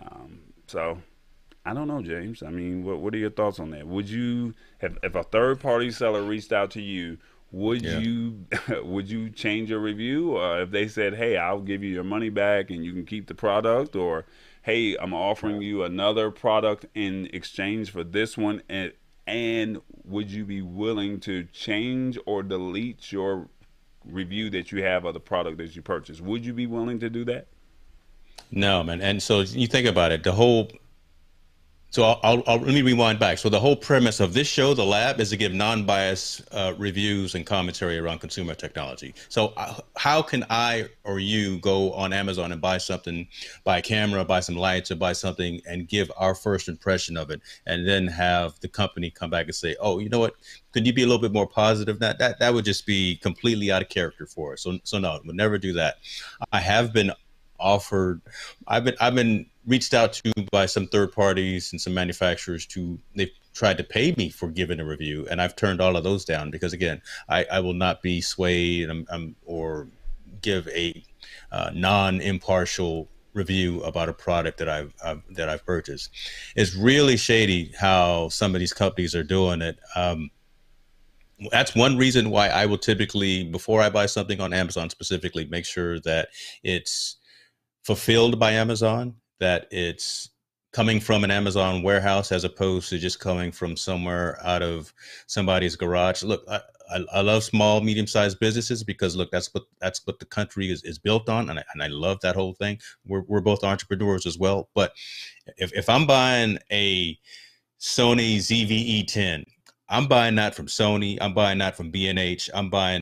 Um, 0.00 0.40
so 0.66 0.98
I 1.64 1.74
don't 1.74 1.88
know, 1.88 2.00
James. 2.00 2.42
I 2.42 2.50
mean, 2.50 2.84
what 2.84 3.00
what 3.00 3.14
are 3.14 3.18
your 3.18 3.30
thoughts 3.30 3.58
on 3.58 3.70
that? 3.70 3.86
Would 3.86 4.08
you, 4.08 4.54
if, 4.80 4.96
if 5.02 5.14
a 5.14 5.24
third 5.24 5.60
party 5.60 5.90
seller 5.90 6.22
reached 6.22 6.52
out 6.52 6.70
to 6.72 6.82
you, 6.82 7.18
would 7.50 7.82
yeah. 7.82 7.98
you 7.98 8.46
would 8.84 9.10
you 9.10 9.30
change 9.30 9.70
your 9.70 9.80
review, 9.80 10.36
or 10.36 10.62
if 10.62 10.70
they 10.70 10.88
said, 10.88 11.14
"Hey, 11.14 11.36
I'll 11.36 11.60
give 11.60 11.82
you 11.82 11.90
your 11.90 12.04
money 12.04 12.28
back 12.28 12.70
and 12.70 12.84
you 12.84 12.92
can 12.92 13.04
keep 13.04 13.26
the 13.26 13.34
product," 13.34 13.96
or 13.96 14.26
"Hey, 14.62 14.96
I'm 14.96 15.12
offering 15.12 15.60
you 15.60 15.82
another 15.82 16.30
product 16.30 16.86
in 16.94 17.28
exchange 17.32 17.90
for 17.90 18.04
this 18.04 18.38
one," 18.38 18.62
and 18.68 18.92
and 19.26 19.80
would 20.04 20.30
you 20.30 20.44
be 20.44 20.62
willing 20.62 21.18
to 21.20 21.44
change 21.52 22.16
or 22.26 22.44
delete 22.44 23.10
your 23.10 23.48
review 24.10 24.50
that 24.50 24.72
you 24.72 24.82
have 24.82 25.04
of 25.04 25.14
the 25.14 25.20
product 25.20 25.58
that 25.58 25.74
you 25.76 25.82
purchased? 25.82 26.20
Would 26.20 26.44
you 26.44 26.52
be 26.52 26.66
willing 26.66 27.00
to 27.00 27.10
do 27.10 27.24
that? 27.26 27.46
No, 28.50 28.82
man. 28.82 29.00
And 29.00 29.22
so 29.22 29.40
you 29.40 29.66
think 29.66 29.86
about 29.86 30.12
it, 30.12 30.22
the 30.22 30.32
whole 30.32 30.70
so 31.96 32.02
I'll, 32.02 32.20
I'll, 32.22 32.42
I'll, 32.46 32.58
let 32.58 32.74
me 32.74 32.82
rewind 32.82 33.18
back. 33.18 33.38
So 33.38 33.48
the 33.48 33.58
whole 33.58 33.74
premise 33.74 34.20
of 34.20 34.34
this 34.34 34.46
show, 34.46 34.74
the 34.74 34.84
lab, 34.84 35.18
is 35.18 35.30
to 35.30 35.36
give 35.38 35.54
non-biased 35.54 36.42
uh, 36.52 36.74
reviews 36.76 37.34
and 37.34 37.46
commentary 37.46 37.96
around 37.98 38.18
consumer 38.18 38.54
technology. 38.54 39.14
So 39.30 39.54
uh, 39.56 39.78
how 39.96 40.20
can 40.20 40.44
I 40.50 40.90
or 41.04 41.20
you 41.20 41.58
go 41.60 41.94
on 41.94 42.12
Amazon 42.12 42.52
and 42.52 42.60
buy 42.60 42.76
something, 42.76 43.26
buy 43.64 43.78
a 43.78 43.82
camera, 43.82 44.26
buy 44.26 44.40
some 44.40 44.56
lights, 44.56 44.90
or 44.90 44.96
buy 44.96 45.14
something, 45.14 45.58
and 45.66 45.88
give 45.88 46.12
our 46.18 46.34
first 46.34 46.68
impression 46.68 47.16
of 47.16 47.30
it, 47.30 47.40
and 47.64 47.88
then 47.88 48.06
have 48.08 48.60
the 48.60 48.68
company 48.68 49.10
come 49.10 49.30
back 49.30 49.46
and 49.46 49.54
say, 49.54 49.74
"Oh, 49.80 49.98
you 49.98 50.10
know 50.10 50.18
what? 50.18 50.34
Could 50.72 50.86
you 50.86 50.92
be 50.92 51.02
a 51.02 51.06
little 51.06 51.22
bit 51.22 51.32
more 51.32 51.46
positive?" 51.46 51.98
That 51.98 52.18
that 52.18 52.38
that 52.40 52.52
would 52.52 52.66
just 52.66 52.84
be 52.84 53.16
completely 53.22 53.72
out 53.72 53.80
of 53.80 53.88
character 53.88 54.26
for 54.26 54.52
us. 54.52 54.64
So 54.64 54.78
so 54.84 54.98
no, 54.98 55.18
we'll 55.24 55.34
never 55.34 55.56
do 55.56 55.72
that. 55.72 55.96
I 56.52 56.60
have 56.60 56.92
been 56.92 57.10
offered. 57.58 58.20
I've 58.66 58.84
been 58.84 58.96
I've 59.00 59.14
been 59.14 59.46
reached 59.66 59.94
out 59.94 60.12
to 60.14 60.32
by 60.50 60.66
some 60.66 60.86
third 60.86 61.12
parties 61.12 61.72
and 61.72 61.80
some 61.80 61.94
manufacturers 61.94 62.66
to 62.66 62.98
they've 63.14 63.30
tried 63.52 63.78
to 63.78 63.84
pay 63.84 64.14
me 64.16 64.28
for 64.28 64.48
giving 64.48 64.80
a 64.80 64.84
review, 64.84 65.26
and 65.30 65.40
I've 65.40 65.56
turned 65.56 65.80
all 65.80 65.96
of 65.96 66.04
those 66.04 66.24
down 66.24 66.50
because 66.50 66.72
again, 66.72 67.00
I, 67.28 67.46
I 67.50 67.60
will 67.60 67.74
not 67.74 68.02
be 68.02 68.20
swayed 68.20 68.90
um, 68.90 69.06
um, 69.10 69.36
or 69.44 69.88
give 70.42 70.68
a 70.68 71.02
uh, 71.50 71.70
non-impartial 71.74 73.08
review 73.32 73.82
about 73.82 74.08
a 74.08 74.12
product 74.12 74.58
that 74.58 74.68
I've, 74.68 74.94
I've, 75.04 75.22
that 75.30 75.48
I've 75.48 75.64
purchased. 75.64 76.10
It's 76.56 76.74
really 76.74 77.16
shady 77.16 77.72
how 77.78 78.30
some 78.30 78.54
of 78.54 78.60
these 78.60 78.72
companies 78.72 79.14
are 79.14 79.22
doing 79.22 79.60
it. 79.62 79.78
Um, 79.94 80.30
that's 81.50 81.74
one 81.74 81.98
reason 81.98 82.30
why 82.30 82.48
I 82.48 82.64
will 82.66 82.78
typically, 82.78 83.44
before 83.44 83.82
I 83.82 83.90
buy 83.90 84.06
something 84.06 84.40
on 84.40 84.54
Amazon 84.54 84.88
specifically, 84.88 85.44
make 85.46 85.66
sure 85.66 86.00
that 86.00 86.28
it's 86.62 87.16
fulfilled 87.86 88.36
by 88.40 88.50
Amazon, 88.50 89.14
that 89.38 89.68
it's 89.70 90.30
coming 90.72 90.98
from 90.98 91.22
an 91.22 91.30
Amazon 91.30 91.84
warehouse 91.84 92.32
as 92.32 92.42
opposed 92.42 92.88
to 92.88 92.98
just 92.98 93.20
coming 93.20 93.52
from 93.52 93.76
somewhere 93.76 94.38
out 94.44 94.60
of 94.60 94.92
somebody's 95.28 95.76
garage. 95.76 96.24
Look, 96.24 96.42
I, 96.50 96.60
I, 96.92 97.04
I 97.12 97.20
love 97.20 97.44
small, 97.44 97.80
medium-sized 97.80 98.40
businesses 98.40 98.82
because 98.82 99.14
look, 99.14 99.30
that's 99.30 99.54
what 99.54 99.62
that's 99.80 100.04
what 100.04 100.18
the 100.18 100.24
country 100.24 100.68
is, 100.68 100.82
is 100.82 100.98
built 100.98 101.28
on, 101.28 101.48
and 101.48 101.60
I, 101.60 101.64
and 101.74 101.82
I 101.82 101.86
love 101.86 102.18
that 102.22 102.34
whole 102.34 102.54
thing. 102.54 102.80
We're 103.06 103.22
we're 103.28 103.40
both 103.40 103.62
entrepreneurs 103.62 104.26
as 104.26 104.36
well, 104.36 104.68
but 104.74 104.92
if 105.56 105.72
if 105.72 105.88
I'm 105.88 106.08
buying 106.08 106.58
a 106.72 107.16
Sony 107.80 108.38
ZV-E10, 108.38 109.44
I'm 109.88 110.08
buying 110.08 110.34
that 110.34 110.56
from 110.56 110.66
Sony. 110.66 111.18
I'm 111.20 111.34
buying 111.34 111.58
that 111.58 111.76
from 111.76 111.92
B&H. 111.92 112.50
I'm 112.52 112.68
buying 112.68 113.00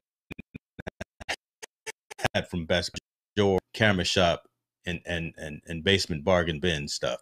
that 2.35 2.51
from 2.51 2.67
Best 2.67 2.91
Your 3.37 3.59
Camera 3.73 4.05
Shop 4.05 4.43
and 4.87 5.01
and 5.07 5.35
and, 5.37 5.61
and 5.67 5.85
basement 5.85 6.25
bargain 6.25 6.61
bin 6.61 6.89
stuff. 6.89 7.21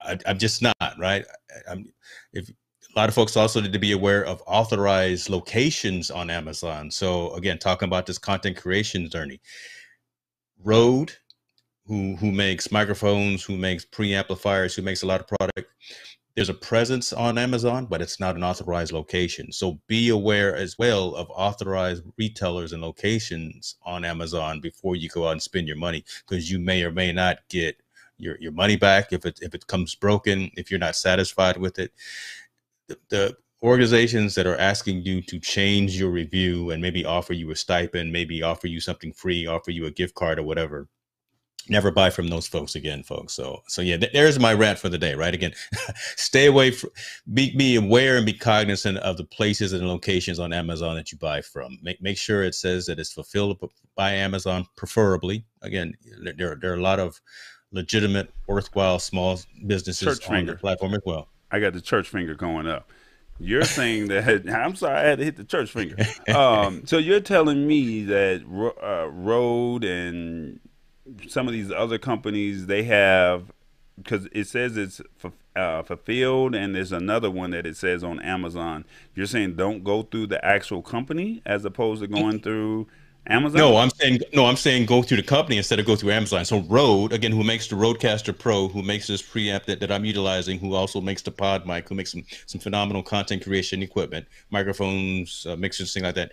I, 0.00 0.18
am 0.26 0.38
just 0.38 0.62
not 0.62 0.94
right. 0.98 1.24
I'm 1.68 1.92
if 2.32 2.48
a 2.94 2.98
lot 2.98 3.08
of 3.08 3.14
folks 3.14 3.36
also 3.36 3.60
need 3.60 3.72
to 3.72 3.78
be 3.78 3.92
aware 3.92 4.24
of 4.24 4.42
authorized 4.46 5.30
locations 5.30 6.10
on 6.10 6.28
Amazon. 6.28 6.90
So 6.90 7.32
again, 7.34 7.58
talking 7.58 7.86
about 7.86 8.06
this 8.06 8.18
content 8.18 8.56
creation 8.56 9.08
journey, 9.08 9.40
Rode, 10.62 11.12
who 11.86 12.16
who 12.16 12.30
makes 12.32 12.70
microphones, 12.70 13.42
who 13.42 13.56
makes 13.56 13.84
preamplifiers, 13.84 14.74
who 14.74 14.82
makes 14.82 15.02
a 15.02 15.06
lot 15.06 15.20
of 15.20 15.28
product, 15.28 15.72
there's 16.34 16.48
a 16.48 16.54
presence 16.54 17.12
on 17.12 17.36
Amazon, 17.36 17.86
but 17.86 18.00
it's 18.00 18.18
not 18.18 18.36
an 18.36 18.44
authorized 18.44 18.92
location. 18.92 19.52
So 19.52 19.78
be 19.86 20.08
aware 20.08 20.56
as 20.56 20.78
well 20.78 21.14
of 21.14 21.28
authorized 21.30 22.04
retailers 22.16 22.72
and 22.72 22.82
locations 22.82 23.76
on 23.84 24.04
Amazon 24.04 24.60
before 24.60 24.96
you 24.96 25.08
go 25.10 25.28
out 25.28 25.32
and 25.32 25.42
spend 25.42 25.68
your 25.68 25.76
money, 25.76 26.04
because 26.26 26.50
you 26.50 26.58
may 26.58 26.82
or 26.84 26.90
may 26.90 27.12
not 27.12 27.38
get 27.50 27.76
your, 28.16 28.38
your 28.40 28.52
money 28.52 28.76
back 28.76 29.12
if 29.12 29.26
it 29.26 29.40
if 29.42 29.54
it 29.54 29.66
comes 29.66 29.94
broken, 29.94 30.50
if 30.56 30.70
you're 30.70 30.80
not 30.80 30.96
satisfied 30.96 31.58
with 31.58 31.78
it. 31.78 31.92
The, 32.88 32.98
the 33.10 33.36
organizations 33.62 34.34
that 34.34 34.46
are 34.46 34.56
asking 34.56 35.02
you 35.02 35.20
to 35.22 35.38
change 35.38 35.98
your 35.98 36.10
review 36.10 36.70
and 36.70 36.80
maybe 36.80 37.04
offer 37.04 37.32
you 37.34 37.50
a 37.50 37.56
stipend, 37.56 38.10
maybe 38.10 38.42
offer 38.42 38.68
you 38.68 38.80
something 38.80 39.12
free, 39.12 39.46
offer 39.46 39.70
you 39.70 39.86
a 39.86 39.90
gift 39.90 40.14
card 40.14 40.38
or 40.38 40.44
whatever 40.44 40.88
never 41.68 41.90
buy 41.90 42.10
from 42.10 42.28
those 42.28 42.46
folks 42.46 42.74
again 42.74 43.02
folks. 43.02 43.32
So 43.32 43.62
so 43.68 43.82
yeah 43.82 43.96
th- 43.96 44.12
there's 44.12 44.38
my 44.38 44.52
rant 44.52 44.78
for 44.78 44.88
the 44.88 44.98
day 44.98 45.14
right? 45.14 45.34
Again 45.34 45.52
stay 46.16 46.46
away 46.46 46.70
from 46.70 46.90
be, 47.32 47.54
be 47.56 47.76
aware 47.76 48.16
and 48.16 48.26
be 48.26 48.32
cognizant 48.32 48.98
of 48.98 49.16
the 49.16 49.24
places 49.24 49.72
and 49.72 49.86
locations 49.86 50.38
on 50.38 50.52
amazon 50.52 50.96
that 50.96 51.12
you 51.12 51.18
buy 51.18 51.40
from. 51.40 51.78
Make, 51.82 52.00
make 52.02 52.18
sure 52.18 52.42
it 52.42 52.54
says 52.54 52.86
that 52.86 52.98
it's 52.98 53.12
fulfilled 53.12 53.58
by 53.94 54.12
amazon 54.12 54.66
preferably. 54.76 55.44
Again 55.62 55.94
there, 56.22 56.56
there 56.56 56.72
are 56.72 56.76
a 56.76 56.82
lot 56.82 56.98
of 56.98 57.20
legitimate 57.72 58.32
worthwhile 58.46 58.98
small 58.98 59.38
businesses 59.66 60.18
church 60.18 60.28
on 60.28 60.36
finger. 60.36 60.52
the 60.52 60.58
platform 60.58 60.94
as 60.94 61.00
well. 61.04 61.28
I 61.50 61.60
got 61.60 61.72
the 61.72 61.80
church 61.80 62.08
finger 62.08 62.34
going 62.34 62.66
up. 62.66 62.90
You're 63.38 63.64
saying 63.78 64.08
that 64.08 64.48
I'm 64.54 64.74
sorry, 64.76 64.98
I 64.98 65.02
had 65.02 65.18
to 65.18 65.24
hit 65.24 65.36
the 65.36 65.44
church 65.44 65.70
finger. 65.70 65.96
Um, 66.34 66.86
so 66.86 66.98
you're 66.98 67.20
telling 67.20 67.66
me 67.66 68.04
that 68.04 68.42
uh, 68.82 69.08
Rode 69.10 69.84
and 69.84 70.60
some 71.28 71.46
of 71.46 71.52
these 71.52 71.70
other 71.70 71.98
companies 71.98 72.66
they 72.66 72.84
have 72.84 73.52
because 73.96 74.26
it 74.32 74.46
says 74.46 74.76
it's 74.76 75.00
uh, 75.54 75.82
fulfilled 75.82 76.54
and 76.54 76.74
there's 76.74 76.92
another 76.92 77.30
one 77.30 77.50
that 77.50 77.66
it 77.66 77.76
says 77.76 78.02
on 78.02 78.20
amazon. 78.20 78.84
You're 79.14 79.26
saying 79.26 79.56
don't 79.56 79.84
go 79.84 80.02
through 80.02 80.28
the 80.28 80.44
actual 80.44 80.82
company 80.82 81.42
as 81.44 81.64
opposed 81.64 82.02
to 82.02 82.08
going 82.08 82.40
through 82.40 82.88
amazon? 83.26 83.58
No 83.58 83.76
i'm 83.76 83.90
saying 83.90 84.20
no 84.32 84.46
i'm 84.46 84.56
saying 84.56 84.86
go 84.86 85.02
through 85.02 85.18
the 85.18 85.22
company 85.22 85.56
instead 85.56 85.78
of 85.78 85.86
go 85.86 85.94
through 85.94 86.12
amazon. 86.12 86.44
So 86.44 86.60
Rode 86.60 87.12
again 87.12 87.32
who 87.32 87.44
makes 87.44 87.68
the 87.68 87.76
Rodecaster 87.76 88.36
pro 88.36 88.68
who 88.68 88.82
makes 88.82 89.06
this 89.06 89.22
preamp 89.22 89.66
that, 89.66 89.80
that 89.80 89.92
i'm 89.92 90.04
utilizing 90.04 90.58
who 90.58 90.74
also 90.74 91.00
makes 91.00 91.22
the 91.22 91.30
pod 91.30 91.66
mic 91.66 91.88
who 91.88 91.94
makes 91.94 92.12
some 92.12 92.24
some 92.46 92.60
phenomenal 92.60 93.02
content 93.02 93.42
creation 93.42 93.82
equipment 93.82 94.26
microphones 94.50 95.46
uh, 95.48 95.56
mixers 95.56 95.92
things 95.92 96.04
like 96.04 96.14
that 96.14 96.32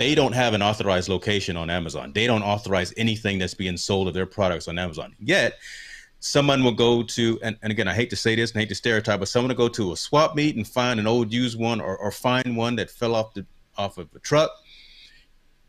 they 0.00 0.14
don't 0.14 0.32
have 0.32 0.54
an 0.54 0.62
authorized 0.62 1.10
location 1.10 1.58
on 1.58 1.68
Amazon. 1.68 2.10
They 2.14 2.26
don't 2.26 2.42
authorize 2.42 2.94
anything 2.96 3.38
that's 3.38 3.52
being 3.52 3.76
sold 3.76 4.08
of 4.08 4.14
their 4.14 4.24
products 4.24 4.66
on 4.66 4.78
Amazon. 4.78 5.14
Yet, 5.20 5.58
someone 6.20 6.64
will 6.64 6.72
go 6.72 7.02
to, 7.02 7.38
and, 7.42 7.58
and 7.60 7.70
again, 7.70 7.86
I 7.86 7.92
hate 7.92 8.08
to 8.08 8.16
say 8.16 8.34
this 8.34 8.52
and 8.52 8.60
hate 8.60 8.70
to 8.70 8.74
stereotype, 8.74 9.20
but 9.20 9.28
someone 9.28 9.50
will 9.50 9.56
go 9.56 9.68
to 9.68 9.92
a 9.92 9.96
swap 9.98 10.34
meet 10.34 10.56
and 10.56 10.66
find 10.66 10.98
an 10.98 11.06
old 11.06 11.30
used 11.30 11.60
one 11.60 11.82
or, 11.82 11.98
or 11.98 12.10
find 12.10 12.56
one 12.56 12.76
that 12.76 12.90
fell 12.90 13.14
off 13.14 13.34
the 13.34 13.44
off 13.76 13.98
of 13.98 14.08
a 14.14 14.18
truck, 14.20 14.50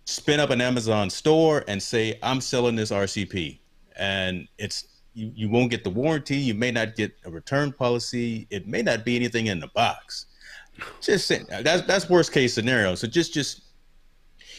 spin 0.06 0.40
up 0.40 0.50
an 0.50 0.62
Amazon 0.62 1.10
store 1.10 1.66
and 1.68 1.84
say, 1.84 2.18
I'm 2.24 2.40
selling 2.40 2.78
this 2.78 2.90
RCP. 2.90 3.60
And 3.98 4.48
it's 4.58 4.88
you, 5.14 5.34
you 5.36 5.50
won't 5.50 5.72
get 5.72 5.84
the 5.84 5.90
warranty, 5.90 6.38
you 6.38 6.54
may 6.54 6.72
not 6.72 6.96
get 6.96 7.12
a 7.26 7.30
return 7.30 7.74
policy, 7.74 8.48
it 8.50 8.66
may 8.66 8.82
not 8.82 9.04
be 9.04 9.18
anything 9.18 9.48
in 9.48 9.60
the 9.60 9.68
box. 9.68 10.28
Just 11.02 11.28
saying 11.28 11.48
that's 11.50 11.82
that's 11.82 12.10
worst 12.10 12.32
case 12.32 12.54
scenario. 12.54 12.96
So 12.96 13.08
just 13.08 13.34
just 13.34 13.64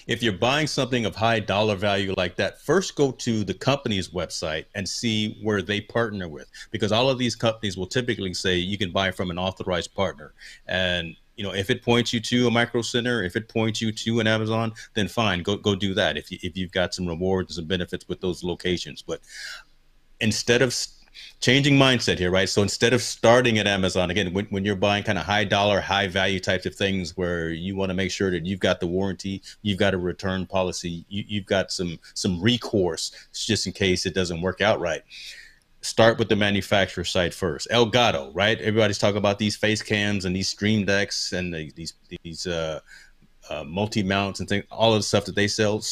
if 0.06 0.22
you're 0.22 0.32
buying 0.32 0.66
something 0.66 1.06
of 1.06 1.14
high 1.14 1.40
dollar 1.40 1.76
value 1.76 2.14
like 2.16 2.36
that, 2.36 2.60
first 2.60 2.94
go 2.96 3.12
to 3.12 3.44
the 3.44 3.54
company's 3.54 4.08
website 4.08 4.66
and 4.74 4.88
see 4.88 5.38
where 5.42 5.62
they 5.62 5.80
partner 5.80 6.28
with, 6.28 6.50
because 6.70 6.92
all 6.92 7.08
of 7.08 7.18
these 7.18 7.36
companies 7.36 7.76
will 7.76 7.86
typically 7.86 8.34
say 8.34 8.56
you 8.56 8.78
can 8.78 8.90
buy 8.90 9.10
from 9.10 9.30
an 9.30 9.38
authorized 9.38 9.94
partner. 9.94 10.32
And 10.66 11.16
you 11.36 11.44
know, 11.44 11.54
if 11.54 11.70
it 11.70 11.82
points 11.82 12.12
you 12.12 12.20
to 12.20 12.46
a 12.46 12.50
micro 12.50 12.82
center, 12.82 13.22
if 13.22 13.36
it 13.36 13.48
points 13.48 13.80
you 13.80 13.90
to 13.90 14.20
an 14.20 14.26
Amazon, 14.26 14.72
then 14.94 15.08
fine, 15.08 15.42
go 15.42 15.56
go 15.56 15.74
do 15.74 15.94
that. 15.94 16.16
If 16.16 16.30
you 16.30 16.38
if 16.42 16.56
you've 16.56 16.72
got 16.72 16.94
some 16.94 17.06
rewards 17.06 17.58
and 17.58 17.66
benefits 17.66 18.08
with 18.08 18.20
those 18.20 18.44
locations, 18.44 19.02
but 19.02 19.20
instead 20.20 20.62
of 20.62 20.74
changing 21.40 21.76
mindset 21.76 22.18
here, 22.18 22.30
right? 22.30 22.48
So 22.48 22.62
instead 22.62 22.92
of 22.92 23.02
starting 23.02 23.58
at 23.58 23.66
Amazon, 23.66 24.10
again, 24.10 24.32
when, 24.32 24.46
when 24.46 24.64
you're 24.64 24.76
buying 24.76 25.04
kind 25.04 25.18
of 25.18 25.24
high 25.24 25.44
dollar, 25.44 25.80
high 25.80 26.08
value 26.08 26.40
types 26.40 26.66
of 26.66 26.74
things 26.74 27.16
where 27.16 27.50
you 27.50 27.76
want 27.76 27.90
to 27.90 27.94
make 27.94 28.10
sure 28.10 28.30
that 28.30 28.46
you've 28.46 28.60
got 28.60 28.80
the 28.80 28.86
warranty, 28.86 29.42
you've 29.62 29.78
got 29.78 29.94
a 29.94 29.98
return 29.98 30.46
policy, 30.46 31.04
you, 31.08 31.40
have 31.40 31.46
got 31.46 31.72
some 31.72 31.98
some 32.14 32.40
recourse 32.40 33.12
just 33.32 33.66
in 33.66 33.72
case 33.72 34.06
it 34.06 34.14
doesn't 34.14 34.40
work 34.40 34.60
out 34.60 34.80
right. 34.80 35.02
Start 35.80 36.18
with 36.18 36.28
the 36.28 36.36
manufacturer 36.36 37.04
site 37.04 37.34
first. 37.34 37.68
Elgato, 37.70 38.30
right? 38.34 38.58
Everybody's 38.60 38.98
talking 38.98 39.16
about 39.16 39.38
these 39.38 39.56
face 39.56 39.82
cams 39.82 40.24
and 40.24 40.34
these 40.34 40.48
stream 40.48 40.84
decks 40.84 41.32
and 41.32 41.52
the, 41.52 41.72
these 41.74 41.94
these 42.22 42.46
uh, 42.46 42.78
uh, 43.50 43.64
multi 43.64 44.02
mounts 44.02 44.40
and 44.40 44.48
things, 44.48 44.64
all 44.70 44.92
of 44.92 45.00
the 45.00 45.02
stuff 45.02 45.24
that 45.24 45.34
they 45.34 45.48
sell 45.48 45.82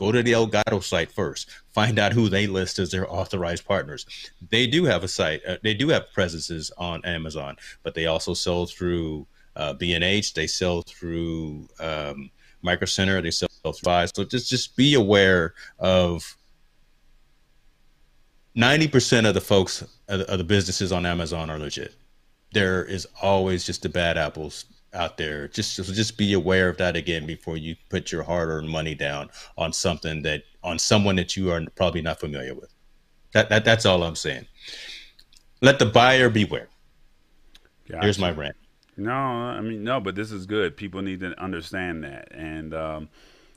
Go 0.00 0.10
to 0.10 0.22
the 0.22 0.32
Elgato 0.32 0.82
site 0.82 1.12
first. 1.12 1.50
Find 1.74 1.98
out 1.98 2.14
who 2.14 2.30
they 2.30 2.46
list 2.46 2.78
as 2.78 2.90
their 2.90 3.12
authorized 3.12 3.66
partners. 3.66 4.06
They 4.48 4.66
do 4.66 4.84
have 4.84 5.04
a 5.04 5.08
site. 5.08 5.42
Uh, 5.46 5.58
they 5.62 5.74
do 5.74 5.90
have 5.90 6.10
presences 6.14 6.72
on 6.78 7.04
Amazon, 7.04 7.58
but 7.82 7.94
they 7.94 8.06
also 8.06 8.32
sell 8.32 8.64
through 8.64 9.26
uh, 9.56 9.74
B&H. 9.74 10.32
They 10.32 10.46
sell 10.46 10.80
through 10.80 11.68
um, 11.80 12.30
Micro 12.62 12.86
Center. 12.86 13.20
They 13.20 13.30
sell 13.30 13.50
through 13.62 13.72
Five. 13.74 14.10
So 14.16 14.24
just 14.24 14.48
just 14.48 14.74
be 14.74 14.94
aware 14.94 15.52
of 15.78 16.34
90% 18.56 19.28
of 19.28 19.34
the 19.34 19.40
folks 19.42 19.84
of 20.08 20.38
the 20.38 20.44
businesses 20.44 20.92
on 20.92 21.04
Amazon 21.04 21.50
are 21.50 21.58
legit. 21.58 21.94
There 22.54 22.82
is 22.86 23.06
always 23.20 23.66
just 23.66 23.82
the 23.82 23.90
bad 23.90 24.16
apples 24.16 24.64
out 24.92 25.16
there. 25.16 25.48
Just 25.48 25.74
so 25.74 25.82
just 25.82 26.18
be 26.18 26.32
aware 26.32 26.68
of 26.68 26.76
that 26.78 26.96
again 26.96 27.26
before 27.26 27.56
you 27.56 27.76
put 27.88 28.10
your 28.10 28.22
hard-earned 28.22 28.68
money 28.68 28.94
down 28.94 29.30
on 29.56 29.72
something 29.72 30.22
that 30.22 30.42
on 30.62 30.78
someone 30.78 31.16
that 31.16 31.36
you 31.36 31.50
are 31.50 31.62
probably 31.76 32.02
not 32.02 32.20
familiar 32.20 32.54
with. 32.54 32.72
That, 33.32 33.48
that 33.48 33.64
that's 33.64 33.86
all 33.86 34.02
I'm 34.02 34.16
saying. 34.16 34.46
Let 35.62 35.78
the 35.78 35.86
buyer 35.86 36.28
beware. 36.28 36.68
Gotcha. 37.88 38.02
Here's 38.02 38.18
my 38.18 38.30
rant. 38.30 38.56
No, 38.96 39.12
I 39.12 39.60
mean 39.60 39.82
no, 39.84 40.00
but 40.00 40.14
this 40.14 40.32
is 40.32 40.46
good. 40.46 40.76
People 40.76 41.02
need 41.02 41.20
to 41.20 41.40
understand 41.40 42.04
that, 42.04 42.28
and 42.32 42.74
um, 42.74 43.08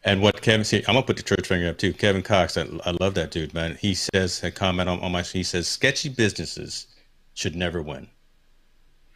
and 0.06 0.22
what 0.22 0.42
Kevin 0.42 0.64
said, 0.64 0.84
I'm 0.88 0.96
gonna 0.96 1.06
put 1.06 1.18
the 1.18 1.24
church 1.24 1.48
finger 1.48 1.70
up 1.70 1.78
too. 1.78 1.94
Kevin 1.94 2.22
Cox, 2.22 2.58
I, 2.58 2.66
I 2.86 2.92
love 3.00 3.14
that 3.16 3.32
dude, 3.32 3.54
man. 3.54 3.78
He 3.80 3.94
says 3.94 4.44
a 4.44 4.52
comment 4.52 4.90
on, 4.90 5.00
on 5.00 5.12
my. 5.12 5.22
He 5.22 5.44
says 5.44 5.68
sketchy 5.68 6.10
businesses 6.10 6.88
should 7.34 7.56
never 7.56 7.82
win. 7.82 8.08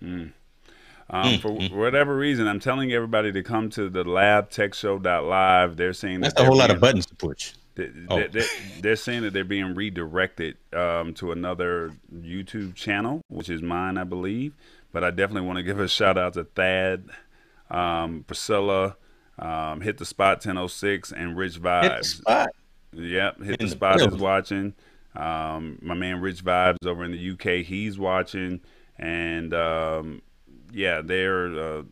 Mm. 0.01 0.33
Um, 1.09 1.33
mm, 1.33 1.41
for 1.41 1.51
mm. 1.51 1.71
whatever 1.71 2.15
reason, 2.15 2.47
I'm 2.47 2.59
telling 2.59 2.91
everybody 2.91 3.31
to 3.31 3.43
come 3.43 3.69
to 3.71 3.89
the 3.89 4.03
lab 4.03 4.49
labtechshow.live. 4.49 5.77
They're 5.77 5.93
saying 5.93 6.21
that's 6.21 6.33
that 6.33 6.43
a 6.43 6.45
whole 6.45 6.57
lot 6.57 6.69
of 6.69 6.81
buttons 6.81 7.05
to 7.05 7.15
push. 7.15 7.53
They, 7.75 7.89
oh. 8.09 8.27
they, 8.27 8.45
they're 8.81 8.95
saying 8.95 9.21
that 9.21 9.33
they're 9.33 9.45
being 9.45 9.75
redirected 9.75 10.57
um, 10.73 11.13
to 11.15 11.31
another 11.31 11.93
YouTube 12.13 12.75
channel, 12.75 13.21
which 13.29 13.49
is 13.49 13.61
mine, 13.61 13.97
I 13.97 14.03
believe. 14.03 14.53
But 14.91 15.03
I 15.03 15.11
definitely 15.11 15.47
want 15.47 15.57
to 15.57 15.63
give 15.63 15.79
a 15.79 15.87
shout 15.87 16.17
out 16.17 16.33
to 16.33 16.43
Thad, 16.43 17.05
um, 17.69 18.25
Priscilla, 18.25 18.97
um, 19.37 19.81
Hit 19.81 19.97
the 19.97 20.05
Spot 20.05 20.37
1006, 20.37 21.11
and 21.11 21.37
Rich 21.37 21.61
Vibes. 21.61 22.21
Hit. 22.27 22.49
Yep, 22.93 23.43
Hit 23.43 23.61
in 23.61 23.67
the 23.67 23.71
Spot 23.71 23.99
the 23.99 24.07
is 24.07 24.15
watching. 24.15 24.73
Um, 25.15 25.77
my 25.81 25.93
man 25.93 26.19
Rich 26.19 26.43
Vibes 26.43 26.85
over 26.85 27.03
in 27.03 27.11
the 27.11 27.31
UK, 27.31 27.65
he's 27.65 27.99
watching. 27.99 28.61
And 28.97 29.53
um, 29.53 30.21
yeah, 30.71 31.01
they're 31.03 31.59
uh, 31.59 31.83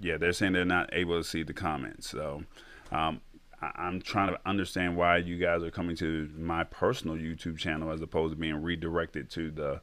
yeah 0.00 0.16
they're 0.16 0.32
saying 0.32 0.52
they're 0.52 0.64
not 0.64 0.90
able 0.92 1.18
to 1.18 1.24
see 1.24 1.42
the 1.42 1.54
comments. 1.54 2.08
So 2.10 2.44
um, 2.90 3.20
I- 3.60 3.86
am 3.88 4.00
trying 4.00 4.28
to 4.28 4.40
understand 4.46 4.96
why 4.96 5.18
you 5.18 5.38
guys 5.38 5.62
are 5.62 5.70
coming 5.70 5.96
to 5.96 6.30
my 6.36 6.64
personal 6.64 7.16
YouTube 7.16 7.58
channel 7.58 7.90
as 7.90 8.00
opposed 8.00 8.34
to 8.34 8.38
being 8.38 8.62
redirected 8.62 9.30
to 9.30 9.50
the 9.50 9.80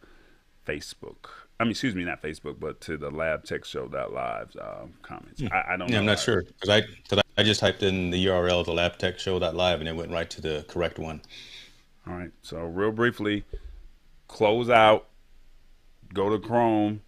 Facebook. 0.65 1.29
I 1.59 1.65
mean, 1.65 1.71
excuse 1.71 1.95
me, 1.95 2.03
not 2.03 2.21
Facebook, 2.21 2.59
but 2.59 2.81
to 2.81 2.97
the 2.97 3.09
Lab 3.09 3.43
Tech 3.43 3.63
Show 3.63 3.85
Live 3.85 4.55
uh, 4.59 4.85
comments. 5.01 5.41
Hmm. 5.41 5.47
I, 5.51 5.73
I, 5.73 5.77
don't. 5.77 5.89
Yeah, 5.89 5.99
I'm 5.99 6.05
not 6.05 6.19
sure 6.19 6.43
because 6.43 6.69
I 6.69 6.81
cause 7.07 7.21
I 7.37 7.43
just 7.43 7.59
typed 7.59 7.83
in 7.83 8.09
the 8.09 8.25
URL 8.25 8.59
of 8.59 8.65
the 8.65 8.73
Lab 8.73 8.97
Tech 8.97 9.19
Show 9.19 9.37
Live 9.37 9.79
and 9.79 9.87
it 9.87 9.95
went 9.95 10.11
right 10.11 10.29
to 10.29 10.41
the 10.41 10.65
correct 10.67 10.99
one. 10.99 11.21
All 12.07 12.13
right. 12.13 12.31
So 12.41 12.59
real 12.59 12.91
briefly, 12.91 13.43
close 14.27 14.69
out, 14.69 15.07
go 16.13 16.29
to 16.29 16.39
Chrome, 16.39 17.01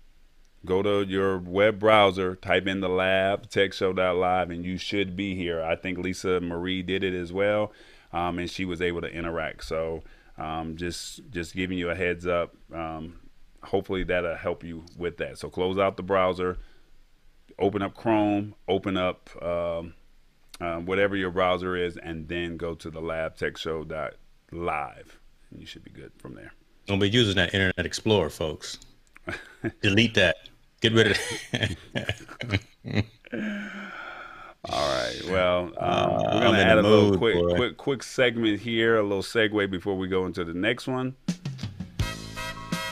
go 0.66 0.82
to 0.82 1.06
your 1.08 1.38
web 1.38 1.80
browser, 1.80 2.36
type 2.36 2.68
in 2.68 2.82
the 2.82 2.90
lab, 2.90 3.50
techshow.live, 3.50 4.50
and 4.50 4.66
you 4.66 4.78
should 4.78 5.16
be 5.16 5.36
here. 5.36 5.64
I 5.64 5.76
think 5.76 5.98
Lisa 5.98 6.42
Marie 6.42 6.82
did 6.82 7.04
it 7.04 7.14
as 7.14 7.32
well, 7.32 7.72
um, 8.12 8.40
and 8.40 8.50
she 8.50 8.66
was 8.66 8.82
able 8.82 9.02
to 9.02 9.08
interact. 9.08 9.64
So 9.64 10.04
um, 10.38 10.76
just 10.76 11.22
just 11.30 11.56
giving 11.56 11.78
you 11.78 11.90
a 11.90 11.96
heads 11.96 12.28
up. 12.28 12.56
Um, 12.74 13.20
hopefully 13.64 14.04
that'll 14.04 14.36
help 14.36 14.64
you 14.64 14.84
with 14.98 15.18
that. 15.18 15.38
So 15.38 15.50
close 15.50 15.78
out 15.78 15.98
the 15.98 16.04
browser, 16.04 16.58
open 17.60 17.82
up 17.82 17.96
Chrome, 17.96 18.56
open 18.68 18.98
up 18.98 19.30
um, 19.44 19.94
uh, 20.60 20.78
whatever 20.78 21.16
your 21.16 21.32
browser 21.32 21.76
is, 21.76 21.98
and 21.98 22.28
then 22.28 22.58
go 22.58 22.76
to 22.76 22.90
the 22.90 23.02
labtechshow.live, 23.02 25.20
and 25.52 25.60
you 25.60 25.66
should 25.66 25.84
be 25.84 25.92
good 25.92 26.12
from 26.18 26.36
there. 26.36 26.54
Don't 26.86 27.00
be 27.00 27.10
using 27.10 27.36
that 27.36 27.54
Internet 27.54 27.86
Explorer, 27.86 28.30
folks. 28.30 28.80
Delete 29.82 30.14
that. 30.16 30.50
Get 30.86 30.94
rid 30.94 31.12
of 31.12 31.20
it. 32.84 33.06
All 34.70 34.96
right. 34.96 35.22
Well, 35.32 35.64
um, 35.64 35.74
uh, 35.80 36.22
we're 36.32 36.42
gonna 36.42 36.60
add 36.60 36.78
a 36.78 36.84
mood, 36.84 36.92
little 36.92 37.18
quick, 37.18 37.36
boy. 37.36 37.56
quick, 37.56 37.78
quick 37.78 38.04
segment 38.04 38.60
here, 38.60 38.98
a 38.98 39.02
little 39.02 39.24
segue 39.24 39.72
before 39.72 39.98
we 39.98 40.08
go 40.08 40.28
into 40.28 40.46
the 40.46 40.54
next 40.54 40.86
one. 40.86 41.16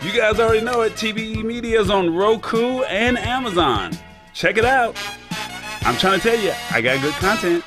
You 0.02 0.12
guys 0.12 0.40
already 0.40 0.62
know 0.62 0.82
it. 0.82 0.94
TBE 0.94 1.44
Media 1.44 1.80
is 1.80 1.92
on 1.92 2.16
Roku 2.16 2.82
and 2.82 3.20
Amazon. 3.20 3.92
Check 4.34 4.58
it 4.58 4.66
out. 4.66 4.98
I'm 5.82 5.96
trying 5.98 6.20
to 6.20 6.28
tell 6.32 6.40
you, 6.40 6.52
I 6.72 6.82
got 6.82 7.00
good 7.00 7.14
content. 7.14 7.64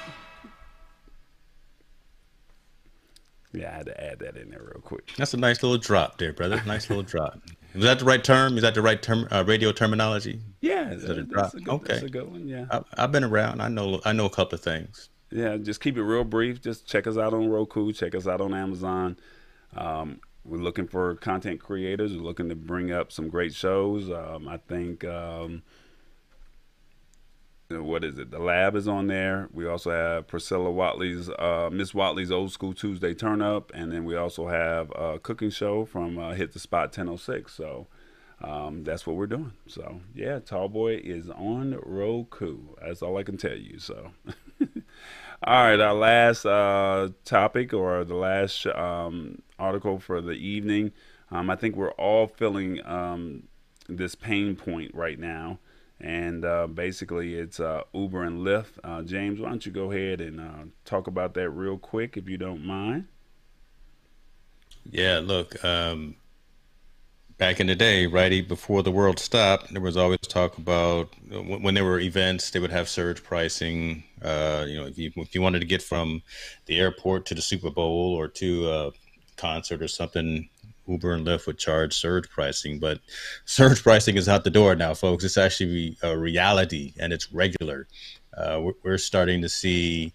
Yeah, 3.52 3.70
I 3.70 3.76
had 3.76 3.86
to 3.86 4.04
add 4.04 4.18
that 4.18 4.36
in 4.36 4.50
there 4.50 4.62
real 4.62 4.82
quick. 4.82 5.12
That's 5.16 5.34
a 5.34 5.36
nice 5.36 5.62
little 5.62 5.78
drop 5.78 6.18
there, 6.18 6.32
brother. 6.32 6.60
Nice 6.66 6.90
little 6.90 7.04
drop. 7.04 7.38
Is 7.76 7.84
that 7.84 7.98
the 7.98 8.04
right 8.04 8.22
term? 8.22 8.56
Is 8.56 8.62
that 8.62 8.74
the 8.74 8.82
right 8.82 9.00
term? 9.00 9.28
Uh, 9.30 9.44
radio 9.46 9.72
terminology? 9.72 10.40
Yeah, 10.60 10.94
that, 10.94 10.98
that's, 10.98 11.28
that's, 11.30 11.54
a 11.54 11.60
good, 11.60 11.74
okay. 11.74 11.92
that's 11.92 12.04
a 12.04 12.08
good 12.08 12.30
one. 12.30 12.48
Yeah, 12.48 12.66
I, 12.70 13.00
have 13.02 13.12
been 13.12 13.24
around. 13.24 13.60
I 13.60 13.68
know. 13.68 14.00
I 14.04 14.12
know 14.12 14.26
a 14.26 14.30
couple 14.30 14.56
of 14.56 14.62
things. 14.62 15.10
Yeah, 15.30 15.56
just 15.56 15.80
keep 15.80 15.96
it 15.96 16.02
real 16.02 16.24
brief. 16.24 16.60
Just 16.60 16.86
check 16.86 17.06
us 17.06 17.16
out 17.16 17.34
on 17.34 17.48
Roku. 17.48 17.92
Check 17.92 18.14
us 18.14 18.26
out 18.26 18.40
on 18.40 18.54
Amazon. 18.54 19.18
Um, 19.76 20.20
we're 20.44 20.58
looking 20.58 20.86
for 20.86 21.16
content 21.16 21.60
creators. 21.60 22.16
We're 22.16 22.22
looking 22.22 22.48
to 22.48 22.54
bring 22.54 22.92
up 22.92 23.12
some 23.12 23.28
great 23.28 23.54
shows. 23.54 24.10
Um, 24.10 24.48
I 24.48 24.56
think. 24.56 25.04
Um, 25.04 25.62
what 27.68 28.04
is 28.04 28.18
it? 28.18 28.30
The 28.30 28.38
lab 28.38 28.76
is 28.76 28.86
on 28.86 29.08
there. 29.08 29.48
We 29.52 29.66
also 29.66 29.90
have 29.90 30.28
Priscilla 30.28 30.70
Watley's 30.70 31.28
uh, 31.28 31.68
Miss 31.72 31.92
Watley's 31.92 32.30
Old 32.30 32.52
School 32.52 32.72
Tuesday 32.72 33.14
Turn 33.14 33.42
Up, 33.42 33.72
and 33.74 33.92
then 33.92 34.04
we 34.04 34.16
also 34.16 34.48
have 34.48 34.90
a 34.94 35.18
cooking 35.18 35.50
show 35.50 35.84
from 35.84 36.18
uh, 36.18 36.34
Hit 36.34 36.52
the 36.52 36.58
Spot 36.58 36.96
1006. 36.96 37.52
So 37.52 37.88
um, 38.40 38.84
that's 38.84 39.06
what 39.06 39.16
we're 39.16 39.26
doing. 39.26 39.52
So 39.66 40.00
yeah, 40.14 40.38
Tallboy 40.38 41.00
is 41.00 41.28
on 41.30 41.78
Roku. 41.84 42.58
That's 42.80 43.02
all 43.02 43.16
I 43.18 43.22
can 43.22 43.36
tell 43.36 43.56
you. 43.56 43.78
So. 43.78 44.12
all 45.42 45.64
right, 45.64 45.80
our 45.80 45.94
last 45.94 46.46
uh, 46.46 47.10
topic 47.24 47.72
or 47.72 48.04
the 48.04 48.14
last 48.14 48.66
um, 48.66 49.42
article 49.58 49.98
for 49.98 50.20
the 50.20 50.32
evening. 50.32 50.92
Um, 51.32 51.50
I 51.50 51.56
think 51.56 51.74
we're 51.74 51.90
all 51.92 52.28
feeling 52.28 52.84
um, 52.86 53.48
this 53.88 54.14
pain 54.14 54.54
point 54.54 54.94
right 54.94 55.18
now 55.18 55.58
and 56.00 56.44
uh, 56.44 56.66
basically 56.66 57.34
it's 57.34 57.60
uh, 57.60 57.82
Uber 57.92 58.24
and 58.24 58.46
Lyft. 58.46 58.78
Uh, 58.84 59.02
James, 59.02 59.40
why 59.40 59.48
don't 59.48 59.64
you 59.64 59.72
go 59.72 59.90
ahead 59.90 60.20
and 60.20 60.40
uh, 60.40 60.64
talk 60.84 61.06
about 61.06 61.34
that 61.34 61.50
real 61.50 61.78
quick, 61.78 62.16
if 62.16 62.28
you 62.28 62.36
don't 62.36 62.64
mind? 62.64 63.06
Yeah, 64.90 65.20
look, 65.22 65.62
um, 65.64 66.16
back 67.38 67.60
in 67.60 67.66
the 67.66 67.74
day, 67.74 68.06
right 68.06 68.46
before 68.46 68.82
the 68.82 68.90
world 68.90 69.18
stopped, 69.18 69.72
there 69.72 69.82
was 69.82 69.96
always 69.96 70.20
talk 70.20 70.58
about 70.58 71.08
when 71.28 71.74
there 71.74 71.84
were 71.84 72.00
events, 72.00 72.50
they 72.50 72.60
would 72.60 72.70
have 72.70 72.88
surge 72.88 73.22
pricing. 73.22 74.04
Uh, 74.22 74.64
you 74.66 74.76
know, 74.76 74.86
if 74.86 74.98
you 74.98 75.10
if 75.16 75.34
you 75.34 75.42
wanted 75.42 75.60
to 75.60 75.66
get 75.66 75.82
from 75.82 76.22
the 76.66 76.78
airport 76.78 77.26
to 77.26 77.34
the 77.34 77.42
Super 77.42 77.70
Bowl 77.70 78.14
or 78.14 78.28
to 78.28 78.70
a 78.70 78.90
concert 79.36 79.82
or 79.82 79.88
something, 79.88 80.48
Uber 80.86 81.12
and 81.12 81.26
Lyft 81.26 81.46
would 81.46 81.58
charge 81.58 81.94
surge 81.94 82.28
pricing, 82.28 82.78
but 82.78 83.00
surge 83.44 83.82
pricing 83.82 84.16
is 84.16 84.28
out 84.28 84.44
the 84.44 84.50
door 84.50 84.74
now, 84.74 84.94
folks. 84.94 85.24
It's 85.24 85.38
actually 85.38 85.96
a 86.02 86.16
reality 86.16 86.92
and 86.98 87.12
it's 87.12 87.32
regular. 87.32 87.86
Uh, 88.36 88.70
we're, 88.82 88.98
starting 88.98 89.40
to 89.40 89.48
see 89.48 90.12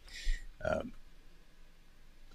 um, 0.63 0.91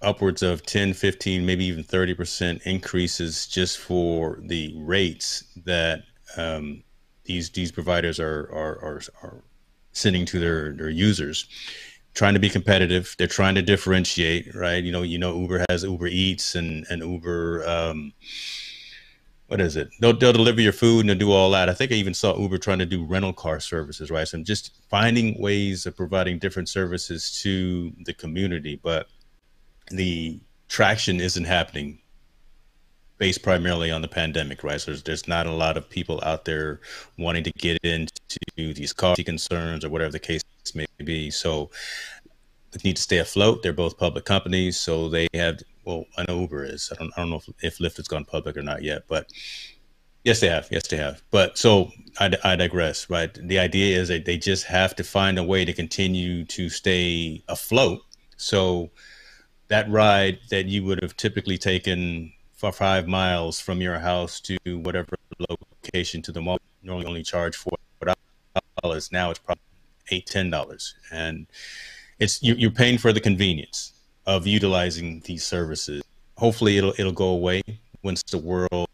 upwards 0.01 0.43
of 0.43 0.65
10, 0.65 0.93
15, 0.93 1.45
maybe 1.45 1.65
even 1.65 1.83
30% 1.83 2.61
increases 2.63 3.47
just 3.47 3.77
for 3.77 4.37
the 4.41 4.73
rates 4.77 5.45
that 5.65 6.03
um, 6.35 6.83
these 7.23 7.49
these 7.51 7.71
providers 7.71 8.19
are, 8.19 8.49
are, 8.51 8.79
are, 8.83 9.01
are 9.23 9.43
sending 9.93 10.25
to 10.25 10.39
their, 10.39 10.73
their 10.73 10.89
users 10.89 11.47
trying 12.17 12.33
to 12.33 12.39
be 12.39 12.49
competitive. 12.49 13.15
They're 13.19 13.27
trying 13.27 13.53
to 13.55 13.61
differentiate, 13.61 14.55
right? 14.55 14.83
You 14.83 14.91
know, 14.91 15.03
you 15.03 15.19
know, 15.19 15.39
Uber 15.39 15.65
has 15.69 15.83
Uber 15.83 16.07
Eats 16.07 16.55
and 16.55 16.85
and 16.89 17.03
Uber. 17.03 17.63
Um, 17.67 18.13
what 19.45 19.61
is 19.61 19.77
it? 19.77 19.89
They'll, 20.01 20.17
they'll 20.17 20.33
deliver 20.33 20.59
your 20.59 20.73
food 20.73 21.01
and 21.01 21.09
they'll 21.09 21.17
do 21.17 21.31
all 21.31 21.51
that. 21.51 21.69
I 21.69 21.73
think 21.73 21.93
I 21.93 21.95
even 21.95 22.13
saw 22.13 22.37
Uber 22.37 22.57
trying 22.57 22.79
to 22.79 22.85
do 22.85 23.05
rental 23.05 23.31
car 23.31 23.61
services, 23.61 24.11
right? 24.11 24.27
So 24.27 24.37
I'm 24.37 24.43
just 24.43 24.75
finding 24.89 25.39
ways 25.41 25.85
of 25.85 25.95
providing 25.95 26.37
different 26.37 26.67
services 26.67 27.39
to 27.43 27.93
the 28.03 28.13
community, 28.13 28.77
but 28.83 29.07
the 29.89 30.41
traction 30.67 31.21
isn't 31.21 31.45
happening 31.45 31.99
based 33.17 33.43
primarily 33.43 33.91
on 33.91 34.01
the 34.01 34.07
pandemic, 34.07 34.63
right? 34.63 34.79
So 34.79 34.91
there's, 34.91 35.03
there's 35.03 35.27
not 35.27 35.47
a 35.47 35.51
lot 35.51 35.77
of 35.77 35.89
people 35.89 36.19
out 36.23 36.45
there 36.45 36.79
wanting 37.17 37.43
to 37.43 37.51
get 37.51 37.77
into 37.83 38.13
these 38.55 38.93
car 38.93 39.15
concerns 39.15 39.83
or 39.83 39.89
whatever 39.89 40.11
the 40.11 40.19
case 40.19 40.43
may 40.75 40.85
be. 41.03 41.31
So 41.31 41.69
they 42.71 42.79
need 42.83 42.97
to 42.97 43.01
stay 43.01 43.17
afloat. 43.17 43.63
They're 43.63 43.73
both 43.73 43.97
public 43.97 44.25
companies, 44.25 44.79
so 44.79 45.09
they 45.09 45.27
have. 45.33 45.59
Well, 45.85 46.05
I 46.17 46.25
know 46.27 46.41
Uber 46.41 46.65
is. 46.65 46.91
I 46.91 46.95
don't. 46.95 47.13
I 47.15 47.21
don't 47.21 47.29
know 47.29 47.37
if, 47.37 47.49
if 47.61 47.77
Lyft 47.79 47.97
has 47.97 48.07
gone 48.07 48.25
public 48.25 48.57
or 48.57 48.61
not 48.61 48.83
yet, 48.83 49.03
but 49.07 49.31
yes, 50.23 50.41
they 50.41 50.49
have. 50.49 50.67
Yes, 50.69 50.87
they 50.87 50.97
have. 50.97 51.23
But 51.31 51.57
so 51.57 51.91
I, 52.19 52.35
I 52.43 52.55
digress. 52.55 53.09
Right. 53.09 53.33
The 53.33 53.59
idea 53.59 53.99
is 53.99 54.09
that 54.09 54.25
they 54.25 54.37
just 54.37 54.65
have 54.65 54.95
to 54.97 55.03
find 55.03 55.39
a 55.39 55.43
way 55.43 55.63
to 55.63 55.73
continue 55.73 56.43
to 56.45 56.69
stay 56.69 57.41
afloat. 57.47 58.01
So 58.35 58.91
that 59.69 59.89
ride 59.89 60.39
that 60.49 60.65
you 60.65 60.83
would 60.83 61.01
have 61.01 61.15
typically 61.17 61.57
taken 61.57 62.33
for 62.57 62.71
five 62.71 63.07
miles 63.07 63.59
from 63.59 63.81
your 63.81 63.99
house 63.99 64.41
to 64.41 64.57
whatever 64.79 65.15
location 65.49 66.21
to 66.23 66.31
the 66.31 66.41
mall 66.41 66.59
normally 66.83 67.05
only 67.05 67.23
charge 67.23 67.55
four 67.55 67.77
dollars. 68.81 69.11
Now 69.11 69.29
it's 69.29 69.39
probably 69.39 69.61
eight 70.11 70.25
ten 70.25 70.49
dollars, 70.49 70.95
and 71.11 71.47
it's 72.19 72.41
you're 72.41 72.71
paying 72.71 72.97
for 72.97 73.13
the 73.13 73.21
convenience 73.21 73.93
of 74.25 74.47
utilizing 74.47 75.21
these 75.21 75.45
services. 75.45 76.03
Hopefully, 76.37 76.77
it'll 76.77 76.93
it'll 76.97 77.11
go 77.11 77.29
away 77.29 77.61
once 78.03 78.23
the 78.23 78.37
world 78.37 78.87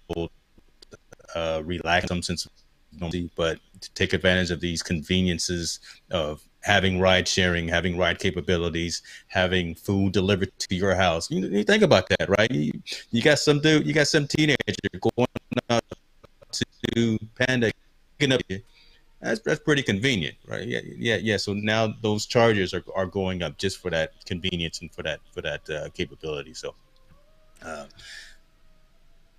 uh, 1.35 1.61
relax 1.63 2.07
some 2.07 2.21
sense 2.21 2.45
of 2.45 2.51
normalcy, 2.91 3.29
but 3.35 3.59
to 3.81 3.91
take 3.93 4.13
advantage 4.13 4.51
of 4.51 4.59
these 4.59 4.83
conveniences 4.83 5.79
of 6.11 6.41
having 6.63 6.99
ride 6.99 7.27
sharing, 7.27 7.67
having 7.67 7.97
ride 7.97 8.19
capabilities, 8.19 9.01
having 9.27 9.75
food 9.75 10.13
delivered 10.13 10.51
to 10.57 10.75
your 10.75 10.95
house. 10.95 11.29
You, 11.29 11.47
you 11.47 11.63
think 11.63 11.83
about 11.83 12.07
that, 12.09 12.29
right? 12.29 12.49
You, 12.49 12.71
you 13.11 13.21
got 13.21 13.39
some 13.39 13.59
dude, 13.59 13.85
you 13.85 13.93
got 13.93 14.07
some 14.07 14.27
teenager 14.27 14.57
going 14.99 15.27
up 15.69 15.83
to 16.81 17.19
Panda, 17.35 17.71
picking 18.17 18.33
up 18.33 18.41
that's 19.23 19.39
that's 19.39 19.59
pretty 19.59 19.83
convenient, 19.83 20.35
right? 20.47 20.67
Yeah, 20.67 20.81
yeah, 20.83 21.15
yeah. 21.15 21.37
So 21.37 21.53
now 21.53 21.93
those 22.01 22.25
charges 22.25 22.73
are, 22.73 22.83
are 22.93 23.05
going 23.05 23.41
up 23.41 23.57
just 23.57 23.81
for 23.81 23.89
that 23.89 24.11
convenience 24.25 24.81
and 24.81 24.93
for 24.93 25.01
that 25.03 25.21
for 25.33 25.41
that 25.41 25.69
uh, 25.69 25.89
capability. 25.93 26.53
So, 26.53 26.75
uh, 27.63 27.85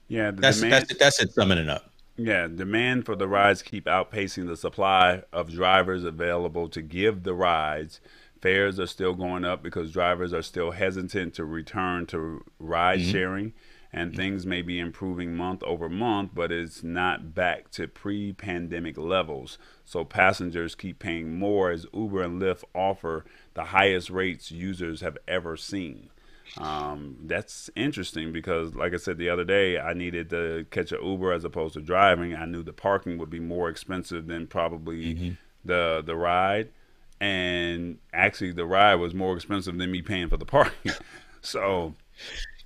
yeah, 0.09 0.31
that's, 0.31 0.61
demand, 0.61 0.73
that's 0.73 0.91
it, 0.91 0.99
that's 0.99 1.21
it. 1.21 1.33
Summing 1.35 1.59
it 1.59 1.69
up. 1.69 1.91
Yeah, 2.17 2.47
demand 2.47 3.07
for 3.07 3.17
the 3.17 3.27
rides 3.27 3.63
keep 3.63 3.87
outpacing 3.87 4.47
the 4.47 4.57
supply 4.57 5.23
of 5.33 5.53
drivers 5.53 6.05
available 6.05 6.69
to 6.69 6.81
give 6.81 7.25
the 7.25 7.35
rides. 7.35 8.01
Fares 8.41 8.79
are 8.79 8.87
still 8.87 9.15
going 9.15 9.45
up 9.45 9.63
because 9.63 9.91
drivers 9.91 10.33
are 10.33 10.43
still 10.43 10.73
hesitant 10.73 11.35
to 11.35 11.45
return 11.45 12.07
to 12.07 12.45
ride 12.59 13.01
mm-hmm. 13.01 13.11
sharing 13.11 13.53
and 13.95 14.17
things 14.17 14.45
may 14.45 14.61
be 14.61 14.81
improving 14.81 15.37
month 15.37 15.63
over 15.63 15.89
month, 15.89 16.33
but 16.35 16.51
it's 16.51 16.83
not 16.83 17.33
back 17.33 17.71
to 17.71 17.87
pre 17.87 18.33
pandemic 18.33 18.99
levels. 18.99 19.57
So 19.85 20.05
passengers 20.05 20.75
keep 20.75 20.99
paying 20.99 21.39
more 21.39 21.71
as 21.71 21.87
Uber 21.95 22.23
and 22.23 22.43
Lyft 22.43 22.65
offer 22.75 23.25
the 23.55 23.67
highest 23.67 24.11
rates 24.11 24.51
users 24.51 25.01
have 25.01 25.17
ever 25.29 25.57
seen. 25.57 26.11
Um, 26.59 27.17
that's 27.23 27.71
interesting 27.75 28.33
because, 28.33 28.75
like 28.75 28.95
I 28.95 28.99
said 28.99 29.19
the 29.19 29.29
other 29.29 29.45
day, 29.45 29.79
I 29.79 29.95
needed 29.95 30.31
to 30.31 30.67
catch 30.71 30.93
an 30.93 31.03
Uber 31.03 31.33
as 31.33 31.45
opposed 31.45 31.75
to 31.75 31.81
driving. 31.81 32.35
I 32.35 32.45
knew 32.45 32.63
the 32.63 32.73
parking 32.73 33.19
would 33.19 33.31
be 33.31 33.41
more 33.41 33.69
expensive 33.69 34.27
than 34.27 34.47
probably 34.47 35.15
mm-hmm. 35.15 35.31
the 35.65 36.03
the 36.05 36.17
ride, 36.17 36.69
and 37.21 37.99
actually 38.13 38.53
the 38.53 38.67
ride 38.67 38.97
was 38.97 39.15
more 39.15 39.35
expensive 39.35 39.77
than 39.79 39.91
me 39.91 40.03
paying 40.03 40.29
for 40.29 40.37
the 40.37 40.45
parking. 40.45 40.93
so 41.41 41.95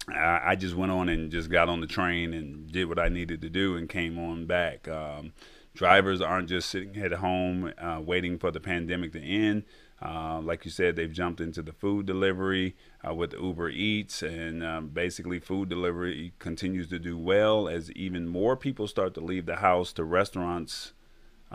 I, 0.09 0.41
I, 0.45 0.57
just 0.57 0.75
went 0.75 0.93
on 0.93 1.09
and 1.09 1.31
just 1.31 1.51
got 1.51 1.69
on 1.69 1.81
the 1.81 1.87
train 1.87 2.35
and 2.35 2.71
did 2.71 2.89
what 2.89 2.99
I 2.99 3.09
needed 3.09 3.41
to 3.43 3.49
do 3.49 3.77
and 3.77 3.89
came 3.89 4.19
on 4.19 4.47
back. 4.47 4.89
Um, 4.89 5.33
drivers 5.75 6.21
aren't 6.21 6.49
just 6.49 6.69
sitting 6.69 6.97
at 6.97 7.13
home 7.13 7.73
uh, 7.79 8.01
waiting 8.05 8.39
for 8.39 8.51
the 8.51 8.61
pandemic 8.61 9.13
to 9.13 9.21
end. 9.21 9.65
Uh, 10.01 10.41
like 10.41 10.65
you 10.65 10.71
said, 10.71 10.95
they've 10.95 11.13
jumped 11.13 11.41
into 11.41 11.61
the 11.61 11.73
food 11.73 12.07
delivery 12.07 12.77
uh, 13.07 13.13
with 13.13 13.33
Uber 13.33 13.69
Eats, 13.71 14.23
and 14.23 14.63
um, 14.63 14.89
basically, 14.89 15.41
food 15.41 15.69
delivery 15.69 16.33
continues 16.39 16.89
to 16.89 16.99
do 17.01 17.19
well 17.19 17.69
as 17.69 17.91
even 17.93 18.29
more 18.29 18.57
people 18.57 18.87
start 18.87 19.13
to 19.15 19.21
leave 19.21 19.47
the 19.47 19.57
house 19.57 19.93
to 19.93 20.05
restaurants 20.05 20.93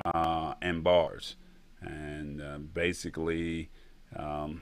uh, 0.06 0.56
and 0.62 0.84
bars. 0.84 1.38
And 1.82 2.42
uh, 2.42 2.58
basically, 2.58 3.70
um, 4.16 4.62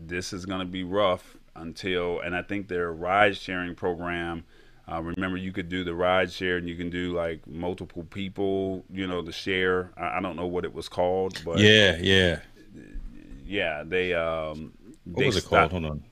this 0.00 0.32
is 0.32 0.46
going 0.46 0.60
to 0.60 0.66
be 0.66 0.84
rough 0.84 1.36
until, 1.56 2.20
and 2.20 2.34
I 2.34 2.42
think 2.42 2.68
their 2.68 2.92
ride 2.92 3.36
sharing 3.36 3.74
program. 3.74 4.44
Uh, 4.90 5.00
remember, 5.02 5.36
you 5.36 5.52
could 5.52 5.68
do 5.68 5.84
the 5.84 5.94
ride 5.94 6.32
share, 6.32 6.56
and 6.56 6.68
you 6.68 6.74
can 6.74 6.90
do 6.90 7.12
like 7.12 7.46
multiple 7.46 8.02
people. 8.04 8.84
You 8.90 9.06
know, 9.06 9.22
the 9.22 9.30
share. 9.32 9.92
I, 9.96 10.18
I 10.18 10.20
don't 10.20 10.36
know 10.36 10.46
what 10.46 10.64
it 10.64 10.74
was 10.74 10.88
called, 10.88 11.40
but 11.44 11.58
yeah, 11.58 11.96
yeah, 12.00 12.40
yeah. 13.50 13.82
They 13.84 14.14
um, 14.14 14.72
what 15.04 15.20
they 15.20 15.26
was 15.26 15.36
it 15.36 15.40
stopped, 15.40 15.72
called? 15.72 15.84
Hold 15.84 15.92
on. 15.92 16.04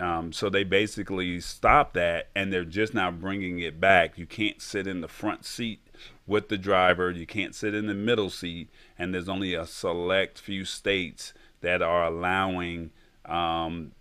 Um, 0.00 0.32
so 0.32 0.50
they 0.50 0.64
basically 0.64 1.40
stopped 1.40 1.94
that, 1.94 2.28
and 2.34 2.52
they're 2.52 2.64
just 2.64 2.92
now 2.94 3.10
bringing 3.10 3.60
it 3.60 3.80
back. 3.80 4.18
You 4.18 4.26
can't 4.26 4.60
sit 4.60 4.86
in 4.86 5.00
the 5.00 5.08
front 5.08 5.44
seat 5.44 5.80
with 6.26 6.48
the 6.48 6.58
driver. 6.58 7.10
You 7.10 7.26
can't 7.26 7.54
sit 7.54 7.74
in 7.74 7.86
the 7.86 7.94
middle 7.94 8.30
seat, 8.30 8.68
and 8.98 9.14
there's 9.14 9.28
only 9.28 9.54
a 9.54 9.66
select 9.66 10.40
few 10.40 10.64
states 10.64 11.32
that 11.60 11.80
are 11.80 12.04
allowing 12.04 12.90
um, 13.24 13.92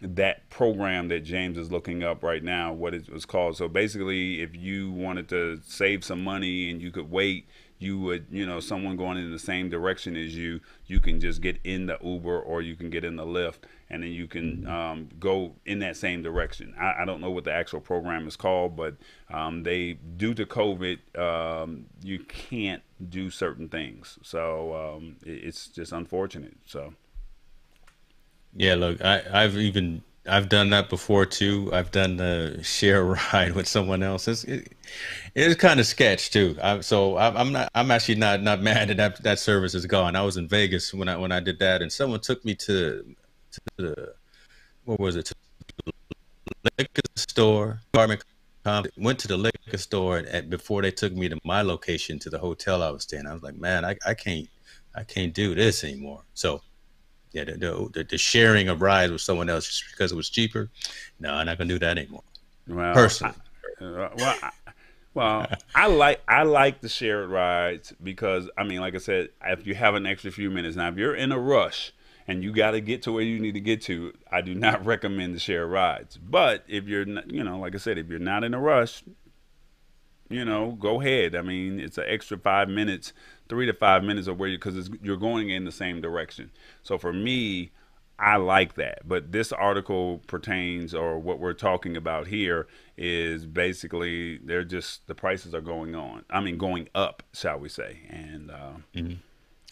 that 0.00 0.48
program 0.48 1.08
that 1.08 1.20
James 1.20 1.58
is 1.58 1.72
looking 1.72 2.04
up 2.04 2.22
right 2.22 2.42
now, 2.42 2.72
what 2.72 2.94
it 2.94 3.12
was 3.12 3.26
called. 3.26 3.56
So 3.56 3.66
basically, 3.68 4.40
if 4.40 4.54
you 4.56 4.92
wanted 4.92 5.28
to 5.30 5.60
save 5.64 6.04
some 6.04 6.22
money 6.22 6.70
and 6.70 6.80
you 6.80 6.92
could 6.92 7.10
wait, 7.10 7.48
you 7.82 7.98
would, 7.98 8.26
you 8.30 8.46
know, 8.46 8.60
someone 8.60 8.96
going 8.96 9.18
in 9.18 9.32
the 9.32 9.38
same 9.38 9.68
direction 9.68 10.16
as 10.16 10.36
you, 10.36 10.60
you 10.86 11.00
can 11.00 11.20
just 11.20 11.40
get 11.40 11.58
in 11.64 11.86
the 11.86 11.98
Uber 12.02 12.40
or 12.40 12.62
you 12.62 12.76
can 12.76 12.90
get 12.90 13.04
in 13.04 13.16
the 13.16 13.24
Lyft 13.24 13.64
and 13.90 14.02
then 14.02 14.10
you 14.10 14.26
can 14.28 14.66
um, 14.66 15.08
go 15.18 15.56
in 15.66 15.80
that 15.80 15.96
same 15.96 16.22
direction. 16.22 16.74
I, 16.80 17.02
I, 17.02 17.04
don't 17.04 17.20
know 17.20 17.30
what 17.30 17.44
the 17.44 17.52
actual 17.52 17.80
program 17.80 18.26
is 18.26 18.36
called, 18.36 18.76
but 18.76 18.94
um, 19.30 19.64
they, 19.64 19.94
due 19.94 20.32
to 20.34 20.46
COVID, 20.46 21.18
um, 21.18 21.86
you 22.02 22.20
can't 22.20 22.82
do 23.08 23.30
certain 23.30 23.68
things. 23.68 24.18
So 24.22 24.96
um, 24.96 25.16
it, 25.26 25.44
it's 25.44 25.66
just 25.66 25.92
unfortunate. 25.92 26.56
So. 26.64 26.94
Yeah, 28.54 28.76
look, 28.76 29.04
I, 29.04 29.22
I've 29.32 29.56
even 29.56 30.02
I've 30.28 30.48
done 30.48 30.70
that 30.70 30.88
before 30.88 31.26
too. 31.26 31.70
I've 31.72 31.90
done 31.90 32.16
the 32.16 32.60
share 32.62 33.04
ride 33.04 33.52
with 33.56 33.66
someone 33.66 34.02
else. 34.02 34.28
It's 34.28 34.44
it, 34.44 34.72
it's 35.34 35.60
kind 35.60 35.80
of 35.80 35.86
sketch 35.86 36.30
too. 36.30 36.56
I, 36.62 36.80
so 36.80 37.16
I, 37.16 37.38
I'm 37.38 37.52
not. 37.52 37.70
I'm 37.74 37.90
actually 37.90 38.16
not 38.16 38.42
not 38.42 38.60
mad 38.62 38.88
that, 38.88 38.96
that 38.98 39.22
that 39.22 39.38
service 39.38 39.74
is 39.74 39.86
gone. 39.86 40.14
I 40.14 40.22
was 40.22 40.36
in 40.36 40.48
Vegas 40.48 40.94
when 40.94 41.08
I 41.08 41.16
when 41.16 41.32
I 41.32 41.40
did 41.40 41.58
that, 41.58 41.82
and 41.82 41.92
someone 41.92 42.20
took 42.20 42.44
me 42.44 42.54
to 42.56 43.04
to 43.52 43.60
the 43.76 44.14
what 44.84 45.00
was 45.00 45.16
it? 45.16 45.26
To 45.26 45.34
the 45.84 46.70
liquor 46.78 47.02
store. 47.16 47.80
Went 48.96 49.18
to 49.20 49.28
the 49.28 49.36
liquor 49.36 49.76
store 49.76 50.18
and, 50.18 50.28
and 50.28 50.48
before 50.48 50.82
they 50.82 50.92
took 50.92 51.12
me 51.12 51.28
to 51.28 51.36
my 51.44 51.62
location 51.62 52.20
to 52.20 52.30
the 52.30 52.38
hotel 52.38 52.82
I 52.82 52.90
was 52.90 53.02
staying. 53.02 53.26
I 53.26 53.32
was 53.32 53.42
like, 53.42 53.56
man, 53.56 53.84
I, 53.84 53.96
I 54.06 54.14
can't 54.14 54.48
I 54.94 55.02
can't 55.02 55.34
do 55.34 55.54
this 55.54 55.82
anymore. 55.82 56.22
So 56.34 56.62
yeah, 57.32 57.44
the, 57.44 57.90
the, 57.92 58.04
the 58.04 58.18
sharing 58.18 58.68
of 58.68 58.82
rides 58.82 59.12
with 59.12 59.20
someone 59.20 59.48
else 59.48 59.66
just 59.66 59.84
because 59.90 60.12
it 60.12 60.16
was 60.16 60.28
cheaper. 60.28 60.70
No, 61.20 61.32
I'm 61.32 61.46
not 61.46 61.58
gonna 61.58 61.68
do 61.68 61.78
that 61.78 61.98
anymore. 61.98 62.22
Well, 62.68 62.94
personally, 62.94 63.34
I, 63.80 63.84
uh, 63.84 64.08
well, 64.16 64.36
I, 64.42 64.50
well, 65.14 65.46
I 65.74 65.86
like 65.88 66.20
I 66.26 66.42
like 66.44 66.80
the 66.80 66.88
shared 66.88 67.28
rides 67.28 67.92
because 68.02 68.48
I 68.56 68.64
mean, 68.64 68.80
like 68.80 68.94
I 68.94 68.98
said, 68.98 69.28
if 69.44 69.66
you 69.66 69.74
have 69.74 69.94
an 69.94 70.06
extra 70.06 70.30
few 70.30 70.50
minutes 70.50 70.76
now, 70.76 70.88
if 70.88 70.96
you're 70.96 71.14
in 71.14 71.32
a 71.32 71.38
rush 71.38 71.92
and 72.28 72.42
you 72.42 72.52
got 72.52 72.72
to 72.72 72.80
get 72.80 73.02
to 73.02 73.12
where 73.12 73.22
you 73.22 73.38
need 73.38 73.54
to 73.54 73.60
get 73.60 73.82
to, 73.82 74.12
I 74.30 74.40
do 74.40 74.54
not 74.54 74.84
recommend 74.86 75.34
the 75.34 75.40
shared 75.40 75.70
rides. 75.70 76.16
But 76.18 76.64
if 76.68 76.84
you're, 76.84 77.04
not, 77.04 77.30
you 77.30 77.42
know, 77.42 77.58
like 77.58 77.74
I 77.74 77.78
said, 77.78 77.98
if 77.98 78.08
you're 78.08 78.18
not 78.18 78.44
in 78.44 78.54
a 78.54 78.60
rush, 78.60 79.02
you 80.32 80.44
know, 80.44 80.72
go 80.72 81.00
ahead. 81.00 81.34
I 81.34 81.42
mean, 81.42 81.78
it's 81.78 81.98
an 81.98 82.04
extra 82.06 82.38
five 82.38 82.68
minutes, 82.68 83.12
three 83.48 83.66
to 83.66 83.72
five 83.72 84.02
minutes 84.02 84.28
of 84.28 84.38
where 84.38 84.48
you 84.48 84.58
because 84.58 84.90
you're 85.02 85.16
going 85.16 85.50
in 85.50 85.64
the 85.64 85.72
same 85.72 86.00
direction. 86.00 86.50
So 86.82 86.98
for 86.98 87.12
me, 87.12 87.70
I 88.18 88.36
like 88.36 88.74
that. 88.74 89.06
But 89.06 89.32
this 89.32 89.52
article 89.52 90.22
pertains, 90.26 90.94
or 90.94 91.18
what 91.18 91.40
we're 91.40 91.54
talking 91.54 91.96
about 91.96 92.28
here, 92.28 92.68
is 92.96 93.44
basically 93.44 94.38
they're 94.38 94.64
just 94.64 95.06
the 95.06 95.14
prices 95.14 95.54
are 95.54 95.60
going 95.60 95.94
on. 95.94 96.24
I 96.30 96.40
mean, 96.40 96.56
going 96.56 96.88
up, 96.94 97.22
shall 97.32 97.58
we 97.58 97.68
say? 97.68 97.98
And 98.08 98.50
uh, 98.50 98.72
mm-hmm. 98.94 99.14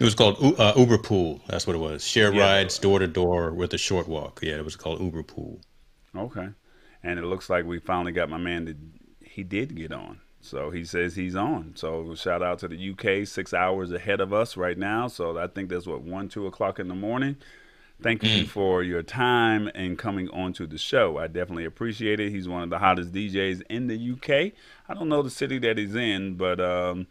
it 0.00 0.04
was 0.04 0.14
called 0.14 0.36
uh, 0.58 0.72
Uber 0.76 0.98
Pool. 0.98 1.40
That's 1.46 1.66
what 1.66 1.76
it 1.76 1.80
was. 1.80 2.04
Share 2.04 2.34
yeah, 2.34 2.42
rides 2.42 2.78
door 2.78 2.98
to 2.98 3.06
door 3.06 3.54
with 3.54 3.72
a 3.72 3.78
short 3.78 4.08
walk. 4.08 4.40
Yeah, 4.42 4.56
it 4.56 4.64
was 4.64 4.76
called 4.76 5.00
Uber 5.00 5.22
Pool. 5.22 5.60
Okay, 6.16 6.48
and 7.04 7.18
it 7.18 7.24
looks 7.24 7.48
like 7.48 7.64
we 7.64 7.78
finally 7.78 8.12
got 8.12 8.28
my 8.28 8.38
man 8.38 8.64
that 8.64 8.76
he 9.20 9.44
did 9.44 9.76
get 9.76 9.92
on. 9.92 10.20
So 10.40 10.70
he 10.70 10.84
says 10.84 11.16
he's 11.16 11.36
on. 11.36 11.72
So 11.76 12.14
shout 12.14 12.42
out 12.42 12.58
to 12.60 12.68
the 12.68 12.90
UK, 12.90 13.26
six 13.26 13.52
hours 13.52 13.92
ahead 13.92 14.20
of 14.20 14.32
us 14.32 14.56
right 14.56 14.78
now. 14.78 15.06
So 15.08 15.38
I 15.38 15.46
think 15.46 15.68
that's 15.68 15.86
what 15.86 16.02
one, 16.02 16.28
two 16.28 16.46
o'clock 16.46 16.78
in 16.78 16.88
the 16.88 16.94
morning. 16.94 17.36
Thank 18.02 18.22
you 18.22 18.44
mm. 18.44 18.48
for 18.48 18.82
your 18.82 19.02
time 19.02 19.70
and 19.74 19.98
coming 19.98 20.30
on 20.30 20.54
to 20.54 20.66
the 20.66 20.78
show. 20.78 21.18
I 21.18 21.26
definitely 21.26 21.66
appreciate 21.66 22.18
it. 22.18 22.30
He's 22.30 22.48
one 22.48 22.62
of 22.62 22.70
the 22.70 22.78
hottest 22.78 23.12
DJs 23.12 23.62
in 23.68 23.88
the 23.88 24.12
UK. 24.12 24.54
I 24.88 24.94
don't 24.94 25.10
know 25.10 25.20
the 25.20 25.28
city 25.28 25.58
that 25.58 25.76
he's 25.76 25.94
in, 25.94 26.36
but 26.36 26.60
um, 26.60 27.08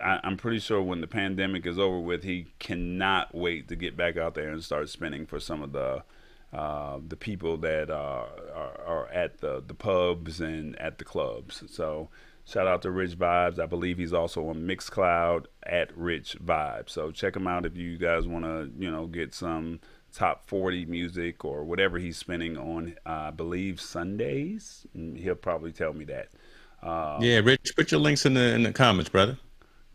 I, 0.00 0.20
am 0.22 0.36
pretty 0.36 0.60
sure 0.60 0.80
when 0.80 1.00
the 1.00 1.08
pandemic 1.08 1.66
is 1.66 1.80
over 1.80 1.98
with, 1.98 2.22
he 2.22 2.46
cannot 2.60 3.34
wait 3.34 3.66
to 3.68 3.76
get 3.76 3.96
back 3.96 4.16
out 4.16 4.34
there 4.34 4.50
and 4.50 4.62
start 4.62 4.88
spinning 4.88 5.26
for 5.26 5.40
some 5.40 5.62
of 5.62 5.72
the 5.72 6.04
uh, 6.52 6.98
the 7.06 7.16
people 7.16 7.56
that 7.58 7.90
uh, 7.90 8.26
are, 8.54 8.80
are, 8.84 9.08
at 9.12 9.38
the, 9.38 9.62
the 9.64 9.74
pubs 9.74 10.40
and 10.40 10.76
at 10.80 10.98
the 10.98 11.04
clubs. 11.04 11.62
So 11.68 12.08
shout 12.50 12.66
out 12.66 12.82
to 12.82 12.90
Rich 12.90 13.18
Vibes. 13.18 13.58
I 13.58 13.66
believe 13.66 13.98
he's 13.98 14.12
also 14.12 14.48
on 14.48 14.66
Mixcloud 14.66 15.46
at 15.62 15.96
Rich 15.96 16.36
Vibes. 16.44 16.90
So 16.90 17.10
check 17.10 17.36
him 17.36 17.46
out 17.46 17.64
if 17.64 17.76
you 17.76 17.96
guys 17.96 18.26
want 18.26 18.44
to, 18.44 18.70
you 18.78 18.90
know, 18.90 19.06
get 19.06 19.32
some 19.32 19.80
top 20.12 20.46
40 20.46 20.86
music 20.86 21.44
or 21.44 21.62
whatever 21.64 21.98
he's 21.98 22.16
spinning 22.16 22.56
on, 22.58 22.96
uh, 23.06 23.10
I 23.10 23.30
believe 23.30 23.80
Sundays. 23.80 24.86
He'll 24.94 25.36
probably 25.36 25.72
tell 25.72 25.92
me 25.92 26.04
that. 26.06 26.28
Um, 26.82 27.22
yeah, 27.22 27.38
Rich, 27.38 27.74
put 27.76 27.92
your 27.92 28.00
links 28.00 28.26
in 28.26 28.34
the 28.34 28.54
in 28.54 28.62
the 28.62 28.72
comments, 28.72 29.10
brother. 29.10 29.38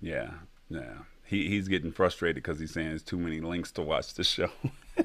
Yeah, 0.01 0.30
yeah. 0.70 0.99
He 1.24 1.49
he's 1.49 1.68
getting 1.68 1.91
frustrated 1.91 2.43
because 2.43 2.60
he's 2.60 2.72
saying 2.72 2.89
there's 2.89 3.01
too 3.01 3.18
many 3.18 3.41
links 3.41 3.72
to 3.74 3.82
watch 3.82 4.14
the 4.14 4.24
show. 4.24 4.51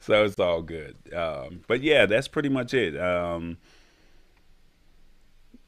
so 0.00 0.24
it's 0.24 0.38
all 0.38 0.62
good. 0.62 0.94
Um, 1.12 1.62
but 1.66 1.82
yeah, 1.82 2.06
that's 2.06 2.28
pretty 2.28 2.48
much 2.48 2.72
it. 2.72 2.96
Um, 2.96 3.58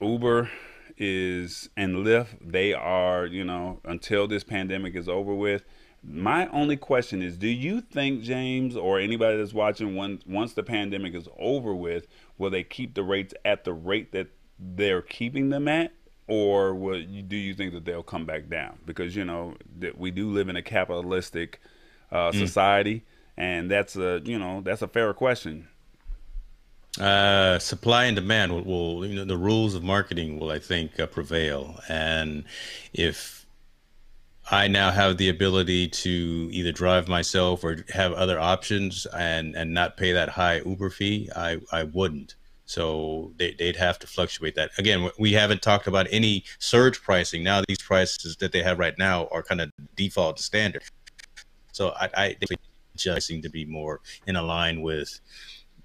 Uber 0.00 0.50
is 0.96 1.70
and 1.76 1.96
Lyft, 1.96 2.38
they 2.40 2.74
are, 2.74 3.26
you 3.26 3.44
know, 3.44 3.80
until 3.84 4.28
this 4.28 4.44
pandemic 4.44 4.94
is 4.94 5.08
over 5.08 5.34
with. 5.34 5.64
My 6.02 6.46
only 6.48 6.76
question 6.76 7.22
is, 7.22 7.36
do 7.36 7.48
you 7.48 7.80
think 7.80 8.22
James 8.22 8.74
or 8.76 8.98
anybody 8.98 9.36
that's 9.36 9.52
watching 9.52 9.94
once 9.94 10.22
once 10.26 10.54
the 10.54 10.62
pandemic 10.62 11.14
is 11.14 11.28
over 11.38 11.74
with, 11.74 12.06
will 12.38 12.50
they 12.50 12.62
keep 12.62 12.94
the 12.94 13.02
rates 13.02 13.34
at 13.44 13.64
the 13.64 13.74
rate 13.74 14.12
that 14.12 14.28
they're 14.58 15.02
keeping 15.02 15.50
them 15.50 15.68
at, 15.68 15.92
or 16.26 16.74
will, 16.74 17.02
do 17.26 17.36
you 17.36 17.54
think 17.54 17.74
that 17.74 17.84
they'll 17.84 18.02
come 18.02 18.24
back 18.24 18.48
down? 18.48 18.78
Because 18.86 19.14
you 19.14 19.24
know 19.24 19.54
that 19.78 19.98
we 19.98 20.10
do 20.10 20.30
live 20.30 20.48
in 20.48 20.56
a 20.56 20.62
capitalistic 20.62 21.60
uh, 22.10 22.30
mm. 22.30 22.38
society, 22.38 23.04
and 23.36 23.70
that's 23.70 23.96
a 23.96 24.22
you 24.24 24.38
know 24.38 24.62
that's 24.62 24.82
a 24.82 24.88
fair 24.88 25.12
question. 25.12 25.68
Uh, 26.98 27.58
supply 27.58 28.06
and 28.06 28.16
demand 28.16 28.52
will, 28.52 28.64
will, 28.64 29.06
you 29.06 29.14
know 29.14 29.24
the 29.24 29.36
rules 29.36 29.76
of 29.76 29.82
marketing 29.82 30.40
will 30.40 30.50
I 30.50 30.58
think 30.58 30.98
uh, 30.98 31.06
prevail, 31.06 31.78
and 31.88 32.44
if 32.92 33.46
I 34.50 34.66
now 34.66 34.90
have 34.90 35.16
the 35.16 35.28
ability 35.28 35.86
to 35.86 36.48
either 36.50 36.72
drive 36.72 37.06
myself 37.06 37.62
or 37.62 37.84
have 37.90 38.12
other 38.14 38.40
options 38.40 39.06
and 39.06 39.54
and 39.54 39.72
not 39.72 39.96
pay 39.96 40.12
that 40.12 40.30
high 40.30 40.62
Uber 40.66 40.90
fee, 40.90 41.30
I 41.36 41.60
I 41.70 41.84
wouldn't. 41.84 42.34
So 42.64 43.32
they, 43.36 43.54
would 43.60 43.76
have 43.76 43.98
to 44.00 44.06
fluctuate 44.06 44.54
that. 44.54 44.70
Again, 44.78 45.10
we 45.18 45.32
haven't 45.32 45.60
talked 45.60 45.88
about 45.88 46.06
any 46.12 46.44
surge 46.60 47.02
pricing. 47.02 47.42
Now 47.42 47.62
these 47.66 47.82
prices 47.82 48.36
that 48.36 48.52
they 48.52 48.62
have 48.62 48.78
right 48.78 48.96
now 48.96 49.26
are 49.32 49.42
kind 49.42 49.60
of 49.60 49.72
default 49.96 50.38
standard. 50.38 50.84
So 51.72 51.94
I, 52.00 52.36
I 53.12 53.18
seem 53.18 53.42
to 53.42 53.48
be 53.48 53.64
more 53.64 54.00
in 54.26 54.34
line 54.34 54.82
with 54.82 55.20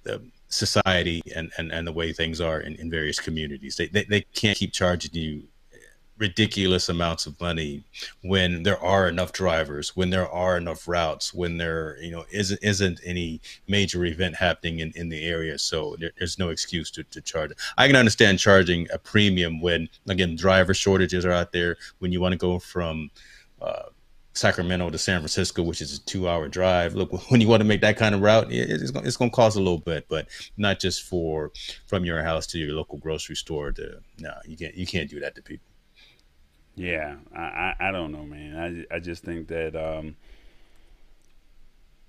the 0.04 0.22
society 0.48 1.22
and, 1.36 1.52
and, 1.58 1.72
and 1.72 1.88
the 1.88 1.92
way 1.92 2.14
things 2.14 2.40
are 2.42 2.60
in, 2.60 2.76
in 2.76 2.90
various 2.90 3.20
communities. 3.20 3.76
They, 3.76 3.88
they, 3.88 4.04
they 4.04 4.22
can't 4.34 4.58
keep 4.58 4.74
charging 4.74 5.14
you 5.14 5.44
ridiculous 6.18 6.88
amounts 6.88 7.26
of 7.26 7.40
money 7.42 7.84
when 8.24 8.64
there 8.64 8.82
are 8.82 9.10
enough 9.10 9.34
drivers 9.34 9.96
when 9.98 10.10
there 10.10 10.30
are 10.30 10.56
enough 10.58 10.88
routes 10.88 11.34
when 11.34 11.58
there 11.58 11.98
you 12.02 12.12
know 12.12 12.24
isn't 12.32 12.60
isn't 12.64 13.02
any 13.04 13.42
major 13.68 14.06
event 14.06 14.34
happening 14.34 14.80
in, 14.80 14.94
in 14.96 15.10
the 15.10 15.26
area 15.26 15.60
so 15.60 15.96
there, 16.00 16.12
there's 16.18 16.40
no 16.40 16.50
excuse 16.50 16.90
to, 16.90 17.04
to 17.06 17.20
charge 17.20 17.52
i 17.78 17.86
can 17.86 17.98
understand 17.98 18.40
charging 18.40 18.88
a 18.94 18.98
premium 18.98 19.60
when 19.60 19.90
again 20.08 20.38
driver 20.38 20.74
shortages 20.74 21.26
are 21.26 21.34
out 21.34 21.52
there 21.52 21.76
when 22.00 22.14
you 22.14 22.22
want 22.22 22.32
to 22.32 22.38
go 22.38 22.60
from 22.60 23.10
uh, 23.62 23.84
Sacramento 24.36 24.90
to 24.90 24.98
San 24.98 25.22
Francisco, 25.22 25.64
which 25.64 25.82
is 25.82 25.98
a 25.98 26.02
two-hour 26.06 26.50
drive. 26.50 26.94
Look, 26.94 27.12
when 27.32 27.42
you 27.42 27.48
want 27.48 27.62
to 27.62 27.68
make 27.68 27.82
that 27.82 27.98
kind 27.98 28.14
of 28.14 28.22
route, 28.22 28.48
it's 28.52 28.92
going, 28.92 29.32
to 29.32 29.36
cost 29.36 29.56
a 29.56 29.60
little 29.60 29.80
bit, 29.80 30.06
but 30.10 30.28
not 30.58 30.80
just 30.80 31.04
for 31.04 31.52
from 31.88 32.06
your 32.06 32.22
house 32.24 32.46
to 32.48 32.60
your 32.60 32.74
local 32.74 32.98
grocery 32.98 33.36
store. 33.36 33.72
To 33.72 34.00
no, 34.20 34.34
you 34.46 34.58
can't 34.58 34.76
you 34.76 34.86
can't 34.86 35.10
do 35.10 35.20
that 35.22 35.36
to 35.36 35.42
people. 35.42 35.68
Yeah, 36.76 37.16
I, 37.34 37.42
I, 37.42 37.76
I 37.80 37.92
don't 37.92 38.12
know, 38.12 38.24
man. 38.24 38.86
I, 38.92 38.96
I 38.96 39.00
just 39.00 39.24
think 39.24 39.48
that 39.48 39.76
um, 39.78 40.18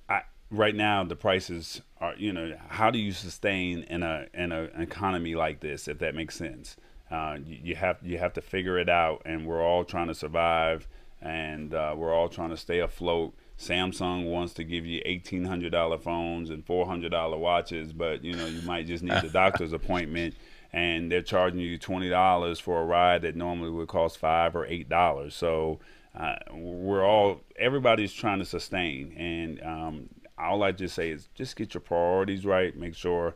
I 0.09 0.23
right 0.51 0.75
now 0.75 1.05
the 1.05 1.15
prices 1.15 1.81
are 2.01 2.15
you 2.17 2.33
know 2.33 2.57
how 2.69 2.91
do 2.91 2.99
you 2.99 3.13
sustain 3.13 3.85
in 3.85 4.03
a 4.03 4.27
in 4.35 4.51
a, 4.51 4.65
an 4.75 4.83
economy 4.83 5.37
like 5.37 5.61
this 5.61 5.87
if 5.87 6.01
that 6.01 6.15
makes 6.15 6.35
sense? 6.35 6.77
Uh, 7.09 7.37
you, 7.45 7.59
you 7.63 7.75
have 7.77 7.99
you 8.03 8.19
have 8.19 8.33
to 8.33 8.41
figure 8.41 8.79
it 8.79 8.89
out, 8.89 9.23
and 9.25 9.47
we're 9.47 9.63
all 9.63 9.85
trying 9.85 10.09
to 10.09 10.15
survive, 10.15 10.89
and 11.21 11.75
uh, 11.75 11.95
we're 11.97 12.15
all 12.15 12.29
trying 12.29 12.51
to 12.51 12.57
stay 12.57 12.81
afloat. 12.81 13.35
Samsung 13.59 14.31
wants 14.31 14.53
to 14.55 14.65
give 14.65 14.85
you 14.85 15.01
eighteen 15.05 15.45
hundred 15.45 15.73
dollar 15.73 15.99
phones 15.99 16.51
and 16.51 16.65
four 16.65 16.87
hundred 16.87 17.11
dollar 17.11 17.39
watches, 17.39 17.93
but 17.93 18.23
you 18.23 18.35
know 18.35 18.47
you 18.47 18.63
might 18.63 18.87
just 18.87 19.03
need 19.03 19.13
a 19.13 19.29
doctor's 19.33 19.73
appointment 19.73 20.35
and 20.73 21.11
they're 21.11 21.23
charging 21.23 21.61
you 21.61 21.79
twenty 21.79 22.09
dollars 22.09 22.59
for 22.59 22.83
a 22.83 22.85
ride 22.85 23.23
that 23.23 23.35
normally 23.35 23.71
would 23.71 23.89
cost 23.89 24.19
five 24.19 24.55
or 24.55 24.67
eight 24.67 24.89
dollars. 24.89 25.35
So 25.35 25.81
uh, 26.15 26.37
we're 26.53 27.05
all 27.05 27.41
everybody's 27.57 28.13
trying 28.13 28.39
to 28.39 28.45
sustain, 28.45 29.13
and 29.17 29.63
um, 29.63 30.09
all 30.39 30.63
I 30.63 30.73
just 30.73 30.95
say 30.95 31.11
is 31.11 31.29
just 31.35 31.57
get 31.57 31.75
your 31.75 31.81
priorities 31.81 32.45
right. 32.45 32.77
Make 32.77 32.95
sure, 32.95 33.35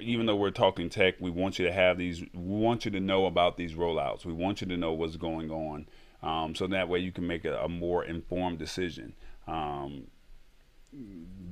even 0.00 0.26
though 0.26 0.36
we're 0.36 0.50
talking 0.50 0.88
tech, 0.88 1.14
we 1.20 1.30
want 1.30 1.58
you 1.58 1.66
to 1.66 1.72
have 1.72 1.98
these. 1.98 2.20
We 2.20 2.58
want 2.58 2.84
you 2.84 2.90
to 2.92 3.00
know 3.00 3.26
about 3.26 3.56
these 3.56 3.74
rollouts. 3.74 4.24
We 4.24 4.32
want 4.32 4.60
you 4.60 4.66
to 4.68 4.76
know 4.76 4.92
what's 4.92 5.16
going 5.16 5.50
on, 5.50 5.86
um, 6.24 6.54
so 6.54 6.66
that 6.68 6.88
way 6.88 7.00
you 7.00 7.12
can 7.12 7.26
make 7.26 7.44
a, 7.44 7.58
a 7.58 7.68
more 7.68 8.04
informed 8.04 8.58
decision. 8.58 9.12
Um, 9.46 10.06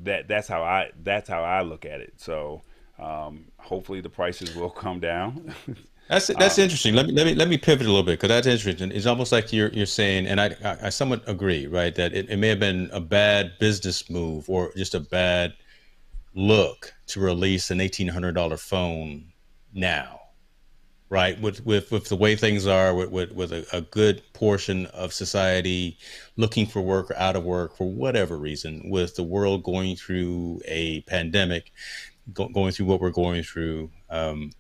that 0.05 0.29
that's 0.29 0.49
how 0.49 0.63
I 0.63 0.91
that's 1.03 1.29
how 1.29 1.43
I 1.43 1.63
look 1.63 1.85
at 1.85 2.01
it. 2.01 2.15
So 2.17 2.63
um, 2.99 3.45
hopefully, 3.59 4.01
the 4.01 4.09
prices 4.09 4.57
will 4.57 4.71
come 4.85 4.99
down. 4.99 5.55
That's 6.09 6.29
that's 6.29 6.59
um, 6.59 6.65
interesting. 6.65 6.95
Let 6.95 7.07
me 7.07 7.13
let 7.13 7.27
me 7.27 7.35
let 7.35 7.49
me 7.49 7.59
pivot 7.59 7.87
a 7.87 7.91
little 7.91 8.03
bit 8.03 8.19
because 8.19 8.29
that's 8.29 8.47
interesting. 8.47 8.93
It's 8.93 9.07
almost 9.07 9.31
like 9.31 9.53
you're 9.53 9.69
you're 9.69 9.85
saying, 9.85 10.27
and 10.27 10.41
I 10.41 10.57
I, 10.65 10.77
I 10.85 10.89
somewhat 10.89 11.23
agree, 11.27 11.67
right? 11.67 11.95
That 11.95 12.15
it, 12.15 12.31
it 12.31 12.39
may 12.39 12.49
have 12.49 12.61
been 12.61 12.89
a 12.93 13.01
bad 13.01 13.53
business 13.61 14.09
move 14.09 14.49
or 14.49 14.73
just 14.75 14.95
a 14.95 15.01
bad 15.01 15.53
look 16.35 16.95
to 17.09 17.21
release 17.21 17.71
an 17.71 17.81
eighteen 17.81 18.09
hundred 18.09 18.33
dollar 18.33 18.57
phone 18.57 19.33
now, 19.75 20.22
right? 21.13 21.39
With 21.43 21.65
with 21.67 21.93
with 21.93 22.09
the 22.09 22.17
way 22.17 22.37
things 22.37 22.67
are, 22.67 22.95
with 22.95 23.11
with, 23.11 23.33
with 23.33 23.53
a, 23.53 23.67
a, 23.71 23.83
good 23.83 24.23
portion 24.33 24.87
of 24.87 25.13
society 25.13 25.99
looking 26.39 26.65
for 26.65 26.81
work 26.81 27.11
or 27.11 27.17
out 27.19 27.37
of 27.37 27.45
work 27.45 27.77
for 27.77 27.87
whatever 27.87 28.39
reason, 28.39 28.89
with 28.89 29.15
the 29.15 29.23
world 29.23 29.63
going 29.63 29.95
through 29.95 30.63
a 30.65 31.03
pandemic, 31.03 31.71
go, 32.33 32.49
going 32.49 32.73
through 32.73 32.87
what 32.87 33.03
we're 33.03 33.11
going 33.11 33.43
through, 33.43 33.91
um, 34.09 34.53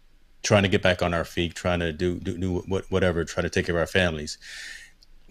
trying 0.42 0.62
to 0.62 0.68
get 0.68 0.82
back 0.82 1.00
on 1.00 1.14
our 1.14 1.24
feet, 1.24 1.54
trying 1.54 1.80
to 1.80 1.90
do 1.90 2.20
do, 2.20 2.36
do 2.36 2.58
what, 2.68 2.84
whatever, 2.90 3.24
trying 3.24 3.44
to 3.44 3.50
take 3.50 3.64
care 3.64 3.74
of 3.74 3.80
our 3.80 3.86
families. 3.86 4.36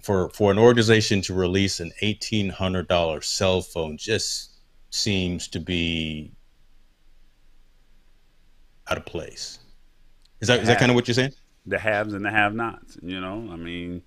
For 0.02 0.32
for 0.32 0.50
an 0.50 0.58
organization 0.58 1.22
to 1.24 1.36
release 1.36 1.80
an 1.80 1.92
eighteen 2.02 2.50
hundred 2.50 2.88
dollar 2.88 3.22
cell 3.22 3.62
phone 3.62 3.96
just 3.96 4.58
seems 4.90 5.48
to 5.50 5.60
be 5.60 6.32
out 8.90 8.98
of 8.98 9.06
place. 9.06 9.61
Is 10.42 10.48
that 10.48 10.60
is 10.62 10.68
that 10.68 10.80
kind 10.80 10.92
of 10.92 10.96
what 10.96 11.08
you're 11.08 11.16
saying? 11.16 11.34
The 11.66 11.80
haves 11.80 12.14
and 12.14 12.26
the 12.26 12.32
have-nots. 12.32 12.98
You 13.02 13.22
know, 13.22 13.48
I 13.52 13.56
mean, 13.56 14.02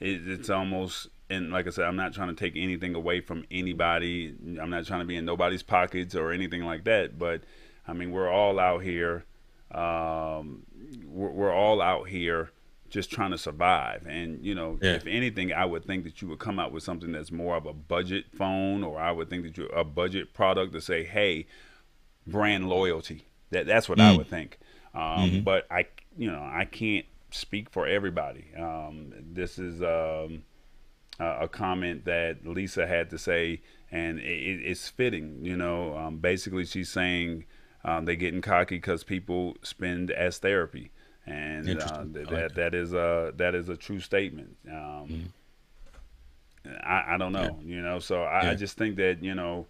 it, 0.00 0.26
it's 0.26 0.50
almost 0.50 1.08
and 1.30 1.50
like 1.50 1.66
I 1.66 1.70
said, 1.70 1.84
I'm 1.84 1.96
not 1.96 2.14
trying 2.14 2.28
to 2.28 2.34
take 2.34 2.54
anything 2.56 2.94
away 2.94 3.20
from 3.20 3.44
anybody. 3.50 4.34
I'm 4.60 4.70
not 4.70 4.86
trying 4.86 5.00
to 5.00 5.06
be 5.06 5.16
in 5.16 5.24
nobody's 5.24 5.62
pockets 5.62 6.14
or 6.14 6.32
anything 6.32 6.64
like 6.64 6.84
that. 6.84 7.18
But 7.18 7.42
I 7.86 7.92
mean, 7.92 8.12
we're 8.12 8.30
all 8.30 8.58
out 8.58 8.82
here. 8.82 9.24
Um, 9.70 10.64
we're, 11.06 11.30
we're, 11.30 11.52
all 11.52 11.82
out 11.82 12.08
here 12.08 12.52
just 12.90 13.10
trying 13.10 13.32
to 13.32 13.38
survive. 13.38 14.06
And 14.06 14.44
you 14.44 14.54
know, 14.54 14.78
yeah. 14.80 14.92
if 14.92 15.06
anything, 15.06 15.52
I 15.52 15.64
would 15.64 15.84
think 15.84 16.04
that 16.04 16.22
you 16.22 16.28
would 16.28 16.38
come 16.38 16.58
out 16.58 16.70
with 16.72 16.82
something 16.82 17.10
that's 17.10 17.32
more 17.32 17.56
of 17.56 17.66
a 17.66 17.72
budget 17.72 18.26
phone, 18.36 18.84
or 18.84 19.00
I 19.00 19.10
would 19.10 19.28
think 19.30 19.42
that 19.44 19.56
you're 19.56 19.74
a 19.74 19.84
budget 19.84 20.32
product 20.34 20.72
to 20.74 20.80
say, 20.80 21.04
hey, 21.04 21.46
brand 22.26 22.68
loyalty. 22.68 23.26
That 23.50 23.66
that's 23.66 23.88
what 23.88 23.98
mm. 23.98 24.02
I 24.02 24.16
would 24.16 24.28
think. 24.28 24.58
Um, 24.94 25.02
mm-hmm. 25.02 25.40
But 25.40 25.66
I, 25.70 25.86
you 26.16 26.30
know, 26.30 26.42
I 26.42 26.64
can't 26.64 27.06
speak 27.30 27.70
for 27.70 27.86
everybody. 27.86 28.46
Um, 28.56 29.12
this 29.32 29.58
is. 29.58 29.82
Um, 29.82 30.44
a 31.20 31.48
comment 31.48 32.04
that 32.06 32.46
Lisa 32.46 32.86
had 32.86 33.10
to 33.10 33.18
say, 33.18 33.60
and 33.90 34.18
it, 34.18 34.60
it's 34.64 34.88
fitting. 34.88 35.44
You 35.44 35.56
know, 35.56 35.96
um, 35.96 36.18
basically 36.18 36.64
she's 36.64 36.90
saying 36.90 37.44
um, 37.84 38.04
they're 38.04 38.16
getting 38.16 38.40
cocky 38.40 38.76
because 38.76 39.04
people 39.04 39.56
spend 39.62 40.10
as 40.10 40.38
therapy, 40.38 40.90
and 41.26 41.80
uh, 41.80 42.04
th- 42.12 42.28
that 42.28 42.54
that 42.54 42.74
is 42.74 42.92
a 42.92 43.32
that 43.36 43.54
is 43.54 43.68
a 43.68 43.76
true 43.76 44.00
statement. 44.00 44.56
Um, 44.68 44.74
mm-hmm. 45.08 45.26
I, 46.82 47.14
I 47.14 47.18
don't 47.18 47.32
know, 47.32 47.58
yeah. 47.62 47.76
you 47.76 47.82
know, 47.82 47.98
so 47.98 48.22
I, 48.22 48.44
yeah. 48.44 48.50
I 48.50 48.54
just 48.54 48.76
think 48.78 48.96
that 48.96 49.22
you 49.22 49.34
know 49.34 49.66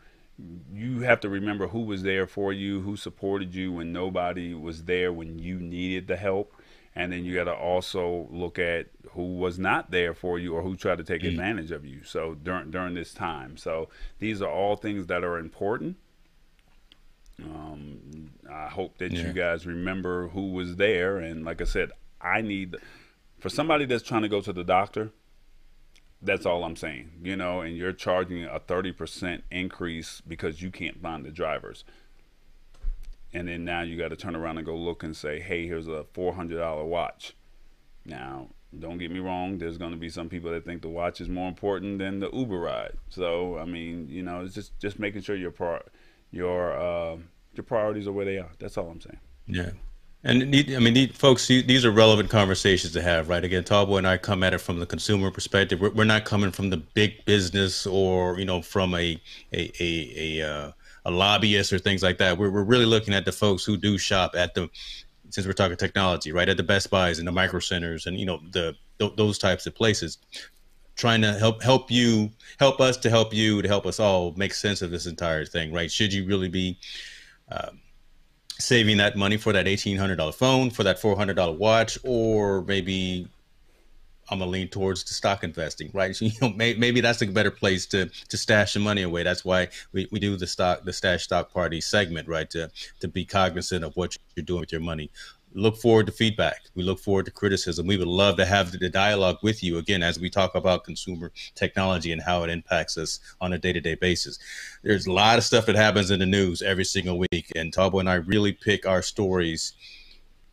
you 0.72 1.00
have 1.00 1.20
to 1.20 1.28
remember 1.28 1.68
who 1.68 1.82
was 1.82 2.02
there 2.02 2.26
for 2.26 2.52
you, 2.52 2.80
who 2.80 2.96
supported 2.96 3.54
you 3.54 3.72
when 3.72 3.92
nobody 3.92 4.52
was 4.54 4.84
there 4.84 5.12
when 5.12 5.38
you 5.38 5.58
needed 5.58 6.08
the 6.08 6.16
help. 6.16 6.54
and 6.96 7.12
then 7.12 7.24
you 7.24 7.34
got 7.34 7.44
to 7.44 7.52
also 7.52 8.28
look 8.30 8.58
at 8.58 8.86
who 9.12 9.36
was 9.36 9.58
not 9.58 9.90
there 9.90 10.14
for 10.14 10.38
you 10.38 10.54
or 10.54 10.62
who 10.62 10.76
tried 10.76 10.98
to 10.98 11.04
take 11.04 11.22
mm. 11.22 11.28
advantage 11.28 11.70
of 11.70 11.84
you. 11.84 12.04
So 12.04 12.34
during 12.34 12.70
during 12.70 12.94
this 12.94 13.12
time, 13.12 13.56
so 13.56 13.88
these 14.18 14.40
are 14.40 14.50
all 14.50 14.76
things 14.76 15.06
that 15.08 15.24
are 15.24 15.38
important. 15.38 15.96
Um, 17.42 18.30
I 18.48 18.68
hope 18.68 18.98
that 18.98 19.10
yeah. 19.10 19.26
you 19.26 19.32
guys 19.32 19.66
remember 19.66 20.28
who 20.28 20.52
was 20.52 20.76
there, 20.76 21.18
and 21.18 21.44
like 21.44 21.60
I 21.60 21.64
said, 21.64 21.90
I 22.20 22.42
need 22.42 22.76
for 23.40 23.48
somebody 23.48 23.86
that's 23.86 24.04
trying 24.04 24.22
to 24.22 24.28
go 24.28 24.40
to 24.40 24.52
the 24.52 24.64
doctor. 24.64 25.10
That's 26.24 26.46
all 26.46 26.64
I'm 26.64 26.76
saying, 26.76 27.10
you 27.22 27.36
know, 27.36 27.60
and 27.60 27.76
you're 27.76 27.92
charging 27.92 28.44
a 28.44 28.58
30% 28.58 29.42
increase 29.50 30.22
because 30.26 30.62
you 30.62 30.70
can't 30.70 31.00
find 31.02 31.24
the 31.24 31.30
drivers 31.30 31.84
and 33.34 33.48
then 33.48 33.64
now 33.64 33.82
you 33.82 33.98
got 33.98 34.08
to 34.08 34.16
turn 34.16 34.36
around 34.36 34.58
and 34.58 34.64
go 34.64 34.76
look 34.76 35.02
and 35.02 35.14
say, 35.14 35.40
hey, 35.40 35.66
here's 35.66 35.88
a 35.88 36.06
$400 36.14 36.86
watch. 36.86 37.34
Now, 38.06 38.48
don't 38.78 38.98
get 38.98 39.10
me 39.10 39.18
wrong, 39.18 39.58
there's 39.58 39.76
going 39.76 39.90
to 39.90 39.96
be 39.96 40.08
some 40.08 40.28
people 40.28 40.52
that 40.52 40.64
think 40.64 40.82
the 40.82 40.88
watch 40.88 41.20
is 41.20 41.28
more 41.28 41.48
important 41.48 41.98
than 41.98 42.20
the 42.20 42.30
Uber 42.30 42.58
ride. 42.58 42.92
So, 43.08 43.58
I 43.58 43.64
mean, 43.64 44.06
you 44.08 44.22
know, 44.22 44.44
it's 44.44 44.54
just 44.54 44.78
just 44.78 44.98
making 44.98 45.22
sure 45.22 45.34
your 45.34 45.50
par- 45.50 45.84
your 46.30 46.72
uh, 46.72 47.16
your 47.54 47.64
priorities 47.64 48.06
are 48.06 48.12
where 48.12 48.24
they 48.24 48.38
are. 48.38 48.50
That's 48.58 48.76
all 48.76 48.88
I'm 48.88 49.00
saying. 49.00 49.20
Yeah. 49.46 49.70
And 50.26 50.42
I 50.42 50.78
mean, 50.78 51.10
folks, 51.10 51.46
these 51.46 51.84
are 51.84 51.90
relevant 51.90 52.30
conversations 52.30 52.94
to 52.94 53.02
have, 53.02 53.28
right? 53.28 53.44
Again, 53.44 53.62
Tallboy 53.62 53.98
and 53.98 54.08
I 54.08 54.16
come 54.16 54.42
at 54.42 54.54
it 54.54 54.58
from 54.58 54.78
the 54.78 54.86
consumer 54.86 55.30
perspective. 55.30 55.80
We're, 55.80 55.90
we're 55.90 56.04
not 56.04 56.24
coming 56.24 56.50
from 56.50 56.70
the 56.70 56.78
big 56.78 57.22
business 57.26 57.86
or 57.86 58.38
you 58.38 58.46
know 58.46 58.62
from 58.62 58.94
a 58.94 59.20
a 59.52 59.70
a, 59.80 60.40
a 60.40 60.50
uh, 60.50 60.72
a 61.04 61.10
lobbyist 61.10 61.72
or 61.72 61.78
things 61.78 62.02
like 62.02 62.18
that. 62.18 62.38
We're, 62.38 62.50
we're 62.50 62.64
really 62.64 62.86
looking 62.86 63.14
at 63.14 63.24
the 63.24 63.32
folks 63.32 63.64
who 63.64 63.76
do 63.76 63.98
shop 63.98 64.34
at 64.36 64.54
the, 64.54 64.70
since 65.30 65.46
we're 65.46 65.52
talking 65.52 65.76
technology, 65.76 66.32
right? 66.32 66.48
At 66.48 66.56
the 66.56 66.62
Best 66.62 66.90
Buys 66.90 67.18
and 67.18 67.28
the 67.28 67.32
micro 67.32 67.60
centers 67.60 68.06
and, 68.06 68.18
you 68.18 68.26
know, 68.26 68.40
the, 68.52 68.74
th- 68.98 69.12
those 69.16 69.38
types 69.38 69.66
of 69.66 69.74
places 69.74 70.18
trying 70.96 71.20
to 71.20 71.32
help 71.34 71.60
help 71.62 71.90
you 71.90 72.30
help 72.60 72.80
us 72.80 72.96
to 72.96 73.10
help 73.10 73.34
you 73.34 73.60
to 73.60 73.66
help 73.66 73.84
us 73.84 73.98
all 73.98 74.32
make 74.36 74.54
sense 74.54 74.80
of 74.80 74.92
this 74.92 75.06
entire 75.06 75.44
thing 75.44 75.72
right 75.72 75.90
should 75.90 76.12
you 76.12 76.24
really 76.24 76.48
be 76.48 76.78
um, 77.50 77.80
saving 78.58 78.98
that 78.98 79.16
money 79.16 79.36
for 79.36 79.52
that 79.52 79.66
$1800 79.66 80.34
phone 80.34 80.70
for 80.70 80.84
that 80.84 81.00
$400 81.00 81.58
watch 81.58 81.98
or 82.04 82.62
maybe 82.62 83.28
I'm 84.30 84.38
gonna 84.38 84.50
lean 84.50 84.68
towards 84.68 85.04
the 85.04 85.12
stock 85.12 85.44
investing, 85.44 85.90
right? 85.92 86.14
So, 86.14 86.24
you 86.26 86.32
know, 86.40 86.50
may, 86.50 86.74
maybe 86.74 87.00
that's 87.00 87.22
a 87.22 87.26
better 87.26 87.50
place 87.50 87.86
to 87.86 88.06
to 88.28 88.36
stash 88.36 88.74
the 88.74 88.80
money 88.80 89.02
away. 89.02 89.22
That's 89.22 89.44
why 89.44 89.68
we, 89.92 90.08
we 90.10 90.18
do 90.18 90.36
the 90.36 90.46
stock 90.46 90.84
the 90.84 90.92
stash 90.92 91.24
stock 91.24 91.52
party 91.52 91.80
segment, 91.80 92.28
right? 92.28 92.48
To 92.50 92.70
to 93.00 93.08
be 93.08 93.24
cognizant 93.24 93.84
of 93.84 93.94
what 93.96 94.16
you're 94.34 94.44
doing 94.44 94.60
with 94.60 94.72
your 94.72 94.80
money. 94.80 95.10
Look 95.54 95.76
forward 95.76 96.06
to 96.06 96.12
feedback. 96.12 96.62
We 96.74 96.82
look 96.82 96.98
forward 96.98 97.26
to 97.26 97.30
criticism. 97.30 97.86
We 97.86 97.96
would 97.96 98.08
love 98.08 98.36
to 98.38 98.44
have 98.44 98.72
the 98.72 98.90
dialogue 98.90 99.38
with 99.42 99.62
you 99.62 99.78
again 99.78 100.02
as 100.02 100.18
we 100.18 100.28
talk 100.28 100.54
about 100.56 100.84
consumer 100.84 101.32
technology 101.54 102.10
and 102.10 102.20
how 102.20 102.42
it 102.42 102.50
impacts 102.50 102.98
us 102.98 103.20
on 103.40 103.52
a 103.52 103.58
day 103.58 103.72
to 103.72 103.80
day 103.80 103.94
basis. 103.94 104.38
There's 104.82 105.06
a 105.06 105.12
lot 105.12 105.38
of 105.38 105.44
stuff 105.44 105.66
that 105.66 105.76
happens 105.76 106.10
in 106.10 106.18
the 106.18 106.26
news 106.26 106.60
every 106.60 106.84
single 106.84 107.18
week, 107.18 107.52
and 107.54 107.72
Tallboy 107.72 108.00
and 108.00 108.10
I 108.10 108.14
really 108.14 108.52
pick 108.52 108.84
our 108.86 109.00
stories 109.00 109.74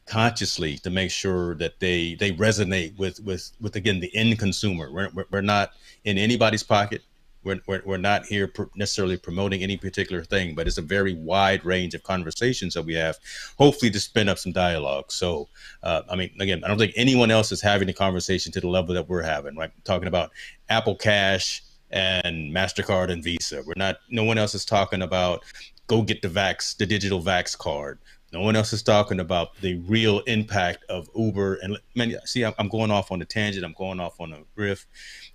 consciously 0.05 0.77
to 0.77 0.89
make 0.89 1.09
sure 1.09 1.55
that 1.55 1.79
they 1.79 2.15
they 2.15 2.31
resonate 2.33 2.97
with 2.97 3.19
with 3.21 3.51
with 3.61 3.75
again 3.75 3.99
the 3.99 4.15
end 4.15 4.37
consumer. 4.37 4.91
We're, 4.91 5.25
we're 5.31 5.41
not 5.41 5.71
in 6.03 6.17
anybody's 6.17 6.63
pocket. 6.63 7.01
We're, 7.43 7.59
we're, 7.67 7.81
we're 7.85 7.97
not 7.97 8.25
here 8.25 8.51
necessarily 8.75 9.17
promoting 9.17 9.63
any 9.63 9.77
particular 9.77 10.23
thing, 10.23 10.55
but 10.55 10.67
it's 10.67 10.77
a 10.77 10.81
very 10.81 11.13
wide 11.13 11.65
range 11.65 11.93
of 11.93 12.03
conversations 12.03 12.73
that 12.73 12.83
we 12.83 12.93
have, 12.95 13.17
hopefully 13.57 13.91
to 13.91 13.99
spin 13.99 14.29
up 14.29 14.37
some 14.37 14.51
dialogue. 14.51 15.11
So, 15.11 15.47
uh, 15.83 16.03
I 16.09 16.15
mean, 16.15 16.31
again, 16.39 16.63
I 16.63 16.67
don't 16.67 16.77
think 16.77 16.93
anyone 16.95 17.31
else 17.31 17.51
is 17.51 17.61
having 17.61 17.89
a 17.89 17.93
conversation 17.93 18.51
to 18.53 18.61
the 18.61 18.67
level 18.67 18.93
that 18.95 19.09
we're 19.09 19.23
having, 19.23 19.55
right? 19.55 19.71
Talking 19.83 20.07
about 20.07 20.31
Apple 20.69 20.95
Cash 20.95 21.63
and 21.89 22.55
MasterCard 22.55 23.11
and 23.11 23.23
Visa. 23.23 23.63
We're 23.65 23.73
not, 23.75 23.97
no 24.09 24.23
one 24.23 24.37
else 24.37 24.55
is 24.55 24.65
talking 24.65 25.01
about 25.01 25.43
go 25.87 26.01
get 26.01 26.21
the 26.21 26.29
Vax, 26.29 26.77
the 26.77 26.85
digital 26.85 27.21
Vax 27.21 27.57
card. 27.57 27.99
No 28.31 28.39
one 28.39 28.55
else 28.55 28.71
is 28.71 28.81
talking 28.81 29.19
about 29.19 29.55
the 29.59 29.75
real 29.79 30.19
impact 30.21 30.85
of 30.87 31.09
Uber. 31.15 31.55
And 31.55 31.77
man, 31.95 32.15
see, 32.23 32.45
I'm, 32.45 32.69
going 32.69 32.89
off 32.89 33.11
on 33.11 33.21
a 33.21 33.25
tangent. 33.25 33.65
I'm 33.65 33.73
going 33.73 33.99
off 33.99 34.21
on 34.21 34.31
a 34.31 34.39
riff. 34.55 34.87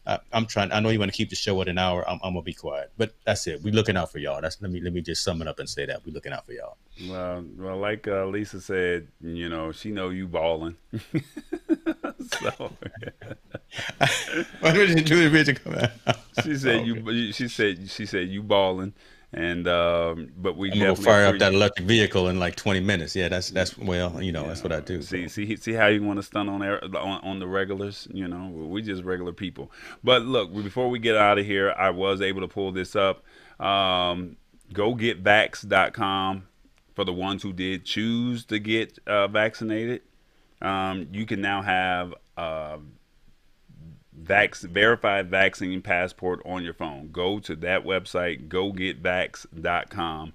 Uh, 0.07 0.19
I'm 0.33 0.47
trying. 0.47 0.73
I 0.73 0.81
know 0.81 0.89
you 0.89 0.99
want 0.99 1.13
to 1.13 1.17
keep 1.17 1.29
the 1.29 1.37
show 1.37 1.61
at 1.61 1.69
an 1.69 1.77
hour. 1.77 2.09
I'm, 2.09 2.19
I'm, 2.23 2.33
gonna 2.33 2.43
be 2.43 2.55
quiet, 2.55 2.93
but 2.97 3.15
that's 3.27 3.47
it. 3.49 3.61
We're 3.63 3.75
looking 3.75 3.97
out 3.97 4.11
for 4.11 4.19
y'all. 4.19 4.41
That's 4.41 4.63
let 4.63 4.71
me 4.71 4.81
let 4.81 4.95
me 4.95 5.03
just 5.03 5.23
sum 5.23 5.43
it 5.43 5.49
up 5.49 5.59
and 5.59 5.69
say 5.69 5.85
that 5.85 6.07
we're 6.07 6.13
looking 6.13 6.33
out 6.33 6.47
for 6.47 6.53
y'all. 6.53 6.79
Well, 7.09 7.45
well, 7.59 7.77
like 7.77 8.09
uh, 8.09 8.25
Lisa 8.27 8.61
said, 8.61 9.09
you 9.21 9.51
know, 9.51 9.73
she 9.73 9.91
know 9.91 10.09
you 10.09 10.27
balling. 10.27 10.77
so, 10.93 12.73
did 14.63 14.99
you 14.99 15.05
do 15.05 15.29
the 15.29 15.55
come 15.55 15.75
out? 15.75 16.17
She 16.43 16.57
said 16.57 16.81
oh, 16.81 16.85
you. 16.85 17.33
She 17.33 17.49
said 17.49 17.91
she 17.91 18.07
said 18.07 18.29
you 18.29 18.43
balling 18.43 18.95
and 19.37 19.69
um, 19.69 20.33
but 20.39 20.57
we 20.57 20.71
gonna 20.71 20.97
fire 20.97 21.27
up 21.27 21.39
that 21.39 21.53
electric 21.53 21.87
vehicle 21.87 22.29
in 22.29 22.39
like 22.39 22.57
20 22.57 22.81
minutes. 22.81 23.15
Yeah, 23.15 23.29
that's 23.29 23.51
that's 23.51 23.77
well, 23.77 24.21
you 24.23 24.33
know, 24.33 24.43
yeah. 24.43 24.49
that's 24.49 24.63
what 24.63 24.73
I 24.73 24.81
do. 24.81 25.03
See, 25.03 25.29
so. 25.29 25.35
see, 25.35 25.57
see 25.57 25.73
how 25.75 25.89
you 25.89 26.03
want 26.03 26.19
to 26.19 26.23
stun 26.23 26.49
on 26.49 26.63
air 26.63 26.83
on, 26.83 27.21
on 27.23 27.39
the 27.39 27.47
regulars. 27.47 28.09
You 28.11 28.29
know, 28.29 28.49
we 28.49 28.81
just 28.81 29.05
regular 29.05 29.35
people. 29.35 29.71
But 30.03 30.23
look, 30.23 30.55
before 30.55 30.89
we 30.89 30.99
get 30.99 31.17
out 31.17 31.39
of 31.39 31.45
here, 31.45 31.75
I 31.77 31.91
was 31.91 32.23
able 32.23 32.41
to 32.41 32.49
pull 32.49 32.73
this 32.73 32.97
up. 32.97 33.23
Um, 33.61 34.39
go 34.73 34.95
get 34.95 35.23
vax.com 35.23 36.49
for 36.95 37.05
the 37.05 37.13
ones 37.13 37.43
who 37.43 37.53
did 37.53 37.85
choose 37.85 38.47
to 38.47 38.59
get 38.59 38.99
uh, 39.07 39.29
vaccinated. 39.29 40.01
Um, 40.63 41.09
you 41.13 41.27
can 41.27 41.43
now 41.43 41.61
have. 41.61 42.15
Uh, 42.39 42.79
vax 44.21 44.63
verified 44.63 45.31
vaccine 45.31 45.83
passport 45.83 46.41
on 46.45 46.65
your 46.65 46.75
phone. 46.75 47.11
Go 47.13 47.39
to 47.41 47.57
that 47.57 47.85
website, 47.85 48.49
gogetvax.com, 48.49 50.33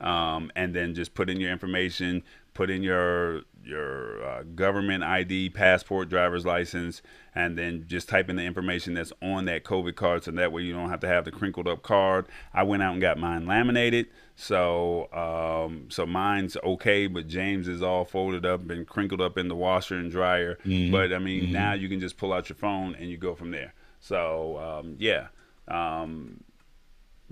um, 0.00 0.52
and 0.56 0.74
then 0.74 0.94
just 0.94 1.14
put 1.14 1.28
in 1.28 1.40
your 1.40 1.50
information, 1.50 2.22
put 2.54 2.70
in 2.70 2.82
your 2.82 3.42
your 3.64 4.24
uh, 4.24 4.42
government 4.54 5.04
ID, 5.04 5.50
passport, 5.50 6.08
driver's 6.08 6.46
license, 6.46 7.02
and 7.34 7.56
then 7.58 7.84
just 7.86 8.08
type 8.08 8.28
in 8.28 8.36
the 8.36 8.42
information 8.42 8.94
that's 8.94 9.12
on 9.22 9.44
that 9.44 9.64
COVID 9.64 9.94
card, 9.94 10.24
so 10.24 10.30
that 10.32 10.52
way 10.52 10.62
you 10.62 10.72
don't 10.72 10.90
have 10.90 11.00
to 11.00 11.08
have 11.08 11.24
the 11.24 11.30
crinkled 11.30 11.68
up 11.68 11.82
card. 11.82 12.26
I 12.52 12.62
went 12.62 12.82
out 12.82 12.92
and 12.92 13.00
got 13.00 13.18
mine 13.18 13.46
laminated. 13.46 14.06
So 14.36 15.12
um, 15.12 15.90
so 15.90 16.06
mine's 16.06 16.56
okay, 16.56 17.06
but 17.06 17.28
James 17.28 17.68
is 17.68 17.82
all 17.82 18.04
folded 18.04 18.46
up 18.46 18.70
and 18.70 18.86
crinkled 18.86 19.20
up 19.20 19.36
in 19.36 19.48
the 19.48 19.56
washer 19.56 19.96
and 19.96 20.10
dryer. 20.10 20.58
Mm-hmm. 20.64 20.90
But 20.90 21.12
I 21.12 21.18
mean, 21.18 21.44
mm-hmm. 21.44 21.52
now 21.52 21.74
you 21.74 21.88
can 21.88 22.00
just 22.00 22.16
pull 22.16 22.32
out 22.32 22.48
your 22.48 22.56
phone 22.56 22.94
and 22.94 23.10
you 23.10 23.16
go 23.16 23.34
from 23.34 23.50
there. 23.50 23.74
So 24.00 24.58
um, 24.58 24.96
yeah, 24.98 25.28
um, 25.68 26.42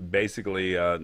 basically 0.09 0.77
uh, 0.77 0.99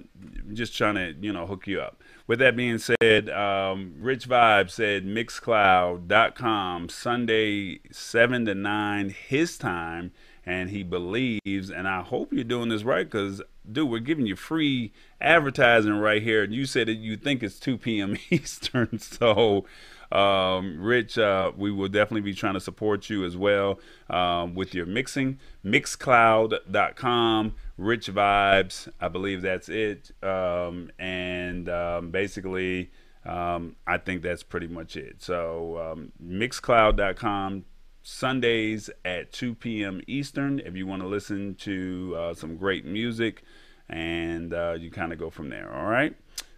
just 0.54 0.76
trying 0.76 0.96
to 0.96 1.16
you 1.20 1.34
know 1.34 1.46
hook 1.46 1.68
you 1.68 1.82
up. 1.82 2.02
With 2.28 2.40
that 2.40 2.56
being 2.56 2.80
said, 2.80 3.30
um, 3.30 3.94
Rich 4.00 4.28
Vibe 4.28 4.72
said 4.72 5.06
Mixcloud.com 5.06 6.90
Sunday 6.90 7.80
seven 7.92 8.46
to 8.46 8.56
nine 8.56 9.10
his 9.10 9.60
time, 9.60 10.12
and 10.44 10.72
he 10.72 10.82
believes, 10.82 11.70
and 11.70 11.88
I 11.88 12.02
hope 12.02 12.34
you're 12.34 12.44
doing 12.44 12.70
this 12.70 12.84
right 12.84 13.06
because 13.06 13.44
dude, 13.72 13.90
we're 13.90 14.00
giving 14.00 14.26
you 14.26 14.36
free 14.36 14.92
advertising 15.22 15.94
right 15.94 16.22
here. 16.22 16.44
And 16.44 16.54
you 16.54 16.66
said 16.66 16.88
that 16.88 16.96
you 16.96 17.18
think 17.18 17.44
it's 17.44 17.60
2 17.60 17.78
p.m. 17.78 18.18
Eastern. 18.30 19.00
So, 19.00 19.66
um, 20.12 20.82
Rich, 20.82 21.18
uh, 21.18 21.52
we 21.56 21.72
will 21.72 21.88
definitely 21.88 22.22
be 22.22 22.34
trying 22.34 22.54
to 22.54 22.60
support 22.60 23.10
you 23.10 23.26
as 23.26 23.36
well 23.36 23.80
um, 24.10 24.56
with 24.56 24.74
your 24.74 24.86
mixing. 24.86 25.40
Mixcloud.com, 25.64 27.56
Rich 27.78 28.08
Vibes. 28.08 28.88
I 29.00 29.08
believe 29.08 29.42
that's 29.42 29.70
it. 29.70 30.12
Um, 30.24 30.92
and 30.98 31.68
um, 31.70 32.12
basically, 32.12 32.92
um, 33.26 33.76
I 33.86 33.98
think 33.98 34.22
that's 34.22 34.44
pretty 34.44 34.68
much 34.68 34.96
it. 34.96 35.22
So, 35.22 35.92
um, 35.92 36.12
Mixcloud.com 36.24 37.66
Sundays 38.04 38.90
at 39.04 39.32
2 39.32 39.56
p.m. 39.56 40.00
Eastern 40.06 40.60
if 40.60 40.76
you 40.76 40.86
want 40.86 41.02
to 41.02 41.08
listen 41.08 41.56
to 41.56 42.16
uh, 42.18 42.34
some 42.36 42.56
great 42.56 42.86
music, 42.86 43.42
and 43.90 44.54
uh, 44.54 44.76
you 44.78 44.92
kind 44.92 45.12
of 45.12 45.18
go 45.18 45.30
from 45.30 45.50
there. 45.50 45.74
All 45.74 45.88
right. 45.88 46.16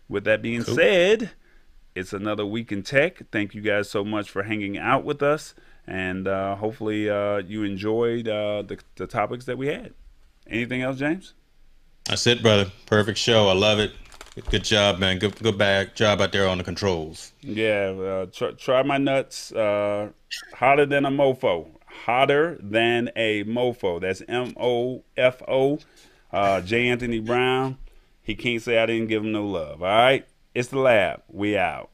With 0.09 0.25
that 0.25 0.41
being 0.41 0.63
cool. 0.63 0.75
said, 0.75 1.31
it's 1.95 2.13
another 2.13 2.45
week 2.45 2.71
in 2.71 2.83
tech. 2.83 3.21
Thank 3.31 3.55
you 3.55 3.61
guys 3.61 3.89
so 3.89 4.03
much 4.03 4.29
for 4.29 4.43
hanging 4.43 4.77
out 4.77 5.05
with 5.05 5.23
us, 5.23 5.55
and 5.85 6.27
uh, 6.27 6.55
hopefully 6.55 7.09
uh, 7.09 7.37
you 7.37 7.63
enjoyed 7.63 8.27
uh, 8.27 8.61
the, 8.61 8.77
the 8.95 9.07
topics 9.07 9.45
that 9.45 9.57
we 9.57 9.67
had. 9.67 9.93
Anything 10.49 10.81
else, 10.81 10.97
James? 10.97 11.33
That's 12.05 12.25
it, 12.27 12.41
brother. 12.41 12.71
Perfect 12.85 13.17
show. 13.17 13.49
I 13.49 13.53
love 13.53 13.79
it. 13.79 13.91
Good 14.49 14.63
job, 14.63 14.99
man. 14.99 15.17
Good, 15.17 15.35
good 15.41 15.57
bad 15.57 15.95
job 15.95 16.21
out 16.21 16.31
there 16.31 16.47
on 16.47 16.59
the 16.59 16.63
controls. 16.63 17.33
Yeah, 17.41 17.89
uh, 17.89 18.25
try, 18.27 18.51
try, 18.51 18.83
my 18.83 18.97
nuts. 18.97 19.51
Uh, 19.51 20.09
hotter 20.53 20.85
than 20.85 21.05
a 21.05 21.09
mofo. 21.09 21.67
Hotter 21.85 22.57
than 22.61 23.09
a 23.15 23.43
mofo. 23.45 23.99
That's 23.99 24.21
M 24.27 24.53
O 24.57 25.03
F 25.17 25.41
O. 25.47 25.79
Uh, 26.31 26.61
J. 26.61 26.89
Anthony 26.89 27.19
Brown. 27.19 27.77
He 28.21 28.35
can't 28.35 28.61
say 28.61 28.77
I 28.77 28.85
didn't 28.85 29.07
give 29.07 29.23
him 29.23 29.31
no 29.31 29.45
love. 29.47 29.81
All 29.81 29.87
right, 29.87 30.27
it's 30.53 30.67
the 30.67 30.79
lab. 30.79 31.23
We 31.29 31.57
out. 31.57 31.89